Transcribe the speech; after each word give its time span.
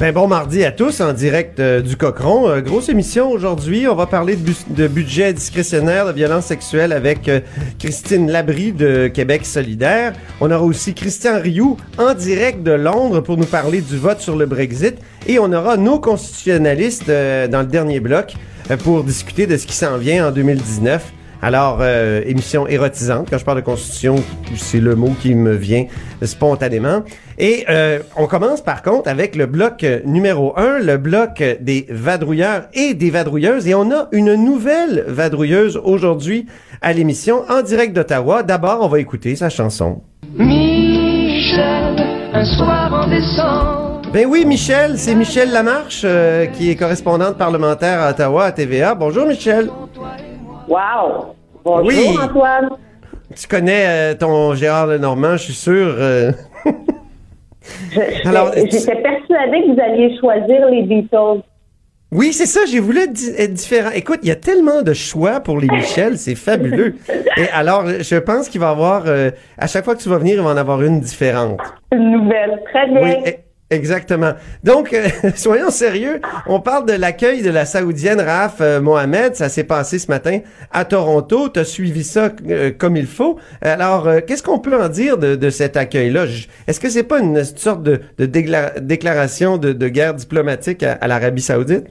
Ben 0.00 0.12
bon 0.12 0.26
mardi 0.26 0.64
à 0.64 0.72
tous 0.72 1.00
en 1.00 1.12
direct 1.12 1.60
euh, 1.60 1.80
du 1.80 1.96
Cochon. 1.96 2.48
Euh, 2.48 2.60
grosse 2.60 2.88
émission 2.88 3.30
aujourd'hui. 3.30 3.86
On 3.86 3.94
va 3.94 4.06
parler 4.06 4.34
de, 4.34 4.42
bu- 4.42 4.56
de 4.70 4.88
budget 4.88 5.32
discrétionnaire 5.32 6.06
de 6.06 6.12
violence 6.12 6.46
sexuelle 6.46 6.92
avec 6.92 7.28
euh, 7.28 7.38
Christine 7.78 8.28
Labrie 8.28 8.72
de 8.72 9.06
Québec 9.06 9.46
solidaire. 9.46 10.12
On 10.40 10.50
aura 10.50 10.64
aussi 10.64 10.94
Christian 10.94 11.40
Rioux 11.40 11.76
en 11.96 12.12
direct 12.12 12.64
de 12.64 12.72
Londres 12.72 13.20
pour 13.20 13.36
nous 13.36 13.46
parler 13.46 13.82
du 13.82 13.96
vote 13.96 14.20
sur 14.20 14.34
le 14.36 14.46
Brexit. 14.46 14.96
Et 15.28 15.38
on 15.38 15.52
aura 15.52 15.76
nos 15.76 16.00
constitutionnalistes 16.00 17.06
dans 17.06 17.60
le 17.60 17.66
dernier 17.66 18.00
bloc 18.00 18.34
pour 18.82 19.04
discuter 19.04 19.46
de 19.46 19.56
ce 19.56 19.64
qui 19.66 19.74
s'en 19.74 19.96
vient 19.96 20.28
en 20.28 20.32
2019. 20.32 21.12
Alors, 21.44 21.80
euh, 21.82 22.22
émission 22.24 22.66
érotisante. 22.66 23.28
Quand 23.28 23.36
je 23.36 23.44
parle 23.44 23.58
de 23.58 23.64
constitution, 23.66 24.16
c'est 24.56 24.80
le 24.80 24.94
mot 24.94 25.10
qui 25.20 25.34
me 25.34 25.52
vient 25.52 25.84
spontanément. 26.22 27.02
Et 27.36 27.66
euh, 27.68 27.98
on 28.16 28.26
commence 28.26 28.62
par 28.62 28.80
contre 28.80 29.10
avec 29.10 29.36
le 29.36 29.44
bloc 29.44 29.84
euh, 29.84 30.00
numéro 30.06 30.58
un, 30.58 30.78
le 30.78 30.96
bloc 30.96 31.42
des 31.60 31.84
vadrouilleurs 31.90 32.62
et 32.72 32.94
des 32.94 33.10
vadrouilleuses. 33.10 33.68
Et 33.68 33.74
on 33.74 33.90
a 33.90 34.08
une 34.12 34.36
nouvelle 34.36 35.04
vadrouilleuse 35.06 35.78
aujourd'hui 35.84 36.46
à 36.80 36.94
l'émission 36.94 37.42
en 37.50 37.60
direct 37.60 37.92
d'Ottawa. 37.92 38.42
D'abord, 38.42 38.78
on 38.80 38.88
va 38.88 38.98
écouter 38.98 39.36
sa 39.36 39.50
chanson. 39.50 40.00
Michel, 40.38 41.94
un 42.32 42.44
soir 42.56 43.04
en 43.04 43.10
décembre. 43.10 44.00
Ben 44.14 44.26
oui, 44.26 44.46
Michel, 44.46 44.96
c'est 44.96 45.14
Michel 45.14 45.52
Lamarche 45.52 46.04
euh, 46.06 46.46
qui 46.46 46.70
est 46.70 46.76
correspondante 46.76 47.36
parlementaire 47.36 48.00
à 48.00 48.12
Ottawa 48.12 48.44
à 48.44 48.52
TVA. 48.52 48.94
Bonjour 48.94 49.26
Michel. 49.26 49.68
Wow! 50.68 51.34
Bonjour 51.64 51.86
Oui. 51.86 52.16
Antoine. 52.22 52.70
Tu 53.34 53.46
connais 53.48 53.84
euh, 53.86 54.14
ton 54.14 54.54
Gérard 54.54 54.86
Lenormand, 54.86 55.32
je 55.36 55.44
suis 55.44 55.52
sûr. 55.54 55.94
euh, 55.98 56.30
Alors, 58.24 58.52
J'étais 58.54 58.96
persuadée 59.02 59.62
que 59.62 59.74
vous 59.74 59.80
alliez 59.80 60.16
choisir 60.18 60.66
les 60.70 60.82
Beatles. 60.82 61.42
Oui, 62.12 62.32
c'est 62.32 62.46
ça, 62.46 62.60
j'ai 62.70 62.78
voulu 62.78 63.00
être, 63.00 63.12
di- 63.12 63.32
être 63.36 63.52
différent. 63.54 63.90
Écoute, 63.92 64.20
il 64.22 64.28
y 64.28 64.32
a 64.32 64.36
tellement 64.36 64.82
de 64.82 64.92
choix 64.92 65.40
pour 65.40 65.58
les 65.58 65.66
Michel, 65.66 66.16
c'est 66.16 66.36
fabuleux. 66.36 66.94
Et 67.36 67.48
alors, 67.52 67.84
je 67.86 68.16
pense 68.16 68.48
qu'il 68.48 68.60
va 68.60 68.68
y 68.68 68.70
avoir, 68.70 69.02
euh, 69.06 69.30
à 69.58 69.66
chaque 69.66 69.84
fois 69.84 69.96
que 69.96 70.00
tu 70.02 70.08
vas 70.08 70.18
venir, 70.18 70.36
il 70.36 70.42
va 70.42 70.50
en 70.50 70.56
avoir 70.56 70.80
une 70.82 71.00
différente. 71.00 71.58
Une 71.92 72.12
nouvelle. 72.12 72.62
Très 72.72 72.86
bien. 72.88 73.00
Oui, 73.02 73.32
exactement. 73.74 74.32
Donc, 74.62 74.92
euh, 74.92 75.06
soyons 75.34 75.70
sérieux, 75.70 76.20
on 76.46 76.60
parle 76.60 76.86
de 76.86 76.92
l'accueil 76.92 77.42
de 77.42 77.50
la 77.50 77.64
Saoudienne 77.64 78.20
Raf 78.20 78.60
euh, 78.60 78.80
Mohamed. 78.80 79.34
Ça 79.34 79.48
s'est 79.48 79.64
passé 79.64 79.98
ce 79.98 80.10
matin 80.10 80.40
à 80.72 80.84
Toronto. 80.84 81.48
Tu 81.48 81.60
as 81.60 81.64
suivi 81.64 82.04
ça 82.04 82.30
euh, 82.48 82.70
comme 82.76 82.96
il 82.96 83.06
faut. 83.06 83.38
Alors, 83.60 84.08
qu'est-ce 84.26 84.42
qu'on 84.42 84.58
peut 84.58 84.80
en 84.80 84.88
dire 84.88 85.18
de, 85.18 85.50
cet 85.50 85.76
accueil-là? 85.76 86.24
Est-ce 86.66 86.80
que 86.80 86.88
c'est 86.88 87.02
pas 87.06 87.20
une 87.20 87.42
sorte 87.44 87.82
de, 87.82 88.00
déclaration 88.18 89.58
de, 89.58 89.88
guerre 89.88 90.14
diplomatique 90.14 90.82
à, 90.82 91.06
l'Arabie 91.06 91.42
Saoudite? 91.42 91.86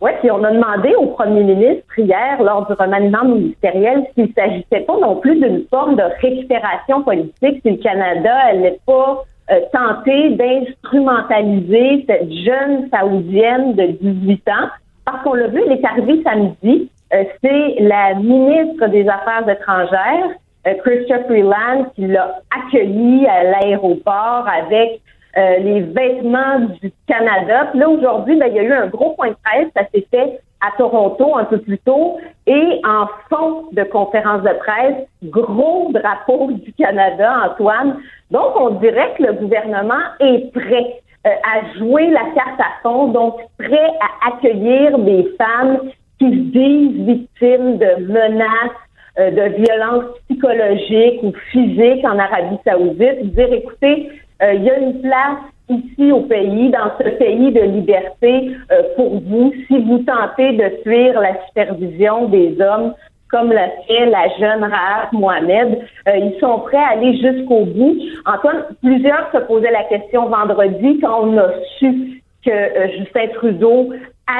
Oui, 0.00 0.12
puis 0.20 0.30
on 0.30 0.44
a 0.44 0.52
demandé 0.52 0.94
au 0.94 1.06
premier 1.06 1.42
ministre 1.42 1.98
hier, 1.98 2.40
lors 2.40 2.66
du 2.66 2.72
remaniement 2.72 3.24
ministériel, 3.24 4.04
s'il 4.14 4.32
s'agissait 4.32 4.84
pas 4.86 4.96
non 5.00 5.16
plus 5.16 5.40
d'une 5.40 5.64
forme 5.70 5.96
de 5.96 6.04
récupération 6.20 7.02
politique, 7.02 7.60
si 7.62 7.70
le 7.70 7.82
Canada 7.82 8.52
n'allait 8.52 8.78
pas 8.86 9.24
euh, 9.50 9.60
tenter 9.72 10.30
d'instrumentaliser 10.30 12.04
cette 12.06 12.32
jeune 12.32 12.88
Saoudienne 12.90 13.74
de 13.74 13.86
18 14.00 14.48
ans, 14.48 14.68
parce 15.04 15.22
qu'on 15.22 15.34
l'a 15.34 15.48
vu, 15.48 15.62
elle 15.64 15.72
est 15.72 15.84
arrivée 15.84 16.22
samedi, 16.22 16.90
euh, 17.14 17.24
c'est 17.42 17.76
la 17.80 18.14
ministre 18.14 18.86
des 18.88 19.08
Affaires 19.08 19.48
étrangères, 19.48 20.30
euh, 20.66 20.74
Freeland, 20.82 21.86
qui 21.94 22.06
l'a 22.06 22.40
accueillie 22.54 23.26
à 23.26 23.44
l'aéroport 23.44 24.46
avec 24.46 25.00
euh, 25.36 25.58
les 25.58 25.80
vêtements 25.80 26.58
du 26.82 26.92
Canada. 27.06 27.68
Puis 27.70 27.80
là, 27.80 27.88
aujourd'hui, 27.88 28.36
ben, 28.36 28.48
il 28.48 28.56
y 28.56 28.58
a 28.58 28.62
eu 28.62 28.72
un 28.72 28.88
gros 28.88 29.10
point 29.10 29.30
de 29.30 29.36
presse. 29.42 29.68
Ça 29.74 29.84
s'est 29.94 30.06
fait 30.10 30.40
à 30.60 30.76
Toronto 30.76 31.36
un 31.36 31.44
peu 31.44 31.58
plus 31.58 31.78
tôt. 31.78 32.18
Et 32.48 32.80
en 32.82 33.06
fond 33.28 33.64
de 33.72 33.84
conférence 33.84 34.42
de 34.42 34.54
presse, 34.58 35.06
gros 35.24 35.92
drapeau 35.92 36.50
du 36.50 36.72
Canada, 36.72 37.30
Antoine. 37.46 37.98
Donc, 38.30 38.58
on 38.58 38.70
dirait 38.70 39.14
que 39.18 39.24
le 39.24 39.32
gouvernement 39.34 40.02
est 40.18 40.50
prêt 40.54 41.02
euh, 41.26 41.30
à 41.44 41.78
jouer 41.78 42.08
la 42.08 42.24
carte 42.34 42.58
à 42.58 42.80
fond, 42.82 43.08
donc 43.08 43.34
prêt 43.58 43.90
à 44.00 44.28
accueillir 44.28 44.98
des 45.00 45.28
femmes 45.36 45.90
qui 46.18 46.30
se 46.30 46.52
disent 46.52 47.06
victimes 47.06 47.76
de 47.76 48.06
menaces, 48.06 48.78
euh, 49.18 49.30
de 49.30 49.56
violences 49.56 50.06
psychologiques 50.24 51.22
ou 51.22 51.32
physiques 51.52 52.04
en 52.04 52.18
Arabie 52.18 52.58
Saoudite, 52.64 53.34
dire 53.34 53.52
écoutez, 53.52 54.10
euh, 54.42 54.54
il 54.54 54.64
y 54.64 54.70
a 54.70 54.78
une 54.78 55.02
place 55.02 55.38
ici 55.68 56.12
au 56.12 56.20
pays, 56.20 56.70
dans 56.70 56.90
ce 56.98 57.08
pays 57.10 57.52
de 57.52 57.60
liberté 57.60 58.50
euh, 58.72 58.82
pour 58.96 59.20
vous, 59.20 59.52
si 59.66 59.78
vous 59.78 59.98
tentez 59.98 60.52
de 60.52 60.82
fuir 60.82 61.20
la 61.20 61.34
supervision 61.46 62.28
des 62.28 62.60
hommes 62.60 62.94
comme 63.30 63.52
l'a 63.52 63.68
fait 63.86 64.06
la 64.06 64.28
jeune 64.38 64.64
Rahaf 64.64 65.12
Mohamed. 65.12 65.78
Euh, 66.08 66.16
ils 66.16 66.38
sont 66.40 66.60
prêts 66.60 66.78
à 66.78 66.92
aller 66.92 67.12
jusqu'au 67.18 67.64
bout. 67.66 67.96
Antoine, 68.24 68.64
plusieurs 68.82 69.30
se 69.32 69.38
posaient 69.38 69.70
la 69.70 69.84
question 69.84 70.28
vendredi 70.28 70.98
quand 71.00 71.24
on 71.24 71.38
a 71.38 71.48
su 71.78 72.22
que 72.44 72.50
euh, 72.50 72.88
Justin 72.98 73.28
Trudeau 73.34 73.90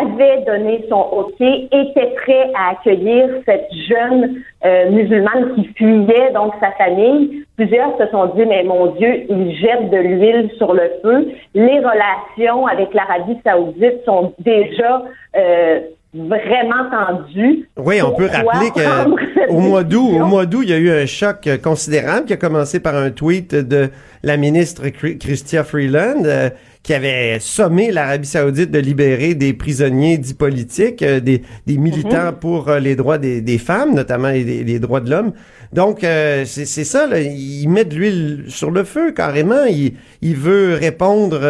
avait 0.00 0.44
donné 0.44 0.84
son 0.88 1.00
OK, 1.00 1.40
était 1.40 2.14
prêt 2.22 2.50
à 2.54 2.72
accueillir 2.72 3.28
cette 3.46 3.68
jeune 3.88 4.36
euh, 4.64 4.90
musulmane 4.90 5.54
qui 5.54 5.64
fuyait 5.76 6.32
donc 6.34 6.52
sa 6.60 6.72
famille. 6.72 7.44
Plusieurs 7.56 7.96
se 7.98 8.06
sont 8.10 8.26
dit, 8.36 8.44
mais 8.46 8.64
mon 8.64 8.86
Dieu, 8.96 9.24
il 9.28 9.56
jette 9.56 9.90
de 9.90 9.96
l'huile 9.96 10.50
sur 10.58 10.74
le 10.74 10.90
feu. 11.02 11.28
Les 11.54 11.78
relations 11.78 12.66
avec 12.66 12.92
l'Arabie 12.92 13.38
saoudite 13.44 14.04
sont 14.04 14.34
déjà 14.38 15.02
euh, 15.36 15.80
vraiment 16.14 16.84
tendues. 16.90 17.68
Oui, 17.76 18.00
on 18.02 18.12
peut 18.12 18.28
rappeler 18.32 18.70
qu'au 18.70 19.58
mois 19.60 19.84
d'août, 19.84 20.10
au 20.20 20.24
mois 20.24 20.46
d'août, 20.46 20.62
il 20.64 20.70
y 20.70 20.74
a 20.74 20.78
eu 20.78 20.90
un 20.90 21.06
choc 21.06 21.48
considérable 21.62 22.26
qui 22.26 22.32
a 22.32 22.36
commencé 22.36 22.80
par 22.80 22.94
un 22.96 23.10
tweet 23.10 23.54
de 23.54 23.88
la 24.22 24.36
ministre 24.36 24.86
Chri- 24.88 25.18
Chrystia 25.18 25.64
Freeland 25.64 26.24
euh, 26.24 26.48
qui 26.82 26.94
avait 26.94 27.38
sommé 27.40 27.90
l'Arabie 27.90 28.26
Saoudite 28.26 28.70
de 28.70 28.78
libérer 28.78 29.34
des 29.34 29.52
prisonniers 29.52 30.18
dits 30.18 30.34
politiques, 30.34 31.02
euh, 31.02 31.20
des, 31.20 31.42
des 31.66 31.76
militants 31.76 32.32
pour 32.32 32.68
euh, 32.68 32.78
les 32.78 32.96
droits 32.96 33.18
des, 33.18 33.40
des 33.40 33.58
femmes, 33.58 33.94
notamment 33.94 34.28
les, 34.28 34.64
les 34.64 34.78
droits 34.78 35.00
de 35.00 35.10
l'homme. 35.10 35.32
Donc, 35.72 36.02
euh, 36.02 36.44
c'est 36.46 36.84
ça, 36.84 37.06
là, 37.06 37.20
il 37.20 37.68
met 37.68 37.84
de 37.84 37.94
l'huile 37.94 38.44
sur 38.48 38.70
le 38.70 38.84
feu 38.84 39.12
carrément. 39.12 39.64
Il, 39.68 39.94
il 40.22 40.34
veut 40.34 40.74
répondre 40.74 41.40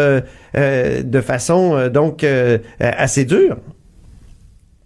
de 0.55 1.21
façon 1.21 1.89
donc 1.89 2.27
assez 2.81 3.25
dure. 3.25 3.59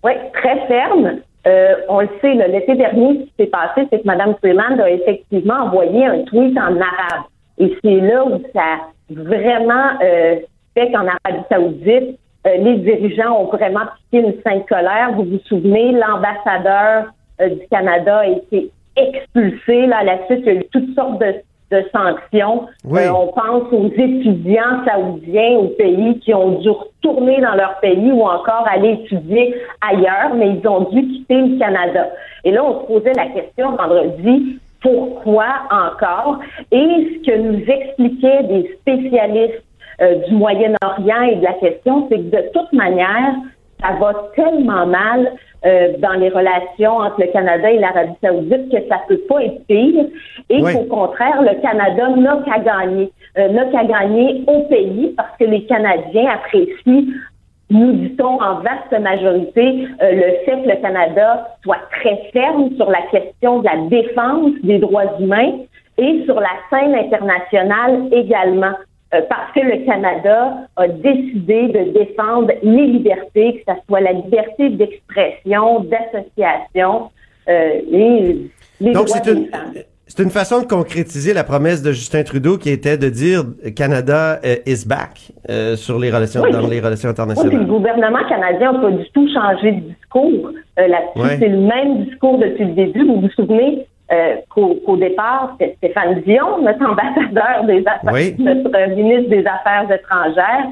Oui, 0.04 0.12
très 0.34 0.66
ferme. 0.66 1.20
Euh, 1.46 1.74
on 1.88 2.00
le 2.00 2.08
sait, 2.20 2.34
l'été 2.34 2.76
dernier, 2.76 3.14
ce 3.14 3.24
qui 3.24 3.32
s'est 3.40 3.46
passé, 3.46 3.86
c'est 3.90 4.00
que 4.00 4.06
Mme 4.06 4.34
Freeland 4.40 4.78
a 4.78 4.90
effectivement 4.90 5.64
envoyé 5.64 6.06
un 6.06 6.22
tweet 6.24 6.56
en 6.56 6.76
arabe. 6.76 7.24
Et 7.58 7.72
c'est 7.82 8.00
là 8.00 8.24
où 8.24 8.40
ça 8.54 8.78
vraiment 9.14 9.98
euh, 10.02 10.36
fait 10.74 10.90
qu'en 10.90 11.06
Arabie 11.06 11.44
Saoudite, 11.50 12.18
euh, 12.46 12.56
les 12.56 12.76
dirigeants 12.78 13.42
ont 13.42 13.46
vraiment 13.46 13.86
piqué 14.10 14.26
une 14.26 14.34
sainte 14.42 14.66
colère. 14.68 15.12
Vous 15.14 15.24
vous 15.24 15.40
souvenez, 15.46 15.92
l'ambassadeur 15.92 17.12
euh, 17.40 17.48
du 17.48 17.66
Canada 17.70 18.18
a 18.18 18.26
été 18.26 18.70
expulsé. 18.96 19.86
Là, 19.86 19.98
à 19.98 20.04
la 20.04 20.26
suite, 20.26 20.40
il 20.40 20.46
y 20.46 20.50
a 20.50 20.54
eu 20.54 20.64
toutes 20.72 20.94
sortes 20.94 21.20
de, 21.20 21.34
de 21.70 21.84
sanctions. 21.92 22.66
Oui. 22.84 23.00
Euh, 23.00 23.12
on 23.12 23.28
pense 23.28 23.72
aux 23.72 23.86
étudiants 23.86 24.84
saoudiens 24.86 25.58
au 25.58 25.68
pays 25.68 26.18
qui 26.20 26.34
ont 26.34 26.58
dû 26.58 26.70
retourner 26.70 27.40
dans 27.40 27.54
leur 27.54 27.78
pays 27.80 28.10
ou 28.10 28.22
encore 28.22 28.66
aller 28.68 29.04
étudier 29.04 29.54
ailleurs, 29.80 30.34
mais 30.34 30.56
ils 30.56 30.68
ont 30.68 30.90
dû 30.90 31.06
quitter 31.06 31.36
le 31.36 31.58
Canada. 31.58 32.08
Et 32.44 32.50
là, 32.50 32.64
on 32.64 32.80
se 32.80 32.86
posait 32.86 33.12
la 33.14 33.26
question 33.26 33.76
vendredi, 33.76 34.58
pourquoi 34.82 35.46
encore? 35.70 36.40
Et 36.70 36.76
ce 37.24 37.30
que 37.30 37.36
nous 37.38 37.64
expliquaient 37.66 38.42
des 38.44 38.76
spécialistes 38.80 39.64
euh, 40.00 40.16
du 40.26 40.34
Moyen-Orient 40.34 41.22
et 41.22 41.36
de 41.36 41.44
la 41.44 41.52
question, 41.54 42.08
c'est 42.10 42.16
que 42.18 42.36
de 42.36 42.42
toute 42.52 42.72
manière, 42.72 43.34
ça 43.80 43.92
va 44.00 44.12
tellement 44.34 44.86
mal 44.86 45.32
euh, 45.64 45.92
dans 45.98 46.14
les 46.14 46.28
relations 46.28 46.96
entre 46.96 47.20
le 47.20 47.26
Canada 47.28 47.70
et 47.70 47.78
l'Arabie 47.78 48.14
saoudite 48.22 48.68
que 48.70 48.88
ça 48.88 49.00
peut 49.06 49.20
pas 49.28 49.44
être 49.44 49.64
pire 49.66 50.06
et 50.50 50.62
Oui. 50.62 50.72
qu'au 50.72 50.84
contraire, 50.84 51.40
le 51.42 51.60
Canada 51.60 52.08
n'a 52.08 52.38
qu'à 52.44 52.58
gagner. 52.58 53.12
Euh, 53.38 53.48
n'a 53.48 53.64
qu'à 53.66 53.84
gagner 53.84 54.42
au 54.46 54.60
pays 54.62 55.14
parce 55.16 55.36
que 55.38 55.44
les 55.44 55.64
Canadiens 55.64 56.30
apprécient 56.30 57.04
nous 57.72 57.92
dit-on 57.92 58.40
en 58.40 58.60
vaste 58.60 58.92
majorité 59.00 59.86
euh, 60.02 60.12
le 60.12 60.44
fait 60.44 60.62
que 60.62 60.68
le 60.68 60.80
Canada 60.80 61.56
soit 61.62 61.80
très 62.00 62.30
ferme 62.32 62.74
sur 62.76 62.90
la 62.90 63.02
question 63.10 63.60
de 63.60 63.64
la 63.64 63.76
défense 63.88 64.52
des 64.62 64.78
droits 64.78 65.18
humains 65.18 65.58
et 65.98 66.24
sur 66.24 66.38
la 66.40 66.50
scène 66.70 66.94
internationale 66.94 68.08
également. 68.12 68.74
Euh, 69.14 69.20
parce 69.28 69.52
que 69.52 69.60
le 69.60 69.84
Canada 69.84 70.54
a 70.76 70.88
décidé 70.88 71.68
de 71.68 71.92
défendre 71.92 72.50
les 72.62 72.86
libertés, 72.86 73.62
que 73.66 73.72
ce 73.72 73.78
soit 73.86 74.00
la 74.00 74.12
liberté 74.12 74.70
d'expression, 74.70 75.80
d'association 75.80 77.10
euh, 77.48 77.80
et 77.92 78.38
les 78.80 78.92
Donc, 78.92 79.06
droits 79.06 79.18
une. 79.26 79.50
C'est 80.14 80.22
une 80.22 80.28
façon 80.30 80.60
de 80.60 80.66
concrétiser 80.66 81.32
la 81.32 81.42
promesse 81.42 81.82
de 81.82 81.90
Justin 81.92 82.22
Trudeau 82.22 82.58
qui 82.58 82.68
était 82.68 82.98
de 82.98 83.08
dire 83.08 83.44
Canada 83.74 84.38
euh, 84.44 84.56
is 84.66 84.86
back 84.86 85.32
euh, 85.48 85.74
sur 85.74 85.98
les 85.98 86.10
relations, 86.10 86.42
Oui. 86.42 86.52
dans 86.52 86.66
les 86.68 86.80
relations 86.80 87.08
Oui, 87.08 87.14
puis 87.14 87.24
le 87.24 87.32
internationales. 87.32 87.66
gouvernement 87.66 88.28
canadien 88.28 88.72
n'a 88.72 88.78
pas 88.78 88.90
du 88.90 89.08
tout 89.14 89.26
changé 89.32 89.72
de 89.72 89.80
discours 89.80 90.50
euh, 90.78 90.86
là-dessus. 90.86 91.18
Ouais. 91.26 91.36
C'est 91.38 91.48
le 91.48 91.60
même 91.60 92.04
discours 92.04 92.36
depuis 92.38 92.64
le 92.66 92.72
début. 92.72 93.06
Vous 93.06 93.22
vous 93.22 93.30
souvenez 93.30 93.86
euh, 94.12 94.34
qu'au, 94.50 94.96
départ, 94.98 95.56
c'était 95.58 95.76
Stéphane 95.78 96.20
Dion, 96.26 96.60
notre 96.62 96.84
ambassadeur 96.84 97.64
des 97.66 97.82
affaires, 97.86 98.12
Oui. 98.12 98.36
notre 98.38 98.70
euh, 98.76 98.94
ministre 98.94 99.30
des 99.30 99.46
Affaires 99.46 99.90
étrangères. 99.90 100.66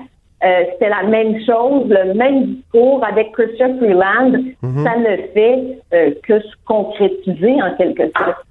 Euh, 0.44 0.64
c'était 0.72 0.90
la 0.90 1.02
même 1.04 1.34
chose, 1.46 1.86
le 1.88 2.12
même 2.12 2.44
discours 2.44 3.02
avec 3.10 3.32
Christian 3.32 3.76
Freeland. 3.78 4.32
Mhm. 4.62 4.84
Ça 4.84 4.96
ne 4.98 5.16
fait 5.32 5.78
euh, 5.94 6.10
que 6.26 6.40
se 6.40 6.54
concrétiser 6.66 7.54
en 7.62 7.74
quelque 7.76 8.02
sorte. 8.18 8.44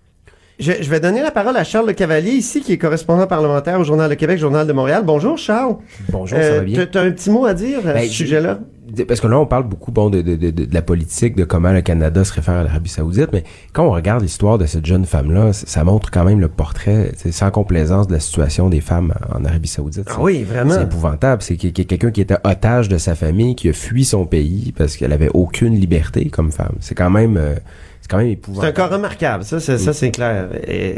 Je, 0.59 0.73
je 0.81 0.89
vais 0.89 0.99
donner 0.99 1.21
la 1.21 1.31
parole 1.31 1.55
à 1.55 1.63
Charles 1.63 1.87
Le 1.87 1.93
Cavalier 1.93 2.31
ici, 2.31 2.59
qui 2.61 2.73
est 2.73 2.77
correspondant 2.77 3.27
parlementaire 3.27 3.79
au 3.79 3.85
Journal 3.85 4.09
de 4.09 4.15
Québec, 4.15 4.37
Journal 4.39 4.67
de 4.67 4.73
Montréal. 4.73 5.03
Bonjour 5.05 5.37
Charles. 5.37 5.77
Bonjour, 6.11 6.37
ça 6.37 6.51
va 6.55 6.59
bien? 6.61 6.85
Tu 6.85 6.97
as 6.97 7.01
un 7.01 7.11
petit 7.11 7.29
mot 7.29 7.45
à 7.45 7.53
dire 7.53 7.79
à 7.87 7.93
Ben, 7.93 8.01
ce 8.01 8.07
je- 8.11 8.17
sujet-là? 8.17 8.59
Parce 9.07 9.21
que 9.21 9.27
là, 9.27 9.39
on 9.39 9.45
parle 9.45 9.65
beaucoup 9.65 9.91
bon, 9.91 10.09
de, 10.09 10.21
de, 10.23 10.35
de, 10.35 10.49
de 10.49 10.73
la 10.73 10.81
politique, 10.81 11.35
de 11.35 11.43
comment 11.43 11.71
le 11.71 11.81
Canada 11.81 12.23
se 12.25 12.33
réfère 12.33 12.55
à 12.55 12.63
l'Arabie 12.63 12.89
Saoudite, 12.89 13.29
mais 13.31 13.43
quand 13.71 13.85
on 13.85 13.91
regarde 13.91 14.23
l'histoire 14.23 14.57
de 14.57 14.65
cette 14.65 14.85
jeune 14.85 15.05
femme-là, 15.05 15.53
ça 15.53 15.83
montre 15.83 16.09
quand 16.09 16.23
même 16.25 16.39
le 16.41 16.47
portrait, 16.47 17.11
c'est 17.15 17.31
sans 17.31 17.51
complaisance, 17.51 18.07
de 18.07 18.13
la 18.13 18.19
situation 18.19 18.67
des 18.67 18.81
femmes 18.81 19.13
en 19.33 19.45
Arabie 19.45 19.67
Saoudite. 19.67 20.07
Ah 20.09 20.17
oui, 20.19 20.43
vraiment. 20.43 20.73
C'est 20.73 20.83
épouvantable. 20.83 21.41
C'est 21.43 21.55
qu'il 21.55 21.69
y 21.77 21.81
a 21.81 21.85
quelqu'un 21.85 22.09
qui 22.11 22.19
était 22.21 22.37
otage 22.43 22.89
de 22.89 22.97
sa 22.97 23.13
famille, 23.13 23.55
qui 23.55 23.69
a 23.69 23.73
fui 23.73 24.03
son 24.03 24.25
pays 24.25 24.73
parce 24.75 24.97
qu'elle 24.97 25.13
avait 25.13 25.29
aucune 25.35 25.75
liberté 25.75 26.25
comme 26.31 26.51
femme. 26.51 26.73
C'est 26.79 26.95
quand 26.95 27.11
même, 27.11 27.37
euh, 27.37 27.53
quand 28.09 28.17
même 28.17 28.27
C'est 28.27 28.33
épouvantable. 28.33 28.67
un 28.67 28.71
cas 28.73 28.87
remarquable, 28.87 29.43
ça, 29.43 29.59
c'est, 29.59 29.77
ça, 29.77 29.93
c'est 29.93 30.11
clair. 30.11 30.47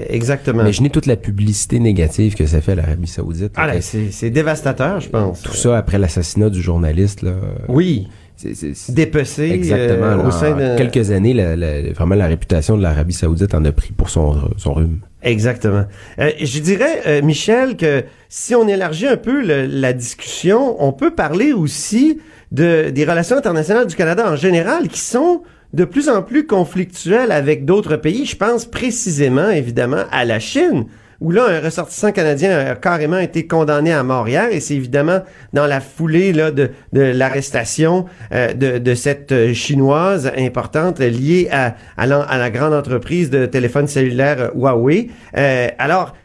Exactement. 0.10 0.62
Imaginez 0.62 0.90
toute 0.90 1.06
la 1.06 1.16
publicité 1.16 1.80
négative 1.80 2.36
que 2.36 2.46
ça 2.46 2.62
fait 2.62 2.72
à 2.74 2.76
l'Arabie 2.76 3.08
Saoudite. 3.08 3.54
Ah, 3.56 3.68
là. 3.68 3.82
c'est, 3.82 4.12
c'est 4.12 4.30
dévastateur, 4.30 5.00
je 5.02 5.10
pense. 5.10 5.42
Tout 5.42 5.54
ça 5.54 5.78
après 5.78 5.98
l'assassinat 6.00 6.50
du 6.50 6.62
journaliste, 6.62 7.22
là. 7.22 7.34
Oui, 7.68 8.08
C'est- 8.36 8.56
c'est- 8.56 8.74
c'est- 8.74 8.92
dépecé 8.94 9.50
Exactement. 9.52 10.06
euh, 10.06 10.18
là, 10.18 10.28
au 10.28 10.32
sein 10.32 10.56
de... 10.56 10.78
quelques 10.78 11.12
années, 11.12 11.34
la- 11.34 11.56
la- 11.56 11.92
vraiment 11.94 12.16
la 12.16 12.26
réputation 12.28 12.76
de 12.78 12.82
l'Arabie 12.82 13.14
Saoudite 13.14 13.54
en 13.54 13.64
a 13.66 13.72
pris 13.72 13.92
pour 13.92 14.10
son, 14.10 14.36
son 14.58 14.74
rhume. 14.74 15.00
Exactement. 15.22 15.86
Euh, 16.20 16.32
je 16.42 16.60
dirais, 16.60 17.02
euh, 17.06 17.22
Michel, 17.22 17.78
que 17.78 18.04
si 18.30 18.56
on 18.56 18.68
élargit 18.68 19.06
un 19.08 19.18
peu 19.18 19.46
le- 19.46 19.68
la 19.68 19.94
discussion, 19.94 20.76
on 20.84 20.92
peut 20.94 21.14
parler 21.14 21.54
aussi 21.54 22.20
de, 22.52 22.90
des 22.90 23.06
relations 23.06 23.38
internationales 23.38 23.86
du 23.86 23.96
Canada 23.96 24.32
en 24.32 24.36
général 24.36 24.88
qui 24.88 25.00
sont 25.02 25.44
de 25.74 25.86
plus 25.86 26.10
en 26.10 26.22
plus 26.22 26.46
conflictuelles 26.48 27.32
avec 27.32 27.66
d'autres 27.66 27.96
pays. 27.96 28.26
Je 28.26 28.36
pense 28.36 28.66
précisément, 28.66 29.50
évidemment, 29.50 30.04
à 30.12 30.26
la 30.26 30.40
Chine, 30.40 30.86
où 31.22 31.30
là, 31.32 31.46
un 31.48 31.60
ressortissant 31.62 32.12
canadien 32.12 32.58
a 32.72 32.76
carrément 32.76 33.20
été 33.20 33.46
condamné 33.46 33.94
à 33.94 34.02
mort 34.02 34.28
hier, 34.28 34.48
et 34.52 34.60
c'est 34.60 34.74
évidemment 34.76 35.20
dans 35.54 35.68
la 35.68 35.80
foulée 35.80 36.34
là, 36.34 36.50
de, 36.50 36.72
de 36.94 37.02
l'arrestation 37.02 38.06
euh, 38.34 38.54
de, 38.54 38.80
de 38.80 38.96
cette 38.96 39.32
euh, 39.32 39.54
chinoise 39.54 40.32
importante 40.36 41.00
liée 41.00 41.48
à, 41.52 41.76
à, 41.96 42.08
l'en- 42.08 42.24
à 42.24 42.38
la 42.40 42.50
grande 42.50 42.74
entreprise 42.74 43.30
de 43.30 43.46
téléphone 43.46 43.88
cellulaire 43.88 44.42
euh, 44.42 44.50
Huawei. 44.56 45.10
Euh, 45.38 45.68
alors, 45.78 46.16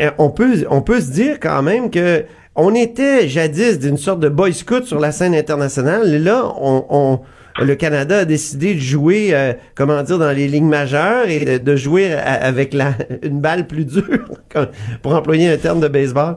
euh, 0.00 0.10
on 0.16 0.30
peut, 0.30 0.64
on 0.70 0.80
peut 0.80 1.00
se 1.02 1.10
dire 1.10 1.38
quand 1.38 1.62
même 1.62 1.90
que 1.90 2.24
on 2.54 2.74
était 2.74 3.28
jadis 3.28 3.78
d'une 3.78 3.98
sorte 3.98 4.20
de 4.20 4.30
boy 4.30 4.54
scout 4.54 4.84
sur 4.86 4.98
la 4.98 5.12
scène 5.12 5.34
internationale. 5.34 6.14
Et 6.14 6.18
là, 6.18 6.50
on, 6.58 6.86
on- 6.88 7.20
le 7.58 7.74
Canada 7.74 8.18
a 8.18 8.24
décidé 8.24 8.74
de 8.74 8.80
jouer, 8.80 9.30
euh, 9.32 9.52
comment 9.74 10.02
dire, 10.02 10.18
dans 10.18 10.34
les 10.34 10.48
lignes 10.48 10.68
majeures 10.68 11.28
et 11.28 11.58
de, 11.58 11.76
jouer 11.76 12.12
avec 12.12 12.74
la, 12.74 12.90
une 13.22 13.40
balle 13.40 13.66
plus 13.66 13.84
dure, 13.84 14.28
pour 15.02 15.14
employer 15.14 15.50
un 15.50 15.56
terme 15.56 15.80
de 15.80 15.88
baseball. 15.88 16.36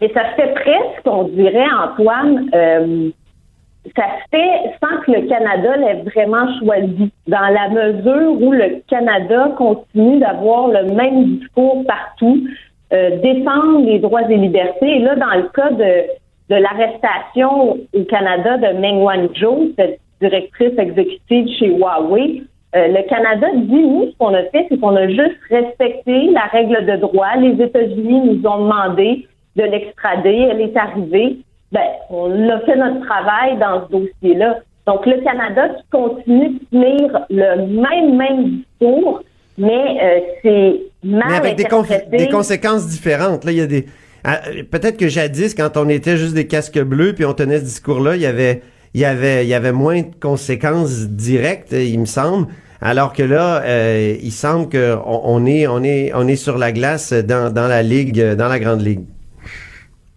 Et 0.00 0.10
ça 0.14 0.30
se 0.30 0.36
fait 0.36 0.54
presque, 0.54 1.06
on 1.06 1.24
dirait, 1.24 1.66
Antoine, 1.78 2.48
euh, 2.54 3.10
ça 3.96 4.04
fait 4.30 4.74
sans 4.82 5.02
que 5.02 5.12
le 5.12 5.28
Canada 5.28 5.76
l'ait 5.76 6.02
vraiment 6.10 6.46
choisi, 6.58 7.10
dans 7.26 7.48
la 7.48 7.68
mesure 7.68 8.40
où 8.40 8.52
le 8.52 8.82
Canada 8.88 9.52
continue 9.56 10.18
d'avoir 10.18 10.68
le 10.68 10.94
même 10.94 11.36
discours 11.38 11.84
partout, 11.86 12.46
euh, 12.92 13.18
défendre 13.22 13.84
les 13.84 13.98
droits 13.98 14.28
et 14.28 14.36
libertés. 14.36 14.96
Et 14.96 14.98
là, 15.00 15.16
dans 15.16 15.34
le 15.34 15.48
cas 15.54 15.70
de, 15.70 16.04
de 16.50 16.56
l'arrestation 16.56 17.78
au 17.94 18.04
Canada 18.08 18.58
de 18.58 18.78
Meng 18.78 19.02
Wanzhou, 19.02 19.72
cette 19.78 20.00
directrice 20.20 20.76
exécutive 20.76 21.48
chez 21.58 21.68
Huawei, 21.68 22.42
euh, 22.76 22.88
le 22.88 23.08
Canada 23.08 23.46
dit, 23.54 23.82
nous, 23.82 24.10
ce 24.10 24.16
qu'on 24.18 24.34
a 24.34 24.42
fait, 24.44 24.66
c'est 24.68 24.78
qu'on 24.78 24.96
a 24.96 25.08
juste 25.08 25.38
respecté 25.48 26.30
la 26.30 26.44
règle 26.52 26.86
de 26.86 26.96
droit. 26.96 27.36
Les 27.36 27.62
États-Unis 27.64 28.20
nous 28.20 28.48
ont 28.48 28.64
demandé 28.64 29.26
de 29.56 29.62
l'extrader. 29.62 30.48
Elle 30.50 30.60
est 30.60 30.76
arrivée. 30.76 31.38
Ben, 31.72 31.86
on 32.10 32.48
a 32.48 32.60
fait 32.60 32.76
notre 32.76 33.04
travail 33.06 33.56
dans 33.58 33.86
ce 33.86 33.92
dossier-là. 33.92 34.58
Donc, 34.86 35.06
le 35.06 35.20
Canada 35.22 35.68
qui 35.68 35.84
continue 35.90 36.48
de 36.50 36.58
tenir 36.70 37.26
le 37.30 37.66
même, 37.66 38.16
même 38.16 38.62
discours, 38.80 39.22
mais 39.58 39.98
euh, 40.02 40.20
c'est 40.42 40.80
mal 41.04 41.28
Mais 41.28 41.36
avec 41.36 41.56
des, 41.56 42.18
des 42.18 42.28
conséquences 42.28 42.88
différentes. 42.88 43.44
Là, 43.44 43.52
il 43.52 43.58
y 43.58 43.62
a 43.62 43.66
des. 43.66 43.86
Ah, 44.24 44.40
Peut-être 44.70 44.96
que 44.96 45.08
jadis, 45.08 45.54
quand 45.54 45.76
on 45.76 45.88
était 45.88 46.16
juste 46.16 46.34
des 46.34 46.46
casques 46.46 46.80
bleus 46.80 47.14
puis 47.14 47.24
on 47.24 47.34
tenait 47.34 47.58
ce 47.58 47.64
discours-là, 47.64 48.16
il 48.16 48.22
y 48.22 48.26
avait, 48.26 48.62
il 48.94 49.00
y 49.00 49.04
avait, 49.04 49.44
il 49.44 49.48
y 49.48 49.54
avait 49.54 49.72
moins 49.72 50.00
de 50.00 50.14
conséquences 50.20 51.08
directes, 51.08 51.72
il 51.72 51.98
me 52.00 52.06
semble. 52.06 52.48
Alors 52.82 53.12
que 53.12 53.22
là, 53.22 53.62
euh, 53.62 54.16
il 54.22 54.30
semble 54.30 54.68
que 54.68 54.96
on, 55.04 55.44
est, 55.44 55.66
on 55.66 55.82
est, 55.82 56.12
on 56.14 56.26
est 56.26 56.36
sur 56.36 56.56
la 56.56 56.72
glace 56.72 57.12
dans, 57.12 57.52
la 57.54 57.82
ligue, 57.82 58.34
dans 58.34 58.48
la 58.48 58.58
grande 58.58 58.80
ligue. 58.80 59.04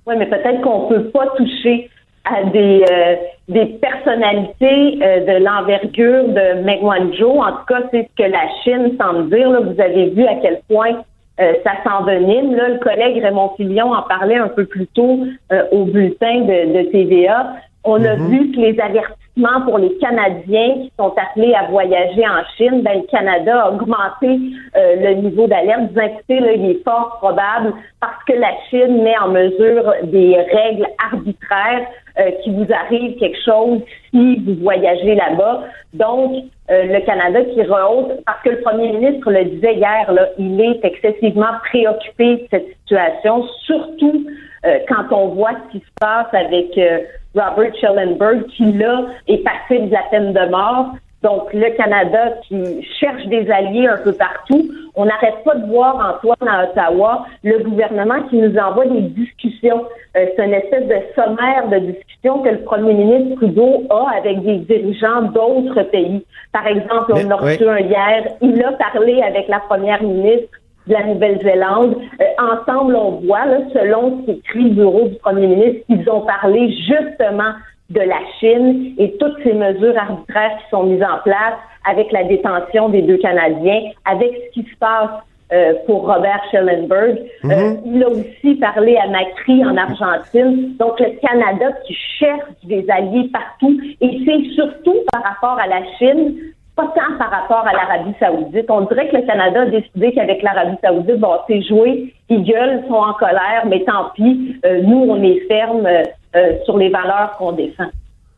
Oui, 0.06 0.16
mais 0.18 0.28
peut-être 0.28 0.62
qu'on 0.62 0.88
peut 0.88 1.10
pas 1.10 1.28
toucher 1.38 1.90
à 2.26 2.44
des, 2.46 2.86
euh, 2.90 3.66
personnalités 3.82 4.98
euh, 5.02 5.26
de 5.26 5.44
l'envergure 5.44 6.30
de 6.30 6.64
Meng 6.64 6.82
Wanzhou. 6.82 7.42
En 7.42 7.52
tout 7.52 7.66
cas, 7.68 7.82
c'est 7.92 8.08
ce 8.10 8.24
que 8.24 8.30
la 8.30 8.48
Chine 8.64 8.98
semble 9.00 9.30
dire. 9.30 9.50
Vous 9.50 9.82
avez 9.82 10.10
vu 10.12 10.26
à 10.26 10.36
quel 10.42 10.62
point 10.70 11.04
euh, 11.40 11.54
ça 11.64 11.72
s'envenime. 11.84 12.56
Là, 12.56 12.70
le 12.70 12.80
collègue 12.80 13.22
Raymond 13.22 13.54
Fillon 13.58 13.94
en 13.94 14.04
parlait 14.04 14.36
un 14.36 14.50
peu 14.50 14.66
plus 14.66 14.88
tôt 14.88 15.20
euh, 15.52 15.64
au 15.72 15.86
bulletin 15.86 16.42
de, 16.42 16.78
de 16.78 16.92
TVA. 16.92 17.56
On 17.84 18.04
a 18.04 18.16
vu 18.16 18.52
que 18.52 18.60
les 18.60 18.80
avertissements 18.80 19.23
pour 19.66 19.78
les 19.80 19.96
Canadiens 19.98 20.76
qui 20.76 20.92
sont 20.98 21.14
appelés 21.18 21.54
à 21.54 21.68
voyager 21.70 22.26
en 22.28 22.44
Chine, 22.56 22.82
ben, 22.82 23.02
le 23.02 23.08
Canada 23.08 23.64
a 23.64 23.72
augmenté 23.72 24.40
euh, 24.76 24.96
le 24.98 25.14
niveau 25.22 25.48
d'alerte, 25.48 25.90
disant 25.90 26.06
écoutez, 26.06 26.40
là, 26.40 26.54
il 26.54 26.72
est 26.72 26.84
fort 26.84 27.18
probable 27.20 27.74
parce 28.00 28.24
que 28.28 28.34
la 28.34 28.52
Chine 28.70 29.02
met 29.04 29.18
en 29.18 29.30
mesure 29.30 29.94
des 30.04 30.36
règles 30.36 30.88
arbitraires 31.12 31.88
euh, 32.20 32.30
qui 32.44 32.52
vous 32.52 32.68
arrive 32.72 33.18
quelque 33.18 33.42
chose 33.44 33.82
si 34.12 34.36
vous 34.46 34.56
voyagez 34.62 35.16
là-bas. 35.16 35.64
Donc, 35.94 36.36
euh, 36.70 36.84
le 36.86 37.06
Canada 37.06 37.44
qui 37.44 37.64
rehausse, 37.64 38.14
parce 38.26 38.42
que 38.44 38.52
le 38.52 38.62
premier 38.62 38.94
ministre 38.94 39.32
le 39.32 39.46
disait 39.46 39.76
hier, 39.76 40.12
là, 40.12 40.28
il 40.38 40.62
est 40.62 40.86
excessivement 40.86 41.54
préoccupé 41.70 42.36
de 42.36 42.48
cette 42.52 42.68
situation, 42.82 43.44
surtout 43.66 44.26
euh, 44.66 44.80
quand 44.88 45.12
on 45.12 45.30
voit 45.30 45.52
ce 45.52 45.78
qui 45.78 45.80
se 45.80 45.92
passe 46.00 46.28
avec 46.34 46.78
euh, 46.78 47.00
Robert 47.36 47.76
Schellenberg, 47.80 48.46
qui 48.48 48.72
là 48.74 49.02
est 49.28 49.44
passible 49.44 49.90
de 49.90 49.94
la 49.94 50.04
peine 50.12 50.34
de 50.34 50.50
mort. 50.50 50.94
Donc, 51.24 51.54
le 51.54 51.70
Canada 51.78 52.34
qui 52.48 52.84
cherche 53.00 53.26
des 53.28 53.50
alliés 53.50 53.88
un 53.88 53.98
peu 53.98 54.12
partout. 54.12 54.70
On 54.96 55.06
n'arrête 55.06 55.42
pas 55.46 55.56
de 55.56 55.66
voir, 55.68 56.18
Antoine, 56.18 56.50
à 56.50 56.66
Ottawa, 56.66 57.26
le 57.44 57.60
gouvernement 57.60 58.22
qui 58.30 58.36
nous 58.38 58.58
envoie 58.58 58.86
des 58.86 59.02
discussions. 59.02 59.86
Euh, 60.18 60.26
c'est 60.36 60.46
une 60.46 60.54
espèce 60.54 60.86
de 60.86 60.98
sommaire 61.16 61.70
de 61.70 61.80
discussion 61.80 62.40
que 62.40 62.50
le 62.50 62.60
premier 62.64 62.94
ministre 62.94 63.38
Trudeau 63.38 63.84
a 63.90 64.18
avec 64.18 64.44
des 64.44 64.58
dirigeants 64.58 65.24
d'autres 65.24 65.84
pays. 65.84 66.26
Par 66.52 66.68
exemple, 66.68 67.14
on 67.14 67.32
a 67.32 67.36
reçu 67.36 67.68
un 67.68 67.80
hier. 67.80 68.28
Il 68.42 68.62
a 68.64 68.74
parlé 68.74 69.22
avec 69.22 69.48
la 69.48 69.60
première 69.62 70.04
ministre 70.04 70.60
de 70.88 70.94
la 70.94 71.04
Nouvelle-Zélande. 71.06 71.96
Euh, 72.22 72.24
ensemble, 72.42 72.96
on 72.96 73.12
voit, 73.26 73.46
là, 73.46 73.60
selon 73.74 74.22
ce 74.22 74.32
qu'écrit 74.32 74.64
le 74.64 74.70
bureau 74.76 75.08
du 75.08 75.16
premier 75.16 75.48
ministre, 75.48 75.86
qu'ils 75.88 76.10
ont 76.10 76.22
parlé 76.22 76.72
justement 76.88 77.54
de 77.90 78.00
la 78.00 78.20
Chine 78.40 78.94
et 78.98 79.16
toutes 79.20 79.38
ces 79.44 79.54
mesures 79.54 79.98
arbitraires 79.98 80.58
qui 80.58 80.70
sont 80.72 80.84
mises 80.84 81.04
en 81.04 81.20
place 81.24 81.56
avec 81.90 82.12
la 82.12 82.24
détention 82.24 82.90
des 82.90 83.02
deux 83.02 83.18
Canadiens, 83.18 83.82
avec 84.06 84.32
ce 84.48 84.60
qui 84.60 84.68
se 84.70 84.76
passe 84.78 85.10
euh, 85.52 85.74
pour 85.86 86.08
Robert 86.08 86.42
Schellenberg. 86.52 87.20
Euh, 87.46 87.48
Mhm. 87.48 87.82
il 87.86 88.04
a 88.04 88.10
aussi 88.10 88.56
parlé 88.56 88.98
à 88.98 89.08
Macri 89.08 89.64
en 89.64 89.78
Argentine. 89.78 90.76
Donc, 90.80 91.00
le 91.00 91.12
Canada 91.22 91.68
qui 91.86 91.94
cherche 91.94 92.50
des 92.64 92.86
alliés 92.90 93.30
partout 93.32 93.78
et 94.02 94.22
c'est 94.26 94.44
surtout 94.56 94.96
par 95.12 95.22
rapport 95.22 95.60
à 95.60 95.68
la 95.68 95.82
Chine, 96.00 96.36
pas 96.76 96.88
tant 96.96 97.18
par 97.18 97.30
rapport 97.30 97.66
à 97.68 97.74
l'Arabie 97.74 98.16
saoudite. 98.20 98.70
On 98.70 98.82
dirait 98.82 99.10
que 99.10 99.18
le 99.18 99.24
Canada 99.24 99.62
a 99.62 99.66
décidé 99.66 100.12
qu'avec 100.14 100.42
l'Arabie 100.42 100.78
saoudite, 100.84 101.20
bon, 101.20 101.34
c'est 101.48 101.62
joué, 101.62 102.14
ils 102.30 102.44
gueulent, 102.44 102.84
sont 102.88 102.96
en 102.96 103.14
colère, 103.14 103.66
mais 103.68 103.84
tant 103.84 104.10
pis, 104.16 104.56
euh, 104.66 104.82
nous, 104.82 105.06
on 105.10 105.22
est 105.22 105.42
ferme 105.48 105.86
euh, 105.86 106.04
euh, 106.36 106.54
sur 106.66 106.78
les 106.78 106.90
valeurs 106.90 107.36
qu'on 107.38 107.52
défend. 107.52 107.90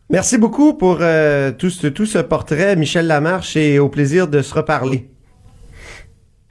Merci 0.09 0.37
beaucoup 0.37 0.73
pour 0.75 0.97
tout, 0.97 1.69
ce, 1.71 1.87
tout 1.87 2.05
ce 2.05 2.19
portrait, 2.19 2.75
Michel 2.75 3.07
Lamarche, 3.07 3.55
et 3.55 3.79
au 3.79 3.89
plaisir 3.89 4.27
de 4.27 4.43
se 4.43 4.53
reparler. 4.53 5.07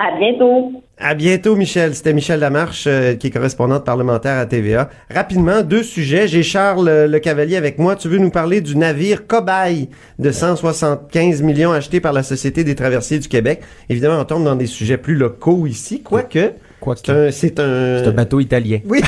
À 0.04 0.18
bientôt. 0.18 0.82
À 0.99 1.14
bientôt, 1.14 1.56
Michel. 1.56 1.94
C'était 1.94 2.12
Michel 2.12 2.38
Lamarche, 2.38 2.84
euh, 2.87 3.14
qui 3.14 3.28
est 3.28 3.30
correspondante 3.30 3.87
parlementaire 3.87 4.38
à 4.38 4.44
TVA. 4.44 4.90
Rapidement, 5.08 5.62
deux 5.62 5.82
sujets. 5.82 6.28
J'ai 6.28 6.42
Charles 6.42 6.88
euh, 6.88 7.06
Le 7.06 7.18
Cavalier 7.20 7.56
avec 7.56 7.78
moi. 7.78 7.96
Tu 7.96 8.08
veux 8.08 8.18
nous 8.18 8.30
parler 8.30 8.61
du 8.61 8.76
navire 8.76 9.26
Cobaye 9.26 9.88
de 10.18 10.30
175 10.30 11.40
millions 11.40 11.73
acheté 11.73 12.00
par 12.00 12.12
la 12.12 12.23
Société 12.23 12.64
des 12.64 12.75
traversiers 12.75 13.18
du 13.18 13.28
Québec. 13.28 13.62
Évidemment, 13.88 14.20
on 14.20 14.25
tombe 14.26 14.44
dans 14.44 14.56
des 14.56 14.66
sujets 14.66 14.99
plus 14.99 15.14
locaux 15.14 15.66
ici, 15.66 16.02
quoique 16.02 16.52
Quoique. 16.81 17.31
c'est 17.31 17.61
un... 17.61 17.64
Un... 18.04 18.09
Un 18.09 18.12
bateau 18.12 18.40
italien. 18.40 18.81
Oui, 18.88 19.00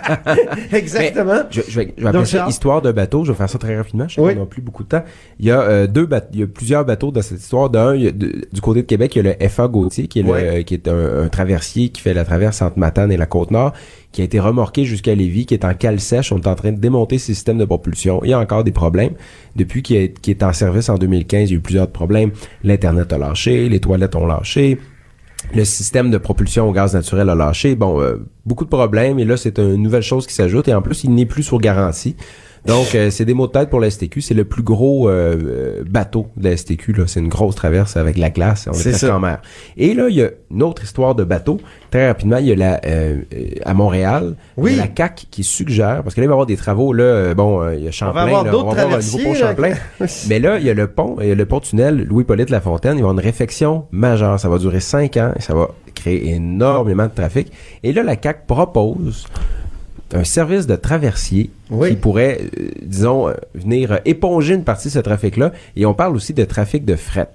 exactement. 0.72 1.42
Je, 1.50 1.60
je 1.68 1.80
vais, 1.80 1.94
je 1.96 2.04
vais 2.04 2.12
Donc, 2.12 2.22
appeler 2.22 2.24
ça 2.26 2.46
histoire 2.48 2.82
de 2.82 2.92
bateau. 2.92 3.24
Je 3.24 3.32
vais 3.32 3.38
faire 3.38 3.48
ça 3.50 3.58
très 3.58 3.76
rapidement. 3.76 4.08
Je 4.08 4.14
sais 4.14 4.20
Oui. 4.20 4.34
qu'on 4.34 4.40
n'a 4.40 4.46
plus 4.46 4.62
beaucoup 4.62 4.82
de 4.84 4.88
temps. 4.88 5.04
Il 5.38 5.46
y 5.46 5.50
a 5.50 5.60
euh, 5.60 5.86
deux 5.86 6.08
il 6.32 6.40
y 6.40 6.42
a 6.42 6.46
plusieurs 6.46 6.84
bateaux 6.84 7.10
dans 7.10 7.22
cette 7.22 7.40
histoire. 7.40 7.70
D'un, 7.70 7.96
du 7.96 8.60
côté 8.62 8.82
de 8.82 8.86
Québec, 8.86 9.14
il 9.16 9.24
y 9.24 9.28
a 9.28 9.34
le 9.40 9.48
FA 9.48 9.68
Gauthier, 9.68 10.08
qui 10.08 10.20
est, 10.20 10.22
le- 10.22 10.30
euh, 10.32 10.62
qui 10.62 10.74
est 10.74 10.88
un, 10.88 11.24
un 11.24 11.28
traversier 11.28 11.90
qui 11.90 12.00
fait 12.00 12.14
la 12.14 12.24
traverse 12.24 12.62
entre 12.62 12.78
Matane 12.78 13.12
et 13.12 13.16
la 13.16 13.26
Côte-Nord, 13.26 13.72
qui 14.12 14.22
a 14.22 14.24
été 14.24 14.40
remorqué 14.40 14.84
jusqu'à 14.84 15.14
Lévis, 15.14 15.46
qui 15.46 15.54
est 15.54 15.64
en 15.64 15.74
cale 15.74 16.00
sèche. 16.00 16.32
On 16.32 16.38
est 16.38 16.46
en 16.46 16.54
train 16.54 16.72
de 16.72 16.80
démonter 16.80 17.18
ses 17.18 17.34
systèmes 17.34 17.58
de 17.58 17.64
propulsion. 17.64 18.20
Il 18.24 18.30
y 18.30 18.32
a 18.32 18.38
encore 18.38 18.64
des 18.64 18.72
problèmes. 18.72 19.12
Depuis 19.56 19.82
qu'il 19.82 19.96
est, 19.96 20.18
qu'il 20.20 20.30
est 20.32 20.42
en 20.42 20.52
service 20.52 20.88
en 20.88 20.96
2015, 20.96 21.50
il 21.50 21.52
y 21.52 21.56
a 21.56 21.58
eu 21.58 21.60
plusieurs 21.60 21.88
problèmes. 21.88 22.30
L'Internet 22.64 23.12
a 23.12 23.18
lâché, 23.18 23.68
les 23.68 23.80
toilettes 23.80 24.16
ont 24.16 24.26
lâché. 24.26 24.78
Le 25.54 25.64
système 25.64 26.10
de 26.10 26.18
propulsion 26.18 26.68
au 26.68 26.72
gaz 26.72 26.94
naturel 26.94 27.28
a 27.28 27.34
lâché. 27.34 27.74
Bon, 27.74 28.00
euh, 28.00 28.16
beaucoup 28.46 28.64
de 28.64 28.70
problèmes. 28.70 29.18
Et 29.18 29.24
là, 29.24 29.36
c'est 29.36 29.58
une 29.58 29.82
nouvelle 29.82 30.02
chose 30.02 30.26
qui 30.26 30.34
s'ajoute. 30.34 30.68
Et 30.68 30.74
en 30.74 30.82
plus, 30.82 31.04
il 31.04 31.14
n'est 31.14 31.26
plus 31.26 31.42
sur 31.42 31.58
garantie. 31.58 32.16
Donc, 32.66 32.94
euh, 32.94 33.10
c'est 33.10 33.24
des 33.24 33.34
mots 33.34 33.46
de 33.46 33.52
tête 33.52 33.70
pour 33.70 33.80
la 33.80 33.90
STQ. 33.90 34.20
C'est 34.20 34.34
le 34.34 34.44
plus 34.44 34.62
gros 34.62 35.08
euh, 35.08 35.36
euh, 35.42 35.84
bateau 35.88 36.26
de 36.36 36.48
la 36.50 36.56
STQ. 36.56 36.92
Là. 36.92 37.04
C'est 37.06 37.20
une 37.20 37.28
grosse 37.28 37.54
traverse 37.54 37.96
avec 37.96 38.18
la 38.18 38.30
glace. 38.30 38.66
On 38.68 38.72
est, 38.72 38.76
C'est 38.76 38.90
presque 38.90 39.06
ça. 39.06 39.16
en 39.16 39.20
mer. 39.20 39.40
Et 39.76 39.94
là, 39.94 40.08
il 40.08 40.16
y 40.16 40.22
a 40.22 40.30
une 40.50 40.62
autre 40.62 40.82
histoire 40.84 41.14
de 41.14 41.24
bateau. 41.24 41.58
Très 41.90 42.06
rapidement, 42.08 42.36
il 42.36 42.46
y 42.46 42.52
a 42.52 42.56
la 42.56 42.80
euh, 42.86 43.20
euh, 43.34 43.46
à 43.64 43.74
Montréal, 43.74 44.34
Oui. 44.56 44.72
il 44.72 44.76
y 44.76 44.80
a 44.80 44.82
la 44.82 44.88
CAC 44.88 45.26
qui 45.30 45.42
suggère, 45.42 46.02
parce 46.02 46.14
que 46.14 46.20
là, 46.20 46.24
il 46.24 46.28
va 46.28 46.32
y 46.32 46.34
avoir 46.34 46.46
des 46.46 46.56
travaux. 46.56 46.92
Là, 46.92 47.02
euh, 47.02 47.34
bon, 47.34 47.68
il 47.72 47.82
y 47.84 47.88
a 47.88 47.90
Champlain. 47.90 48.22
on 48.22 48.26
va 48.26 48.38
avoir 48.40 48.46
un 48.46 48.50
nouveau 48.98 49.18
pont. 49.18 49.34
Champlain. 49.34 49.72
Mais 50.28 50.38
là, 50.38 50.58
il 50.58 50.64
y 50.66 50.70
a 50.70 50.74
le 50.74 50.86
pont, 50.86 51.16
il 51.20 51.28
y 51.28 51.32
a 51.32 51.34
le 51.34 51.46
pont 51.46 51.60
tunnel 51.60 52.04
Louis-Polyte 52.04 52.50
Lafontaine. 52.50 52.92
Il 52.92 52.94
va 52.96 52.98
y 52.98 53.02
avoir 53.02 53.14
une 53.14 53.20
réfection 53.20 53.86
majeure. 53.90 54.38
Ça 54.38 54.48
va 54.48 54.58
durer 54.58 54.80
cinq 54.80 55.16
ans 55.16 55.32
et 55.36 55.42
ça 55.42 55.54
va 55.54 55.70
créer 55.94 56.30
énormément 56.34 57.06
de 57.06 57.12
trafic. 57.14 57.50
Et 57.82 57.92
là, 57.92 58.02
la 58.02 58.16
CAC 58.16 58.46
propose 58.46 59.26
un 60.14 60.24
service 60.24 60.66
de 60.66 60.76
traversier 60.76 61.50
Oui. 61.70 61.90
qui 61.90 61.96
pourrait, 61.96 62.38
euh, 62.58 62.68
disons, 62.82 63.28
euh, 63.28 63.34
venir 63.54 64.00
éponger 64.04 64.54
une 64.54 64.64
partie 64.64 64.88
de 64.88 64.92
ce 64.92 64.98
trafic-là. 64.98 65.52
Et 65.76 65.86
on 65.86 65.94
parle 65.94 66.14
aussi 66.16 66.34
de 66.34 66.44
trafic 66.44 66.84
de 66.84 66.96
fret. 66.96 67.28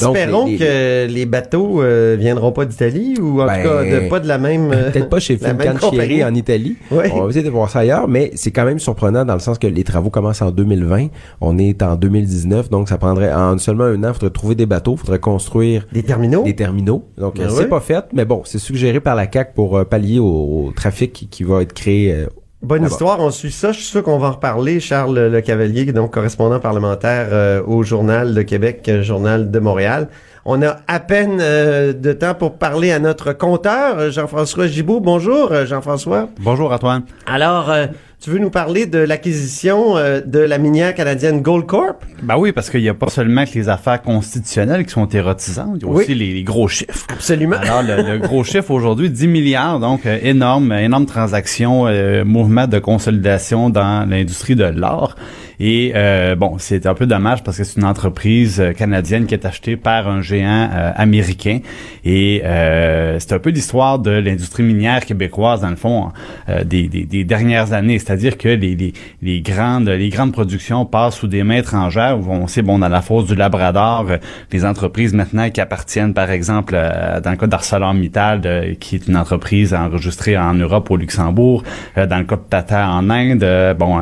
Donc, 0.00 0.16
Espérons 0.16 0.46
les- 0.46 0.52
les- 0.52 0.58
que 0.58 1.06
les 1.12 1.26
bateaux 1.26 1.82
euh, 1.82 2.16
viendront 2.18 2.50
pas 2.52 2.64
d'Italie 2.64 3.14
ou 3.20 3.42
en 3.42 3.46
Ben, 3.46 3.62
tout 3.62 3.68
cas 3.68 3.84
de, 3.84 4.08
pas 4.08 4.20
de 4.20 4.28
la 4.28 4.38
même. 4.38 4.68
Peut-être 4.92 5.10
pas 5.10 5.20
chez 5.20 5.36
Fincantieri 5.36 6.24
en 6.24 6.34
Italie. 6.34 6.76
Oui. 6.90 7.04
On 7.12 7.22
va 7.24 7.28
essayer 7.28 7.44
de 7.44 7.50
voir 7.50 7.68
ça 7.68 7.80
ailleurs, 7.80 8.08
mais 8.08 8.30
c'est 8.34 8.50
quand 8.52 8.64
même 8.64 8.78
surprenant 8.78 9.24
dans 9.26 9.34
le 9.34 9.40
sens 9.40 9.58
que 9.58 9.66
les 9.66 9.84
travaux 9.84 10.08
commencent 10.08 10.40
en 10.40 10.50
2020. 10.50 11.08
On 11.42 11.58
est 11.58 11.82
en 11.82 11.96
2019, 11.96 12.70
donc 12.70 12.88
ça 12.88 12.96
prendrait 12.96 13.32
en 13.34 13.58
seulement 13.58 13.84
un 13.84 14.02
an, 14.04 14.08
il 14.08 14.14
faudrait 14.14 14.30
trouver 14.30 14.54
des 14.54 14.66
bateaux, 14.66 14.94
il 14.94 15.00
faudrait 15.00 15.18
construire 15.18 15.86
Des 15.92 16.02
terminaux? 16.02 16.42
des 16.42 16.56
terminaux. 16.56 17.04
Donc 17.18 17.36
Ben 17.36 17.48
oui. 17.48 17.54
c'est 17.58 17.68
pas 17.68 17.80
fait, 17.80 18.04
mais 18.14 18.24
bon, 18.24 18.42
c'est 18.44 18.58
suggéré 18.58 19.00
par 19.00 19.14
la 19.14 19.26
CAC 19.26 19.54
pour 19.54 19.76
euh, 19.76 19.84
pallier 19.84 20.18
au, 20.20 20.24
au 20.68 20.72
trafic 20.74 21.12
qui, 21.12 21.26
qui 21.28 21.44
va 21.44 21.60
être 21.60 21.74
créé. 21.74 22.12
euh, 22.12 22.26
Bonne 22.62 22.84
histoire, 22.84 23.18
on 23.18 23.32
suit 23.32 23.50
ça. 23.50 23.72
Je 23.72 23.78
suis 23.78 23.88
sûr 23.88 24.04
qu'on 24.04 24.18
va 24.18 24.28
en 24.28 24.32
reparler. 24.32 24.78
Charles 24.78 25.18
Le 25.18 25.40
Cavalier, 25.40 25.84
donc 25.86 26.12
correspondant 26.12 26.60
parlementaire 26.60 27.28
euh, 27.32 27.60
au 27.66 27.82
Journal 27.82 28.34
de 28.34 28.42
Québec, 28.42 28.84
euh, 28.88 29.02
Journal 29.02 29.50
de 29.50 29.58
Montréal. 29.58 30.08
On 30.44 30.62
a 30.62 30.76
à 30.86 31.00
peine 31.00 31.38
euh, 31.40 31.92
de 31.92 32.12
temps 32.12 32.34
pour 32.34 32.58
parler 32.58 32.92
à 32.92 33.00
notre 33.00 33.32
compteur, 33.32 34.12
Jean-François 34.12 34.68
Gibault. 34.68 35.00
Bonjour, 35.00 35.52
Jean-François. 35.66 36.28
Bonjour 36.38 36.72
Antoine. 36.72 37.02
Alors, 37.26 37.68
euh, 37.68 37.86
tu 38.22 38.30
veux 38.30 38.38
nous 38.38 38.50
parler 38.50 38.86
de 38.86 38.98
l'acquisition 38.98 39.96
euh, 39.96 40.20
de 40.24 40.38
la 40.38 40.58
minière 40.58 40.94
canadienne 40.94 41.42
Gold 41.42 41.66
Corp? 41.66 42.04
Ben 42.22 42.36
oui, 42.38 42.52
parce 42.52 42.70
qu'il 42.70 42.80
n'y 42.80 42.88
a 42.88 42.94
pas 42.94 43.08
seulement 43.08 43.44
que 43.44 43.50
les 43.54 43.68
affaires 43.68 44.00
constitutionnelles 44.00 44.86
qui 44.86 44.92
sont 44.92 45.08
érotisantes, 45.08 45.72
il 45.76 45.82
y 45.82 45.84
a 45.84 45.88
Oui. 45.88 46.04
aussi 46.04 46.14
les, 46.14 46.32
les 46.32 46.44
gros 46.44 46.68
chiffres. 46.68 47.04
Absolument. 47.12 47.56
Alors, 47.56 47.82
le, 47.82 48.00
le 48.12 48.18
gros 48.18 48.44
chiffre 48.44 48.70
aujourd'hui, 48.70 49.10
10 49.10 49.26
milliards, 49.26 49.80
donc 49.80 50.06
euh, 50.06 50.18
énorme, 50.22 50.70
énorme 50.72 51.06
transaction, 51.06 51.88
euh, 51.88 52.24
mouvement 52.24 52.68
de 52.68 52.78
consolidation 52.78 53.70
dans 53.70 54.08
l'industrie 54.08 54.54
de 54.54 54.64
l'or. 54.66 55.16
Et 55.64 55.92
euh, 55.94 56.34
bon, 56.34 56.56
c'est 56.58 56.86
un 56.86 56.94
peu 56.94 57.06
dommage 57.06 57.44
parce 57.44 57.56
que 57.56 57.62
c'est 57.62 57.78
une 57.78 57.86
entreprise 57.86 58.60
euh, 58.60 58.72
canadienne 58.72 59.26
qui 59.26 59.34
est 59.34 59.46
achetée 59.46 59.76
par 59.76 60.08
un 60.08 60.20
géant 60.20 60.68
euh, 60.72 60.90
américain. 60.96 61.60
Et 62.04 62.42
euh, 62.44 63.20
c'est 63.20 63.32
un 63.32 63.38
peu 63.38 63.50
l'histoire 63.50 64.00
de 64.00 64.10
l'industrie 64.10 64.64
minière 64.64 65.06
québécoise, 65.06 65.60
dans 65.60 65.70
le 65.70 65.76
fond, 65.76 66.10
euh, 66.48 66.64
des, 66.64 66.88
des, 66.88 67.04
des 67.04 67.22
dernières 67.22 67.72
années. 67.72 68.00
C'est-à-dire 68.00 68.38
que 68.38 68.48
les, 68.48 68.74
les, 68.74 68.92
les 69.22 69.40
grandes 69.40 69.88
les 69.88 70.08
grandes 70.08 70.32
productions 70.32 70.84
passent 70.84 71.18
sous 71.18 71.28
des 71.28 71.44
mains 71.44 71.58
étrangères. 71.58 72.18
On 72.28 72.48
sait, 72.48 72.62
bon, 72.62 72.80
dans 72.80 72.88
la 72.88 73.00
fosse 73.00 73.26
du 73.26 73.36
Labrador, 73.36 74.06
euh, 74.10 74.16
les 74.50 74.64
entreprises 74.64 75.14
maintenant 75.14 75.48
qui 75.48 75.60
appartiennent, 75.60 76.12
par 76.12 76.32
exemple, 76.32 76.72
dans 76.72 77.30
le 77.30 77.36
cas 77.36 77.46
d'ArcelorMittal, 77.46 78.76
qui 78.80 78.96
est 78.96 79.06
une 79.06 79.16
entreprise 79.16 79.74
enregistrée 79.74 80.36
en 80.36 80.54
Europe, 80.54 80.90
au 80.90 80.96
Luxembourg, 80.96 81.62
dans 81.94 82.18
le 82.18 82.24
cas 82.24 82.34
de 82.34 82.42
Tata 82.50 82.88
en 82.88 83.08
Inde, 83.10 83.76
bon, 83.78 84.00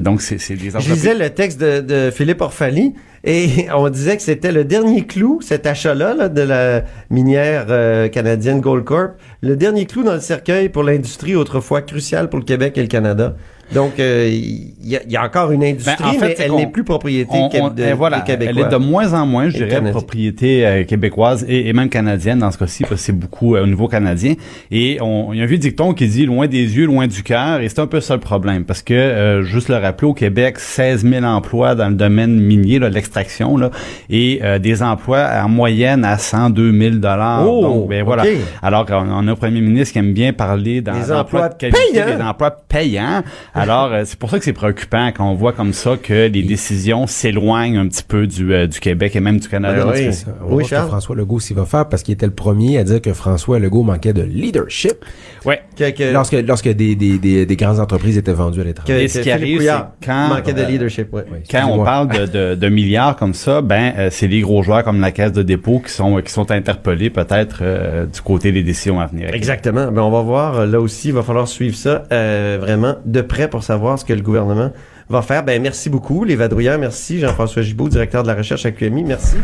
donc 0.00 0.20
c'est 0.20 0.38
c'est 0.38 0.54
Je 0.78 0.92
lisais 0.92 1.14
le 1.14 1.30
texte 1.30 1.60
de, 1.60 1.80
de 1.80 2.10
Philippe 2.10 2.40
Orfali 2.40 2.94
et 3.24 3.66
on 3.74 3.88
disait 3.88 4.16
que 4.16 4.22
c'était 4.22 4.52
le 4.52 4.64
dernier 4.64 5.04
clou, 5.04 5.40
cet 5.42 5.66
achat-là 5.66 6.14
là, 6.14 6.28
de 6.28 6.42
la 6.42 6.84
minière 7.10 7.66
euh, 7.70 8.08
canadienne 8.08 8.60
Gold 8.60 8.84
Corp, 8.84 9.12
le 9.42 9.56
dernier 9.56 9.86
clou 9.86 10.02
dans 10.02 10.14
le 10.14 10.20
cercueil 10.20 10.68
pour 10.68 10.84
l'industrie 10.84 11.34
autrefois 11.34 11.82
cruciale 11.82 12.30
pour 12.30 12.38
le 12.38 12.44
Québec 12.44 12.78
et 12.78 12.82
le 12.82 12.88
Canada. 12.88 13.34
Donc, 13.74 13.98
euh, 13.98 14.28
il 14.30 14.72
y, 14.84 14.98
y 15.08 15.16
a 15.16 15.24
encore 15.24 15.50
une 15.50 15.64
industrie, 15.64 15.96
Ben, 15.98 16.08
en 16.08 16.12
fait, 16.12 16.26
mais 16.38 16.44
elle 16.44 16.52
n'est 16.54 16.66
plus 16.68 16.84
propriété 16.84 17.30
On- 17.32 17.48
qué- 17.48 17.60
on- 17.60 17.68
de, 17.68 17.92
voilà, 17.94 18.18
elle 18.28 18.42
est 18.58 18.68
de 18.70 18.76
moins 18.76 19.12
en 19.12 19.26
moins, 19.26 19.48
je 19.48 19.56
dirais, 19.64 19.80
propriété 19.90 20.66
euh, 20.66 20.84
québécoise 20.84 21.44
et, 21.48 21.68
et 21.68 21.72
même 21.72 21.88
canadienne 21.88 22.38
dans 22.38 22.50
ce 22.50 22.58
cas-ci, 22.58 22.82
parce 22.84 22.92
que 22.94 23.00
c'est 23.00 23.12
beaucoup 23.12 23.56
euh, 23.56 23.64
au 23.64 23.66
niveau 23.66 23.88
canadien. 23.88 24.34
Et 24.70 24.98
on, 25.00 25.32
il 25.32 25.38
y 25.38 25.40
a 25.40 25.44
un 25.44 25.46
vieux 25.46 25.58
dicton 25.58 25.92
qui 25.94 26.06
dit 26.06 26.26
loin 26.26 26.46
des 26.46 26.76
yeux, 26.76 26.86
loin 26.86 27.06
du 27.08 27.22
cœur, 27.22 27.60
et 27.60 27.68
c'est 27.68 27.80
un 27.80 27.86
peu 27.88 28.00
ça 28.00 28.14
le 28.14 28.20
problème, 28.20 28.64
parce 28.64 28.82
que 28.82 28.94
euh, 28.94 29.42
juste 29.42 29.68
le 29.68 29.76
rappeler 29.76 30.06
au 30.08 30.14
Québec, 30.14 30.58
16 30.58 31.04
000 31.04 31.24
emplois 31.24 31.74
dans 31.74 31.88
le 31.88 31.94
domaine 31.96 32.38
minier, 32.38 32.78
là, 32.78 32.88
l'extraction, 32.88 33.56
là, 33.56 33.70
et 34.08 34.40
euh, 34.44 34.58
des 34.60 34.82
emplois 34.82 35.28
en 35.42 35.48
moyenne 35.48 36.04
à 36.04 36.18
102 36.18 36.72
000 36.72 36.94
dollars. 36.96 37.44
Oh, 37.48 37.62
Donc, 37.62 37.88
ben 37.88 38.04
voilà. 38.04 38.22
Alors, 38.62 38.86
on, 38.90 38.94
on 39.24 39.28
a 39.28 39.32
un 39.32 39.34
premier 39.34 39.60
ministre 39.60 39.92
qui 39.94 39.98
aime 39.98 40.12
bien 40.12 40.32
parler 40.32 40.80
dans 40.80 40.92
Des 40.92 40.98
l'emploi 41.12 41.20
emplois 41.20 41.48
de 41.48 41.54
qualité, 41.54 41.78
payants. 41.92 42.16
des 42.16 42.22
emplois 42.22 42.50
payants. 42.68 43.22
Alors, 43.62 43.92
euh, 43.92 44.02
c'est 44.04 44.18
pour 44.18 44.30
ça 44.30 44.38
que 44.38 44.44
c'est 44.44 44.52
préoccupant 44.52 45.08
quand 45.16 45.28
on 45.30 45.34
voit 45.34 45.52
comme 45.52 45.72
ça 45.72 45.96
que 46.00 46.28
les 46.28 46.42
décisions 46.42 47.06
s'éloignent 47.06 47.78
un 47.78 47.88
petit 47.88 48.02
peu 48.02 48.26
du, 48.26 48.52
euh, 48.54 48.66
du 48.66 48.80
Québec 48.80 49.16
et 49.16 49.20
même 49.20 49.38
du 49.38 49.48
Canada. 49.48 49.84
Ben 49.84 49.92
oui. 49.94 50.08
On 50.42 50.44
Oui, 50.44 50.48
voir 50.48 50.58
ce 50.60 50.62
que 50.62 50.76
Charles. 50.76 50.88
François 50.88 51.16
Legault 51.16 51.40
s'il 51.40 51.56
va 51.56 51.64
faire 51.64 51.88
parce 51.88 52.02
qu'il 52.02 52.14
était 52.14 52.26
le 52.26 52.32
premier 52.32 52.78
à 52.78 52.84
dire 52.84 53.00
que 53.00 53.12
François 53.12 53.58
Legault 53.58 53.82
manquait 53.82 54.12
de 54.12 54.22
leadership 54.22 55.04
Ouais. 55.44 55.60
Que- 55.76 55.90
que- 55.90 56.12
lorsque, 56.12 56.32
lorsque 56.46 56.68
des, 56.68 56.94
des, 56.96 57.18
des, 57.18 57.46
des 57.46 57.56
grandes 57.56 57.80
entreprises 57.80 58.16
étaient 58.18 58.32
vendues 58.32 58.60
à 58.60 58.64
l'étranger. 58.64 59.04
Et 59.04 59.08
ce 59.08 59.18
que 59.18 59.24
qui 59.24 59.30
arrive, 59.30 59.72
quand, 60.04 60.28
manquait 60.28 60.52
de 60.52 60.60
euh, 60.62 60.66
leadership, 60.66 61.12
ouais. 61.12 61.24
Oui, 61.30 61.38
Quand 61.50 61.66
on 61.70 61.84
parle 61.84 62.08
de, 62.08 62.26
de, 62.26 62.54
de 62.54 62.68
milliards 62.68 63.16
comme 63.16 63.34
ça, 63.34 63.60
ben 63.62 63.92
euh, 63.96 64.08
c'est 64.10 64.26
les 64.26 64.40
gros 64.40 64.62
joueurs 64.62 64.82
comme 64.84 65.00
la 65.00 65.10
Caisse 65.12 65.32
de 65.32 65.42
dépôt 65.42 65.78
qui 65.80 65.92
sont 65.92 66.20
qui 66.20 66.32
sont 66.32 66.50
interpellés 66.50 67.10
peut-être 67.10 67.58
euh, 67.62 68.06
du 68.06 68.20
côté 68.20 68.52
des 68.52 68.62
décisions 68.62 69.00
à 69.00 69.06
venir. 69.06 69.32
Exactement. 69.32 69.90
Ben, 69.92 70.02
on 70.02 70.10
va 70.10 70.22
voir. 70.22 70.66
Là 70.66 70.80
aussi, 70.80 71.08
il 71.08 71.14
va 71.14 71.22
falloir 71.22 71.46
suivre 71.48 71.76
ça 71.76 72.04
euh, 72.12 72.58
vraiment 72.60 72.96
de 73.04 73.20
près 73.20 73.45
pour 73.48 73.62
savoir 73.62 73.98
ce 73.98 74.04
que 74.04 74.12
le 74.12 74.22
gouvernement 74.22 74.70
va 75.08 75.22
faire. 75.22 75.44
Ben, 75.44 75.60
merci 75.60 75.88
beaucoup, 75.90 76.24
les 76.24 76.36
vadrouilleurs. 76.36 76.78
Merci, 76.78 77.20
Jean-François 77.20 77.62
Gibault, 77.62 77.88
directeur 77.88 78.22
de 78.22 78.28
la 78.28 78.34
recherche 78.34 78.66
à 78.66 78.70
QMI. 78.70 79.04
Merci. 79.04 79.36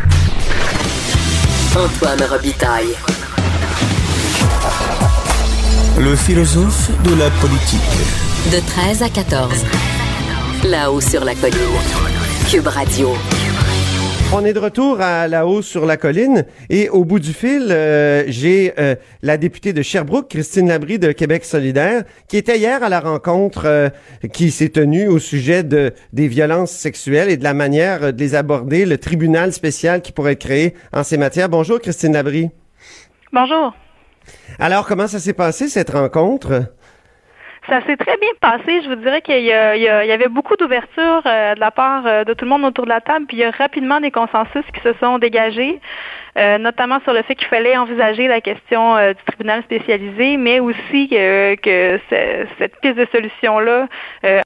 Antoine 1.76 2.22
Robitaille. 2.30 2.94
Le 5.98 6.16
philosophe 6.16 6.90
de 7.02 7.14
la 7.14 7.30
politique. 7.30 7.80
De 8.50 8.58
13 8.66 9.02
à 9.02 9.08
14. 9.08 9.64
Là-haut 10.64 11.00
sur 11.00 11.24
la 11.24 11.34
colline. 11.34 11.58
Cube 12.50 12.66
Radio. 12.66 13.14
On 14.34 14.46
est 14.46 14.54
de 14.54 14.58
retour 14.58 14.98
à 15.02 15.28
la 15.28 15.46
hausse 15.46 15.66
sur 15.66 15.84
la 15.84 15.98
colline 15.98 16.46
et 16.70 16.88
au 16.88 17.04
bout 17.04 17.18
du 17.18 17.34
fil, 17.34 17.66
euh, 17.70 18.24
j'ai 18.28 18.72
euh, 18.78 18.94
la 19.20 19.36
députée 19.36 19.74
de 19.74 19.82
Sherbrooke, 19.82 20.30
Christine 20.30 20.68
Labrie 20.68 20.98
de 20.98 21.12
Québec 21.12 21.44
solidaire, 21.44 22.04
qui 22.28 22.38
était 22.38 22.56
hier 22.56 22.82
à 22.82 22.88
la 22.88 23.00
rencontre 23.00 23.66
euh, 23.66 23.90
qui 24.32 24.50
s'est 24.50 24.70
tenue 24.70 25.06
au 25.06 25.18
sujet 25.18 25.64
de 25.64 25.92
des 26.14 26.28
violences 26.28 26.70
sexuelles 26.70 27.28
et 27.28 27.36
de 27.36 27.44
la 27.44 27.52
manière 27.52 28.14
de 28.14 28.18
les 28.18 28.34
aborder, 28.34 28.86
le 28.86 28.96
tribunal 28.96 29.52
spécial 29.52 30.00
qui 30.00 30.12
pourrait 30.12 30.32
être 30.32 30.40
créé 30.40 30.74
en 30.94 31.04
ces 31.04 31.18
matières. 31.18 31.50
Bonjour 31.50 31.78
Christine 31.78 32.14
Labrie. 32.14 32.48
Bonjour. 33.34 33.74
Alors, 34.58 34.86
comment 34.86 35.08
ça 35.08 35.18
s'est 35.18 35.34
passé 35.34 35.68
cette 35.68 35.90
rencontre? 35.90 36.72
Ça 37.68 37.80
s'est 37.86 37.96
très 37.96 38.16
bien 38.16 38.28
passé. 38.40 38.82
Je 38.82 38.88
vous 38.88 38.96
dirais 38.96 39.20
qu'il 39.22 39.38
y, 39.38 39.46
y 39.46 39.84
y 39.84 40.12
avait 40.12 40.28
beaucoup 40.28 40.56
d'ouverture 40.56 41.22
euh, 41.26 41.54
de 41.54 41.60
la 41.60 41.70
part 41.70 42.04
euh, 42.06 42.24
de 42.24 42.34
tout 42.34 42.44
le 42.44 42.50
monde 42.50 42.64
autour 42.64 42.84
de 42.84 42.90
la 42.90 43.00
table, 43.00 43.26
puis 43.26 43.36
il 43.36 43.40
y 43.40 43.44
a 43.44 43.52
rapidement 43.52 44.00
des 44.00 44.10
consensus 44.10 44.64
qui 44.74 44.80
se 44.82 44.92
sont 44.94 45.18
dégagés, 45.18 45.80
euh, 46.36 46.58
notamment 46.58 46.98
sur 47.04 47.12
le 47.12 47.22
fait 47.22 47.36
qu'il 47.36 47.46
fallait 47.46 47.76
envisager 47.76 48.26
la 48.26 48.40
question 48.40 48.96
du 48.96 49.14
tribunal 49.26 49.62
spécialisé, 49.62 50.36
mais 50.38 50.58
aussi 50.58 51.08
que, 51.08 51.54
que 51.54 52.00
ce- 52.10 52.46
cette 52.58 52.80
piste 52.80 52.96
de 52.96 53.06
solution-là, 53.12 53.86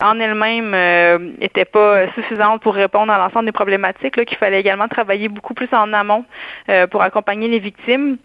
en 0.02 0.20
elle-même, 0.20 0.74
euh, 0.74 1.18
était 1.40 1.64
pas 1.64 2.08
suffisante 2.12 2.60
pour 2.60 2.74
répondre 2.74 3.10
à 3.12 3.18
l'ensemble 3.18 3.46
des 3.46 3.52
problématiques, 3.52 4.22
qu'il 4.26 4.36
fallait 4.36 4.60
également 4.60 4.88
travailler 4.88 5.28
beaucoup 5.28 5.54
plus 5.54 5.68
en 5.72 5.92
amont 5.94 6.24
pour 6.90 7.02
accompagner 7.02 7.48
les 7.48 7.60
victimes. 7.60 8.18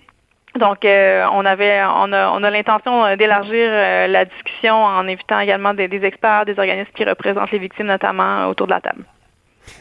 Donc, 0.60 0.84
euh, 0.84 1.26
on 1.34 1.46
avait, 1.46 1.82
on 1.84 2.12
a, 2.12 2.30
on 2.32 2.44
a 2.44 2.50
l'intention 2.50 3.06
euh, 3.06 3.16
d'élargir 3.16 3.54
euh, 3.56 4.08
la 4.08 4.26
discussion 4.26 4.74
en 4.74 5.08
invitant 5.08 5.40
également 5.40 5.74
des, 5.74 5.88
experts, 6.04 6.46
des 6.46 6.60
organismes 6.60 6.92
qui 6.94 7.06
représentent 7.06 7.52
les 7.52 7.60
victimes, 7.60 7.88
notamment 7.88 8.48
autour 8.48 8.68
de 8.68 8.74
la 8.74 8.82
table. 8.82 9.04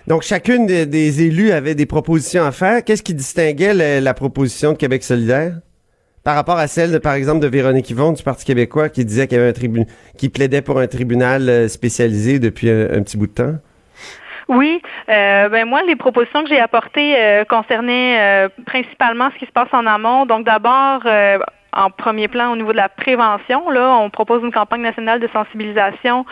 Donc, 0.07 0.23
chacune 0.23 0.67
des, 0.67 0.87
des 0.87 1.23
élus 1.23 1.51
avait 1.51 1.75
des 1.75 1.87
propositions 1.87 2.45
à 2.45 2.53
faire. 2.53 2.85
Qu'est-ce 2.85 3.03
qui 3.03 3.15
distinguait 3.15 3.75
le- 3.75 4.05
la 4.05 4.15
proposition 4.15 4.73
de 4.73 4.77
Québec 4.77 5.03
solidaire 5.03 5.55
par 6.23 6.37
rapport 6.37 6.59
à 6.59 6.69
celle, 6.69 6.93
de, 6.93 6.99
par 6.99 7.15
exemple, 7.15 7.41
de 7.41 7.49
Véronique 7.49 7.91
Yvon 7.91 8.13
du 8.13 8.23
Parti 8.23 8.45
québécois 8.45 8.91
qui 8.91 9.05
disait 9.05 9.27
qu'il 9.27 9.39
y 9.39 9.41
avait 9.41 9.51
un 9.51 9.55
tribunal, 9.55 9.89
qui 10.19 10.29
plaidait 10.29 10.63
pour 10.63 10.79
un 10.79 10.87
tribunal 10.87 11.69
spécialisé 11.69 12.39
depuis 12.39 12.71
un 12.71 13.03
petit 13.03 13.17
bout 13.17 13.27
de 13.27 13.33
temps? 13.33 13.55
Oui, 14.51 14.83
euh, 15.09 15.49
ben 15.49 15.65
moi, 15.65 15.83
les 15.87 15.95
propositions 15.95 16.43
que 16.43 16.49
j'ai 16.49 16.59
apportées 16.59 17.15
euh, 17.17 17.45
concernaient 17.45 18.19
euh, 18.19 18.49
principalement 18.67 19.31
ce 19.33 19.39
qui 19.39 19.47
se 19.47 19.53
passe 19.53 19.69
en 19.71 19.87
amont. 19.87 20.27
Donc, 20.27 20.45
d'abord, 20.45 21.03
euh, 21.07 21.39
en 21.73 21.91
premier 21.91 22.27
plan, 22.27 22.51
au 22.51 22.57
niveau 22.57 22.73
de 22.73 22.77
la 22.77 22.89
prévention, 22.89 23.71
là, 23.71 23.97
on 24.01 24.11
propose 24.11 24.43
une 24.43 24.51
campagne 24.51 24.81
nationale 24.81 25.21
de 25.21 25.29
sensibilisation. 25.33 26.27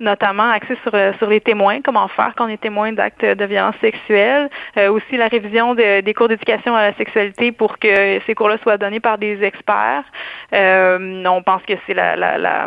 Notamment 0.00 0.50
axée 0.50 0.76
sur, 0.82 0.94
euh, 0.94 1.12
sur 1.18 1.28
les 1.28 1.40
témoins, 1.40 1.80
comment 1.80 2.08
faire 2.08 2.32
quand 2.36 2.46
on 2.46 2.48
est 2.48 2.60
témoin 2.60 2.92
d'actes 2.92 3.24
de 3.24 3.44
violence 3.44 3.76
sexuelle, 3.80 4.48
Euh, 4.76 4.90
aussi 4.90 5.16
la 5.16 5.28
révision 5.28 5.74
de- 5.74 6.00
des 6.00 6.14
cours 6.14 6.28
d'éducation 6.28 6.74
à 6.76 6.82
la 6.88 6.94
sexualité 6.94 7.50
pour 7.52 7.78
que 7.78 8.20
ces 8.26 8.34
cours-là 8.34 8.58
soient 8.62 8.76
donnés 8.76 9.00
par 9.00 9.16
des 9.18 9.42
experts. 9.42 10.04
Euh, 10.52 11.24
on 11.26 11.42
pense 11.42 11.62
que 11.62 11.74
c'est 11.86 11.94
la, 11.94 12.16
la, 12.16 12.66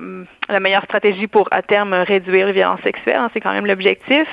meilleure 0.60 0.84
stratégie 0.86 1.28
pour 1.28 1.48
à 1.52 1.62
terme 1.62 1.94
réduire 1.94 2.48
les 2.48 2.54
violences 2.54 2.82
sexuelles, 2.82 3.18
hein, 3.18 3.30
c'est 3.34 3.40
quand 3.42 3.52
même 3.52 3.68
l'objectif. 3.68 4.28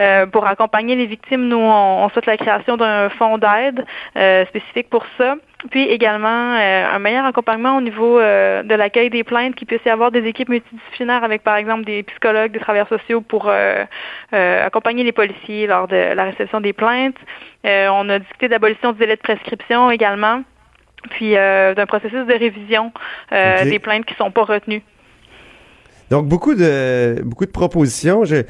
Euh, 0.00 0.26
pour 0.26 0.46
accompagner 0.46 0.94
les 0.94 1.06
victimes, 1.06 1.48
nous 1.48 1.56
on, 1.56 2.04
on 2.04 2.08
souhaite 2.10 2.26
la 2.26 2.36
création 2.36 2.76
d'un 2.76 3.08
fonds 3.10 3.38
d'aide 3.38 3.84
spécifique 4.48 4.90
pour 4.90 5.04
ça. 5.16 5.36
Puis 5.70 5.84
également 5.84 6.56
euh, 6.56 6.86
un 6.92 6.98
meilleur 6.98 7.24
accompagnement 7.24 7.76
au 7.76 7.80
niveau 7.80 8.18
euh, 8.18 8.62
de 8.62 8.74
l'accueil 8.74 9.10
des 9.10 9.22
plaintes, 9.22 9.54
qu'il 9.54 9.66
puisse 9.66 9.84
y 9.86 9.88
avoir 9.88 10.10
des 10.10 10.24
équipes 10.26 10.48
multidisciplinaires 10.48 11.22
avec 11.22 11.42
par 11.42 11.56
exemple 11.56 11.84
des 11.84 12.02
psychologues, 12.02 12.52
des 12.52 12.58
travailleurs 12.58 12.88
sociaux 12.88 13.20
pour 13.20 13.46
euh, 13.48 13.84
accompagner 14.32 15.04
les 15.04 15.12
policiers 15.12 15.66
lors 15.66 15.86
de 15.86 16.14
la 16.14 16.24
réception 16.24 16.60
des 16.60 16.72
plaintes. 16.72 17.16
On 17.64 18.08
a 18.08 18.18
discuté 18.18 18.48
d'abolition 18.48 18.92
du 18.92 18.98
délai 18.98 19.16
de 19.16 19.20
prescription 19.20 19.90
également, 19.90 20.42
puis 21.10 21.34
d'un 21.34 21.86
processus 21.86 22.26
de 22.26 22.32
révision 22.32 22.92
des 23.30 23.78
plaintes 23.78 24.04
qui 24.04 24.14
sont 24.14 24.32
pas 24.32 24.42
retenues. 24.42 24.82
Donc, 26.10 26.26
beaucoup 26.26 26.54
de, 26.54 27.22
beaucoup 27.24 27.46
de 27.46 27.50
propositions. 27.50 28.24
Je- 28.24 28.42